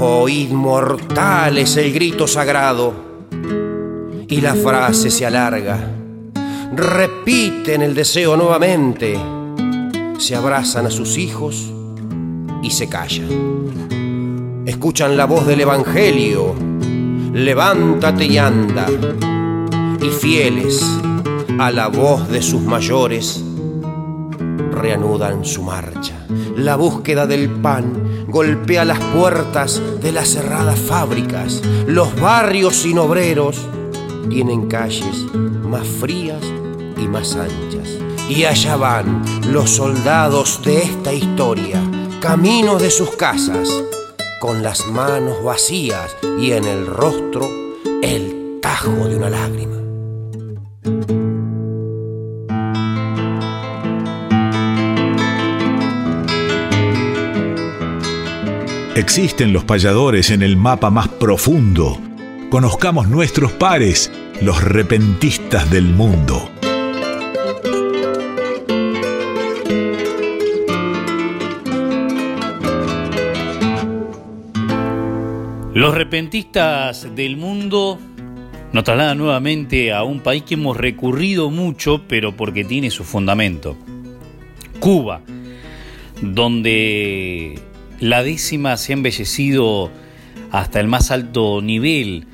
Oíd 0.00 0.50
mortales 0.50 1.76
el 1.76 1.92
grito 1.92 2.26
sagrado 2.26 2.94
y 4.28 4.40
la 4.40 4.54
frase 4.54 5.10
se 5.10 5.26
alarga. 5.26 5.90
Repiten 6.74 7.82
el 7.82 7.94
deseo 7.94 8.36
nuevamente, 8.36 9.18
se 10.18 10.34
abrazan 10.34 10.86
a 10.86 10.90
sus 10.90 11.16
hijos 11.16 11.72
y 12.62 12.70
se 12.70 12.88
callan. 12.88 14.64
Escuchan 14.66 15.16
la 15.16 15.26
voz 15.26 15.46
del 15.46 15.60
Evangelio 15.60 16.54
levántate 17.34 18.26
y 18.26 18.38
anda, 18.38 18.86
y 20.00 20.08
fieles 20.08 20.84
a 21.58 21.72
la 21.72 21.88
voz 21.88 22.28
de 22.28 22.40
sus 22.40 22.62
mayores, 22.62 23.44
reanudan 24.70 25.44
su 25.44 25.64
marcha. 25.64 26.14
La 26.56 26.76
búsqueda 26.76 27.26
del 27.26 27.50
pan 27.50 28.03
golpea 28.34 28.84
las 28.84 28.98
puertas 28.98 29.80
de 30.02 30.10
las 30.10 30.28
cerradas 30.30 30.76
fábricas. 30.80 31.62
Los 31.86 32.20
barrios 32.20 32.74
sin 32.74 32.98
obreros 32.98 33.60
tienen 34.28 34.66
calles 34.66 35.24
más 35.62 35.86
frías 35.86 36.42
y 36.96 37.06
más 37.06 37.36
anchas. 37.36 37.88
Y 38.28 38.44
allá 38.44 38.74
van 38.74 39.22
los 39.52 39.70
soldados 39.70 40.60
de 40.64 40.82
esta 40.82 41.12
historia, 41.12 41.80
camino 42.20 42.76
de 42.76 42.90
sus 42.90 43.10
casas, 43.10 43.68
con 44.40 44.64
las 44.64 44.84
manos 44.88 45.44
vacías 45.44 46.16
y 46.40 46.50
en 46.50 46.64
el 46.64 46.86
rostro 46.86 47.48
el 48.02 48.58
tajo 48.60 49.06
de 49.06 49.16
una 49.16 49.30
lágrima. 49.30 51.23
Existen 58.96 59.52
los 59.52 59.64
payadores 59.64 60.30
en 60.30 60.40
el 60.40 60.56
mapa 60.56 60.88
más 60.88 61.08
profundo. 61.08 61.98
Conozcamos 62.48 63.08
nuestros 63.08 63.50
pares, 63.50 64.12
los 64.40 64.62
repentistas 64.62 65.68
del 65.68 65.86
mundo. 65.86 66.48
Los 75.74 75.92
repentistas 75.92 77.16
del 77.16 77.36
mundo 77.36 77.98
nos 78.72 78.84
traslada 78.84 79.16
nuevamente 79.16 79.92
a 79.92 80.04
un 80.04 80.20
país 80.20 80.44
que 80.44 80.54
hemos 80.54 80.76
recurrido 80.76 81.50
mucho, 81.50 82.04
pero 82.06 82.36
porque 82.36 82.62
tiene 82.62 82.92
su 82.92 83.02
fundamento. 83.02 83.76
Cuba, 84.78 85.20
donde 86.22 87.73
la 88.04 88.22
décima 88.22 88.76
se 88.76 88.92
ha 88.92 88.96
embellecido 88.96 89.90
hasta 90.50 90.78
el 90.78 90.88
más 90.88 91.10
alto 91.10 91.62
nivel, 91.62 92.26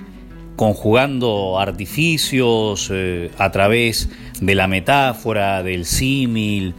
conjugando 0.57 1.61
artificios 1.61 2.91
eh, 2.93 3.31
a 3.39 3.53
través 3.53 4.09
de 4.41 4.57
la 4.57 4.66
metáfora, 4.66 5.62
del 5.62 5.85
símil, 5.85 6.75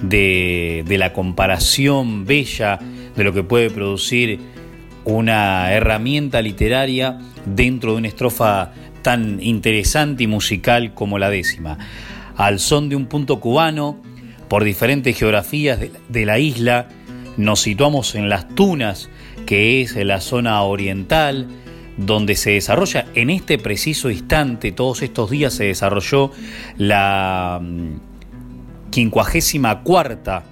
de, 0.00 0.84
de 0.86 0.96
la 0.96 1.12
comparación 1.12 2.24
bella 2.24 2.78
de 3.16 3.24
lo 3.24 3.32
que 3.32 3.42
puede 3.42 3.68
producir 3.68 4.38
una 5.04 5.72
herramienta 5.72 6.40
literaria 6.40 7.18
dentro 7.46 7.92
de 7.92 7.98
una 7.98 8.08
estrofa 8.08 8.72
tan 9.02 9.42
interesante 9.42 10.22
y 10.22 10.28
musical 10.28 10.94
como 10.94 11.18
la 11.18 11.30
décima. 11.30 11.78
Al 12.36 12.60
son 12.60 12.90
de 12.90 12.94
un 12.94 13.06
punto 13.06 13.40
cubano, 13.40 14.00
por 14.48 14.62
diferentes 14.62 15.18
geografías 15.18 15.80
de, 16.08 16.26
la 16.26 16.38
isla, 16.38 16.88
nos 17.36 17.60
situamos 17.60 18.14
en 18.14 18.28
las 18.28 18.48
Tunas, 18.48 19.08
que 19.46 19.82
es 19.82 19.96
la 19.96 20.20
zona 20.20 20.62
oriental, 20.62 21.48
donde 21.96 22.36
se 22.36 22.52
desarrolla 22.52 23.06
en 23.14 23.30
este 23.30 23.58
preciso 23.58 24.10
instante, 24.10 24.72
todos 24.72 25.02
estos 25.02 25.30
días 25.30 25.54
se 25.54 25.64
desarrolló 25.64 26.30
la 26.76 27.60
mm, 27.62 28.90
quincuagésima 28.90 29.82
cuarta 29.82 30.44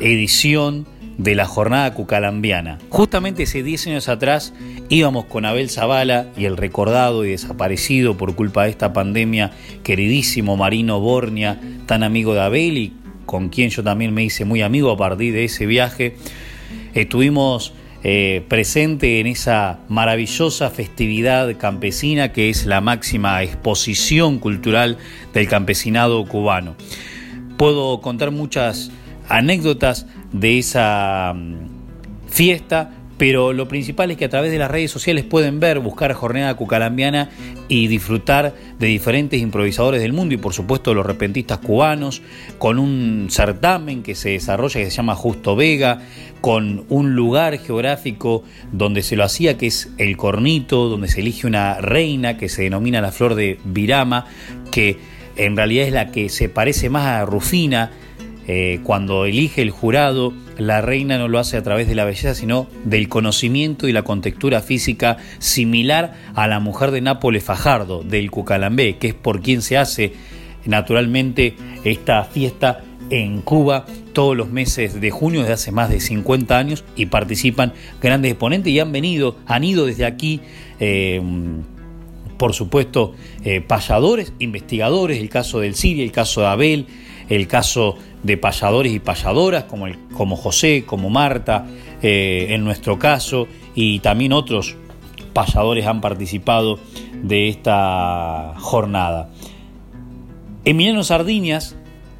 edición 0.00 0.86
de 1.18 1.34
la 1.34 1.46
jornada 1.46 1.94
cucalambiana. 1.94 2.78
Justamente 2.90 3.44
hace 3.44 3.62
10 3.62 3.86
años 3.88 4.08
atrás 4.08 4.52
íbamos 4.88 5.24
con 5.24 5.46
Abel 5.46 5.70
Zavala 5.70 6.26
y 6.36 6.44
el 6.44 6.56
recordado 6.56 7.24
y 7.24 7.30
desaparecido 7.30 8.16
por 8.16 8.34
culpa 8.34 8.64
de 8.64 8.70
esta 8.70 8.92
pandemia 8.92 9.52
queridísimo 9.82 10.56
Marino 10.56 11.00
Bornia, 11.00 11.58
tan 11.86 12.02
amigo 12.02 12.34
de 12.34 12.40
Abel 12.42 12.78
y 12.78 12.92
con 13.26 13.50
quien 13.50 13.70
yo 13.70 13.82
también 13.82 14.14
me 14.14 14.24
hice 14.24 14.44
muy 14.44 14.62
amigo 14.62 14.90
a 14.90 14.96
partir 14.96 15.34
de 15.34 15.44
ese 15.44 15.66
viaje. 15.66 16.16
Estuvimos 16.94 17.74
eh, 18.02 18.44
presente 18.48 19.20
en 19.20 19.26
esa 19.26 19.80
maravillosa 19.88 20.70
festividad 20.70 21.56
campesina 21.58 22.32
que 22.32 22.48
es 22.48 22.64
la 22.64 22.80
máxima 22.80 23.42
exposición 23.42 24.38
cultural 24.38 24.96
del 25.34 25.48
campesinado 25.48 26.24
cubano. 26.24 26.76
Puedo 27.56 28.00
contar 28.00 28.30
muchas 28.30 28.90
anécdotas 29.28 30.06
de 30.32 30.58
esa 30.58 31.32
mm, 31.34 32.28
fiesta, 32.28 32.92
pero 33.18 33.52
lo 33.52 33.66
principal 33.68 34.10
es 34.10 34.16
que 34.16 34.26
a 34.26 34.28
través 34.28 34.50
de 34.50 34.58
las 34.58 34.70
redes 34.70 34.90
sociales 34.90 35.24
pueden 35.24 35.58
ver, 35.58 35.78
buscar 35.78 36.12
Jornada 36.12 36.54
Cucalambiana 36.54 37.30
y 37.68 37.86
disfrutar 37.86 38.54
de 38.78 38.86
diferentes 38.86 39.40
improvisadores 39.40 40.02
del 40.02 40.12
mundo 40.12 40.34
y 40.34 40.38
por 40.38 40.52
supuesto 40.52 40.92
los 40.92 41.06
repentistas 41.06 41.58
cubanos, 41.58 42.22
con 42.58 42.78
un 42.78 43.28
certamen 43.30 44.02
que 44.02 44.14
se 44.14 44.30
desarrolla 44.30 44.80
que 44.80 44.90
se 44.90 44.96
llama 44.96 45.14
Justo 45.14 45.56
Vega, 45.56 46.02
con 46.40 46.84
un 46.90 47.14
lugar 47.14 47.58
geográfico 47.58 48.44
donde 48.72 49.02
se 49.02 49.16
lo 49.16 49.24
hacía 49.24 49.56
que 49.56 49.68
es 49.68 49.90
el 49.98 50.16
Cornito, 50.16 50.88
donde 50.88 51.08
se 51.08 51.20
elige 51.20 51.46
una 51.46 51.80
reina 51.80 52.36
que 52.36 52.48
se 52.48 52.62
denomina 52.62 53.00
la 53.00 53.12
flor 53.12 53.34
de 53.34 53.58
Virama, 53.64 54.26
que 54.70 54.98
en 55.36 55.56
realidad 55.56 55.86
es 55.86 55.92
la 55.92 56.10
que 56.10 56.28
se 56.28 56.48
parece 56.48 56.90
más 56.90 57.06
a 57.06 57.24
Rufina, 57.24 57.92
eh, 58.48 58.80
cuando 58.84 59.24
elige 59.24 59.62
el 59.62 59.70
jurado, 59.70 60.32
la 60.56 60.80
reina 60.80 61.18
no 61.18 61.28
lo 61.28 61.38
hace 61.38 61.56
a 61.56 61.62
través 61.62 61.88
de 61.88 61.94
la 61.94 62.04
belleza, 62.04 62.34
sino 62.34 62.68
del 62.84 63.08
conocimiento 63.08 63.88
y 63.88 63.92
la 63.92 64.02
contextura 64.02 64.60
física 64.60 65.16
similar 65.38 66.14
a 66.34 66.46
la 66.46 66.60
mujer 66.60 66.92
de 66.92 67.00
Nápoles 67.00 67.42
Fajardo, 67.42 68.02
del 68.02 68.30
Cucalambé, 68.30 68.98
que 68.98 69.08
es 69.08 69.14
por 69.14 69.42
quien 69.42 69.62
se 69.62 69.76
hace 69.76 70.12
naturalmente 70.64 71.56
esta 71.84 72.24
fiesta 72.24 72.82
en 73.10 73.40
Cuba 73.40 73.86
todos 74.12 74.36
los 74.36 74.48
meses 74.48 75.00
de 75.00 75.10
junio 75.10 75.40
desde 75.40 75.54
hace 75.54 75.72
más 75.72 75.90
de 75.90 76.00
50 76.00 76.56
años 76.56 76.84
y 76.96 77.06
participan 77.06 77.72
grandes 78.00 78.32
exponentes 78.32 78.72
y 78.72 78.80
han 78.80 78.90
venido, 78.92 79.36
han 79.46 79.64
ido 79.64 79.86
desde 79.86 80.04
aquí. 80.04 80.40
Eh, 80.80 81.20
por 82.36 82.52
supuesto, 82.52 83.14
eh, 83.44 83.60
payadores, 83.60 84.32
investigadores, 84.38 85.20
el 85.20 85.28
caso 85.30 85.60
del 85.60 85.74
Siria, 85.74 86.04
el 86.04 86.12
caso 86.12 86.42
de 86.42 86.46
Abel, 86.48 86.86
el 87.28 87.48
caso 87.48 87.96
de 88.22 88.36
payadores 88.36 88.92
y 88.92 88.98
payadoras 88.98 89.64
como, 89.64 89.86
el, 89.86 89.98
como 90.16 90.36
José, 90.36 90.84
como 90.86 91.10
Marta, 91.10 91.66
eh, 92.02 92.48
en 92.50 92.64
nuestro 92.64 92.98
caso, 92.98 93.48
y 93.74 94.00
también 94.00 94.32
otros 94.32 94.76
payadores 95.32 95.86
han 95.86 96.00
participado 96.00 96.78
de 97.22 97.48
esta 97.48 98.54
jornada. 98.58 99.30
Emiliano 100.64 101.04
Sardiñas 101.04 101.76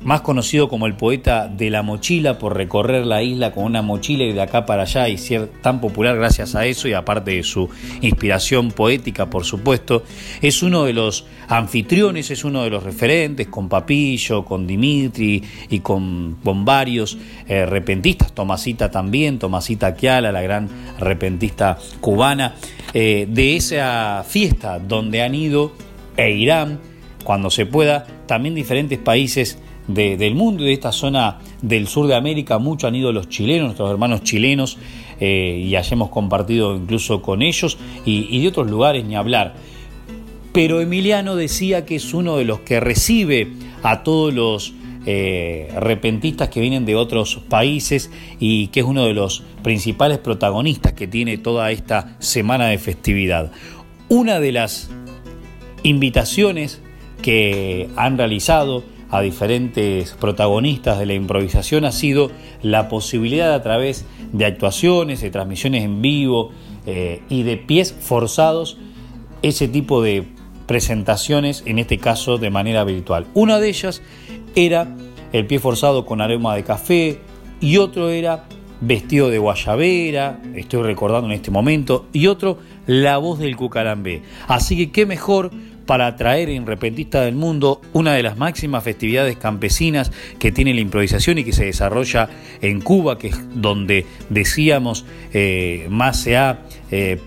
más 0.06 0.20
conocido 0.20 0.68
como 0.68 0.86
el 0.86 0.94
poeta 0.94 1.48
de 1.48 1.68
la 1.68 1.82
mochila 1.82 2.38
por 2.38 2.56
recorrer 2.56 3.04
la 3.04 3.24
isla 3.24 3.50
con 3.50 3.64
una 3.64 3.82
mochila 3.82 4.22
y 4.22 4.32
de 4.32 4.40
acá 4.40 4.64
para 4.64 4.82
allá 4.82 5.08
y 5.08 5.18
ser 5.18 5.48
tan 5.48 5.80
popular 5.80 6.16
gracias 6.16 6.54
a 6.54 6.64
eso 6.64 6.86
y 6.86 6.92
aparte 6.92 7.32
de 7.32 7.42
su 7.42 7.68
inspiración 8.02 8.70
poética, 8.70 9.28
por 9.28 9.44
supuesto, 9.44 10.04
es 10.40 10.62
uno 10.62 10.84
de 10.84 10.92
los 10.92 11.26
anfitriones, 11.48 12.30
es 12.30 12.44
uno 12.44 12.62
de 12.62 12.70
los 12.70 12.84
referentes 12.84 13.48
con 13.48 13.68
Papillo, 13.68 14.44
con 14.44 14.64
Dimitri 14.64 15.42
y 15.70 15.80
con, 15.80 16.36
varios 16.64 17.18
eh, 17.48 17.66
repentistas, 17.66 18.32
Tomasita 18.32 18.92
también, 18.92 19.40
Tomasita 19.40 19.96
Kiala, 19.96 20.30
la 20.30 20.40
gran 20.40 20.68
repentista 21.00 21.78
cubana, 22.00 22.54
eh, 22.94 23.26
de 23.28 23.56
esa 23.56 24.24
fiesta 24.24 24.78
donde 24.78 25.22
han 25.22 25.34
ido 25.34 25.72
e 26.16 26.30
irán 26.30 26.78
cuando 27.24 27.50
se 27.50 27.66
pueda 27.66 28.06
también 28.26 28.54
diferentes 28.54 29.00
países 29.00 29.58
del 29.86 30.34
mundo 30.34 30.62
y 30.62 30.66
de 30.66 30.72
esta 30.72 30.92
zona 30.92 31.38
del 31.62 31.88
sur 31.88 32.06
de 32.06 32.14
América. 32.14 32.58
Mucho 32.58 32.86
han 32.86 32.94
ido 32.94 33.12
los 33.12 33.28
chilenos, 33.28 33.66
nuestros 33.66 33.90
hermanos 33.90 34.22
chilenos, 34.22 34.78
eh, 35.20 35.64
y 35.66 35.76
hayamos 35.76 36.10
compartido 36.10 36.76
incluso 36.76 37.22
con 37.22 37.42
ellos 37.42 37.78
y, 38.04 38.40
de 38.40 38.48
otros 38.48 38.70
lugares 38.70 39.04
ni 39.04 39.16
hablar. 39.16 39.54
Pero 40.52 40.80
Emiliano 40.80 41.36
decía 41.36 41.84
que 41.84 41.96
es 41.96 42.14
uno 42.14 42.36
de 42.36 42.44
los 42.44 42.60
que 42.60 42.80
recibe 42.80 43.52
a 43.82 44.02
todos 44.02 44.32
los 44.32 44.72
eh, 45.06 45.68
repentistas 45.78 46.48
que 46.48 46.60
vienen 46.60 46.84
de 46.84 46.96
otros 46.96 47.40
países 47.48 48.10
y 48.40 48.68
que 48.68 48.80
es 48.80 48.86
uno 48.86 49.04
de 49.04 49.14
los 49.14 49.42
principales 49.62 50.18
protagonistas 50.18 50.94
que 50.94 51.06
tiene 51.06 51.38
toda 51.38 51.70
esta 51.70 52.16
semana 52.18 52.66
de 52.66 52.78
festividad. 52.78 53.52
Una 54.08 54.40
de 54.40 54.52
las 54.52 54.90
invitaciones 55.82 56.80
que 57.22 57.88
han 57.96 58.18
realizado 58.18 58.82
a 59.10 59.20
diferentes 59.20 60.12
protagonistas 60.12 60.98
de 60.98 61.06
la 61.06 61.14
improvisación 61.14 61.84
ha 61.84 61.92
sido 61.92 62.30
la 62.62 62.88
posibilidad 62.88 63.52
a 63.54 63.62
través 63.62 64.04
de 64.32 64.44
actuaciones, 64.44 65.20
de 65.20 65.30
transmisiones 65.30 65.84
en 65.84 66.02
vivo 66.02 66.50
eh, 66.86 67.22
y 67.28 67.42
de 67.42 67.56
pies 67.56 67.94
forzados, 67.98 68.78
ese 69.42 69.68
tipo 69.68 70.02
de 70.02 70.26
presentaciones, 70.66 71.62
en 71.66 71.78
este 71.78 71.98
caso 71.98 72.38
de 72.38 72.50
manera 72.50 72.84
virtual. 72.84 73.26
Una 73.34 73.58
de 73.60 73.68
ellas 73.68 74.02
era 74.54 74.96
el 75.32 75.46
pie 75.46 75.58
forzado 75.58 76.04
con 76.04 76.20
aroma 76.20 76.54
de 76.56 76.64
café 76.64 77.20
y 77.60 77.76
otro 77.76 78.10
era 78.10 78.44
vestido 78.80 79.30
de 79.30 79.38
guayabera, 79.38 80.40
estoy 80.54 80.82
recordando 80.82 81.28
en 81.28 81.34
este 81.34 81.50
momento, 81.50 82.06
y 82.12 82.26
otro 82.26 82.58
la 82.86 83.18
voz 83.18 83.38
del 83.38 83.56
cucarambé. 83.56 84.22
Así 84.48 84.76
que 84.76 84.90
qué 84.90 85.06
mejor 85.06 85.50
para 85.86 86.16
traer 86.16 86.50
en 86.50 86.66
Repentista 86.66 87.22
del 87.22 87.34
Mundo 87.34 87.80
una 87.92 88.12
de 88.14 88.22
las 88.22 88.36
máximas 88.36 88.84
festividades 88.84 89.36
campesinas 89.36 90.12
que 90.38 90.52
tiene 90.52 90.74
la 90.74 90.80
improvisación 90.80 91.38
y 91.38 91.44
que 91.44 91.52
se 91.52 91.64
desarrolla 91.64 92.28
en 92.60 92.80
Cuba, 92.80 93.18
que 93.18 93.28
es 93.28 93.38
donde 93.54 94.04
decíamos 94.28 95.06
eh, 95.32 95.86
más 95.88 96.20
se 96.20 96.36
ha 96.36 96.60
eh, 96.90 97.20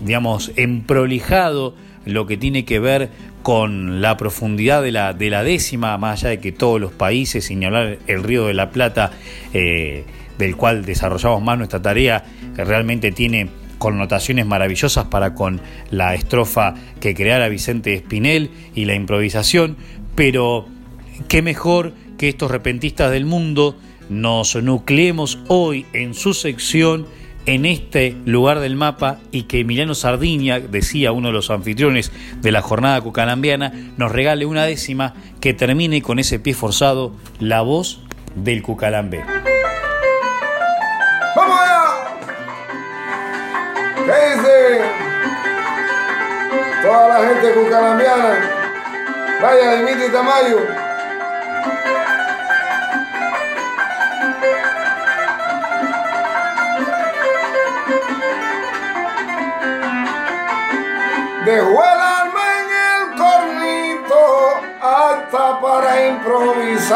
digamos, 0.00 0.52
emprolijado 0.56 1.74
lo 2.04 2.26
que 2.26 2.36
tiene 2.36 2.64
que 2.64 2.78
ver 2.80 3.10
con 3.42 4.00
la 4.00 4.16
profundidad 4.16 4.82
de 4.82 4.92
la, 4.92 5.12
de 5.12 5.30
la 5.30 5.42
décima, 5.44 5.96
más 5.98 6.20
allá 6.20 6.30
de 6.30 6.40
que 6.40 6.52
todos 6.52 6.80
los 6.80 6.92
países, 6.92 7.44
sin 7.44 7.64
hablar 7.64 7.98
el 8.06 8.22
Río 8.22 8.46
de 8.46 8.54
la 8.54 8.70
Plata, 8.70 9.12
eh, 9.52 10.04
del 10.38 10.56
cual 10.56 10.84
desarrollamos 10.84 11.42
más 11.42 11.58
nuestra 11.58 11.80
tarea, 11.80 12.24
realmente 12.56 13.12
tiene 13.12 13.48
connotaciones 13.84 14.46
maravillosas 14.46 15.08
para 15.08 15.34
con 15.34 15.60
la 15.90 16.14
estrofa 16.14 16.74
que 17.00 17.14
creara 17.14 17.50
Vicente 17.50 17.92
Espinel 17.92 18.48
y 18.74 18.86
la 18.86 18.94
improvisación, 18.94 19.76
pero 20.14 20.66
qué 21.28 21.42
mejor 21.42 21.92
que 22.16 22.30
estos 22.30 22.50
repentistas 22.50 23.10
del 23.10 23.26
mundo 23.26 23.76
nos 24.08 24.56
nucleemos 24.56 25.38
hoy 25.48 25.84
en 25.92 26.14
su 26.14 26.32
sección 26.32 27.06
en 27.44 27.66
este 27.66 28.16
lugar 28.24 28.60
del 28.60 28.74
mapa 28.74 29.18
y 29.32 29.42
que 29.42 29.60
Emiliano 29.60 29.94
Sardinia, 29.94 30.60
decía 30.60 31.12
uno 31.12 31.28
de 31.28 31.34
los 31.34 31.50
anfitriones 31.50 32.10
de 32.40 32.52
la 32.52 32.62
jornada 32.62 33.02
cucalambiana, 33.02 33.70
nos 33.98 34.10
regale 34.10 34.46
una 34.46 34.64
décima 34.64 35.12
que 35.42 35.52
termine 35.52 36.00
con 36.00 36.18
ese 36.18 36.38
pie 36.38 36.54
forzado, 36.54 37.12
la 37.38 37.60
voz 37.60 38.00
del 38.34 38.62
cucalambé. 44.06 44.80
toda 46.82 47.08
la 47.08 47.28
gente 47.28 47.52
cucalambiana. 47.54 48.50
Vaya, 49.40 49.76
Dimitri 49.76 50.08
Tamayo. 50.10 50.58
Dejó 61.44 61.84
el 61.84 62.00
alma 62.00 62.44
en 62.60 62.68
el 62.86 63.02
cornito 63.18 64.22
hasta 64.80 65.60
para 65.60 66.06
improvisar. 66.08 66.94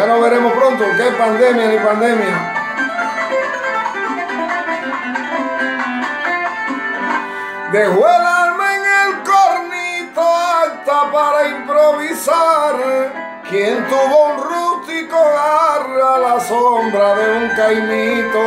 Ya 0.00 0.06
no 0.06 0.18
veremos 0.18 0.54
pronto, 0.54 0.82
qué 0.96 1.10
pandemia 1.18 1.66
ni 1.68 1.76
pandemia. 1.76 2.54
Dejó 7.70 8.08
el 8.08 8.26
alma 8.26 8.76
en 8.76 8.82
el 8.82 9.22
cornito 9.24 10.22
hasta 10.22 11.10
para 11.12 11.48
improvisar. 11.48 12.76
Quien 13.50 13.86
tuvo 13.88 14.28
un 14.28 14.42
rústico 14.42 15.16
garra 15.18 16.14
a 16.14 16.18
la 16.18 16.40
sombra 16.40 17.14
de 17.16 17.36
un 17.36 17.48
caimito. 17.50 18.40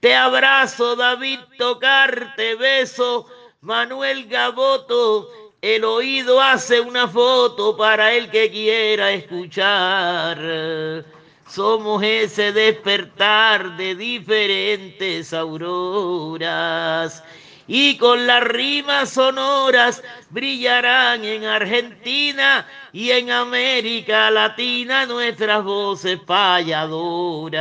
Te 0.04 0.14
abrazo, 0.14 0.96
David 0.98 1.40
Tocar, 1.58 2.36
te 2.36 2.56
beso, 2.56 3.26
Manuel 3.62 4.28
Gaboto. 4.28 5.30
El 5.62 5.86
oído 5.86 6.42
hace 6.42 6.82
una 6.82 7.08
foto 7.08 7.78
para 7.78 8.12
el 8.12 8.30
que 8.30 8.52
quiera 8.52 9.14
escuchar. 9.14 11.06
Somos 11.48 12.04
ese 12.04 12.52
despertar 12.52 13.78
de 13.78 13.96
diferentes 13.96 15.34
auroras 15.34 17.24
y 17.66 17.96
con 17.96 18.28
las 18.28 18.44
rimas 18.44 19.12
sonoras 19.12 20.04
brillarán 20.32 21.24
en 21.24 21.46
Argentina 21.46 22.68
y 22.92 23.12
en 23.12 23.32
América 23.32 24.30
Latina 24.32 25.06
nuestras 25.06 25.64
voces 25.64 26.20
payadoras. 26.28 27.54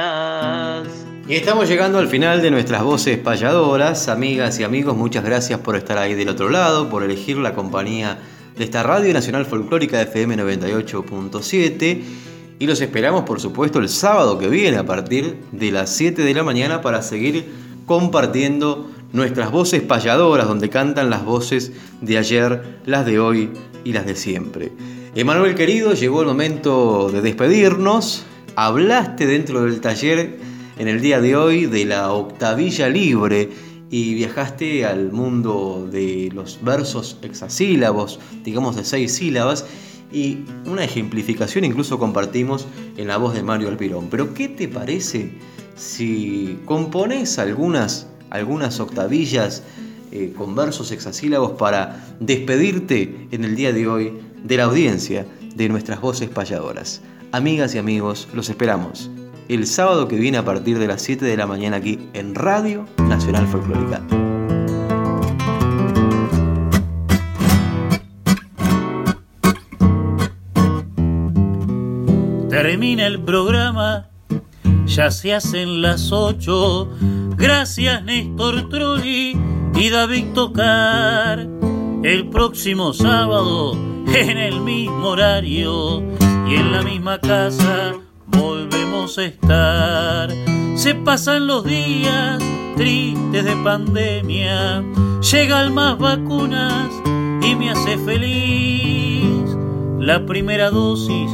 Y 1.29 1.37
estamos 1.37 1.68
llegando 1.68 1.99
al 1.99 2.09
final 2.09 2.43
de 2.43 2.51
nuestras 2.51 2.83
voces 2.83 3.16
payadoras. 3.16 4.09
Amigas 4.09 4.59
y 4.59 4.64
amigos, 4.64 4.97
muchas 4.97 5.25
gracias 5.25 5.61
por 5.61 5.77
estar 5.77 5.97
ahí 5.97 6.14
del 6.14 6.29
otro 6.29 6.51
lado, 6.51 6.91
por 6.91 7.05
elegir 7.05 7.39
la 7.39 7.55
compañía 7.55 8.18
de 8.57 8.64
esta 8.64 8.83
Radio 8.83 9.14
Nacional 9.14 9.47
Folclórica 9.47 10.03
FM 10.03 10.37
98.7. 10.37 12.03
Y 12.59 12.66
los 12.66 12.81
esperamos, 12.81 13.23
por 13.23 13.41
supuesto, 13.41 13.79
el 13.79 13.89
sábado 13.89 14.37
que 14.37 14.49
viene 14.49 14.79
a 14.79 14.85
partir 14.85 15.37
de 15.53 15.70
las 15.70 15.91
7 15.91 16.23
de 16.23 16.35
la 16.35 16.43
mañana 16.43 16.83
para 16.83 17.03
seguir 17.03 17.47
compartiendo 17.87 18.91
nuestras 19.12 19.53
voces 19.53 19.81
payadoras, 19.81 20.49
donde 20.49 20.70
cantan 20.70 21.09
las 21.09 21.25
voces 21.25 21.70
de 22.01 22.18
ayer, 22.18 22.79
las 22.85 23.07
de 23.07 23.20
hoy 23.20 23.51
y 23.85 23.93
las 23.93 24.07
de 24.07 24.16
siempre. 24.16 24.73
Emanuel 25.14 25.55
querido, 25.55 25.95
llegó 25.95 26.23
el 26.23 26.27
momento 26.27 27.11
de 27.12 27.23
despedirnos. 27.23 28.25
Hablaste 28.57 29.27
dentro 29.27 29.62
del 29.62 29.81
taller 29.81 30.51
en 30.79 30.89
el 30.89 31.01
día 31.01 31.20
de 31.20 31.37
hoy 31.37 31.66
de 31.66 31.85
la 31.85 32.12
octavilla 32.12 32.89
libre 32.89 33.51
y 33.91 34.14
viajaste 34.14 34.87
al 34.87 35.12
mundo 35.12 35.89
de 35.91 36.31
los 36.35 36.59
versos 36.62 37.18
hexasílabos, 37.23 38.18
digamos 38.43 38.77
de 38.77 38.85
seis 38.85 39.12
sílabas, 39.12 39.66
y 40.11 40.39
una 40.66 40.85
ejemplificación 40.85 41.64
incluso 41.64 41.99
compartimos 41.99 42.66
en 42.97 43.09
la 43.09 43.16
voz 43.16 43.35
de 43.35 43.43
Mario 43.43 43.68
Alpirón. 43.68 44.09
Pero 44.11 44.35
¿qué 44.35 44.49
te 44.49 44.68
parece 44.68 45.33
si 45.77 46.59
compones 46.66 47.39
algunas 47.39 48.07
algunas 48.33 48.81
octavillas 48.81 49.62
eh, 50.11 50.33
con 50.37 50.55
versos 50.55 50.91
hexasílabos 50.91 51.53
para 51.53 52.16
despedirte 52.18 53.29
en 53.31 53.45
el 53.45 53.57
día 53.57 53.73
de 53.73 53.87
hoy 53.87 54.12
de 54.43 54.57
la 54.57 54.64
audiencia 54.64 55.27
de 55.55 55.68
nuestras 55.68 56.01
voces 56.01 56.31
payadoras. 56.31 57.03
Amigas 57.31 57.75
y 57.75 57.79
amigos, 57.79 58.29
los 58.33 58.49
esperamos 58.49 59.11
el 59.55 59.66
sábado 59.66 60.09
que 60.09 60.16
viene 60.16 60.38
a 60.38 60.44
partir 60.44 60.78
de 60.78 60.86
las 60.86 61.03
7 61.03 61.24
de 61.24 61.36
la 61.36 61.46
mañana 61.46 61.76
aquí 61.76 61.98
en 62.14 62.34
Radio 62.34 62.86
Nacional 63.09 63.46
Folclórica. 63.46 64.00
Termina 72.48 73.07
el 73.07 73.20
programa, 73.20 74.09
ya 74.86 75.11
se 75.11 75.34
hacen 75.34 75.82
las 75.82 76.12
8 76.12 76.88
Gracias 77.36 78.05
Néstor 78.05 78.68
Trolli 78.68 79.36
y 79.74 79.90
David 79.90 80.26
Tocar. 80.34 81.46
El 82.05 82.28
próximo 82.28 82.92
sábado, 82.92 83.74
en 84.07 84.38
el 84.38 84.61
mismo 84.61 85.09
horario 85.09 86.03
y 86.48 86.55
en 86.55 86.72
la 86.72 86.82
misma 86.82 87.18
casa, 87.18 87.94
volvemos 88.28 88.82
estar. 89.03 90.30
Se 90.76 90.94
pasan 90.94 91.46
los 91.46 91.64
días 91.64 92.38
tristes 92.76 93.44
de 93.44 93.57
pandemia, 93.57 94.82
llegan 95.20 95.74
más 95.74 95.98
vacunas 95.98 96.88
y 97.42 97.55
me 97.57 97.70
hace 97.70 97.98
feliz. 97.98 99.57
La 99.98 100.24
primera 100.24 100.70
dosis 100.70 101.30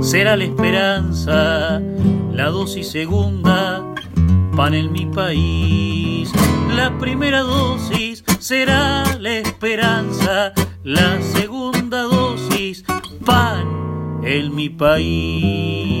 será 0.00 0.36
la 0.36 0.44
esperanza, 0.44 1.80
la 2.32 2.46
dosis 2.46 2.88
segunda 2.88 3.84
pan 4.56 4.74
en 4.74 4.92
mi 4.92 5.06
país. 5.06 6.30
La 6.76 6.96
primera 6.98 7.40
dosis 7.40 8.24
será 8.38 9.04
la 9.18 9.38
esperanza, 9.38 10.52
la 10.84 11.20
segunda 11.20 12.02
dosis 12.02 12.84
pan 13.24 14.22
en 14.24 14.54
mi 14.54 14.68
país. 14.68 15.91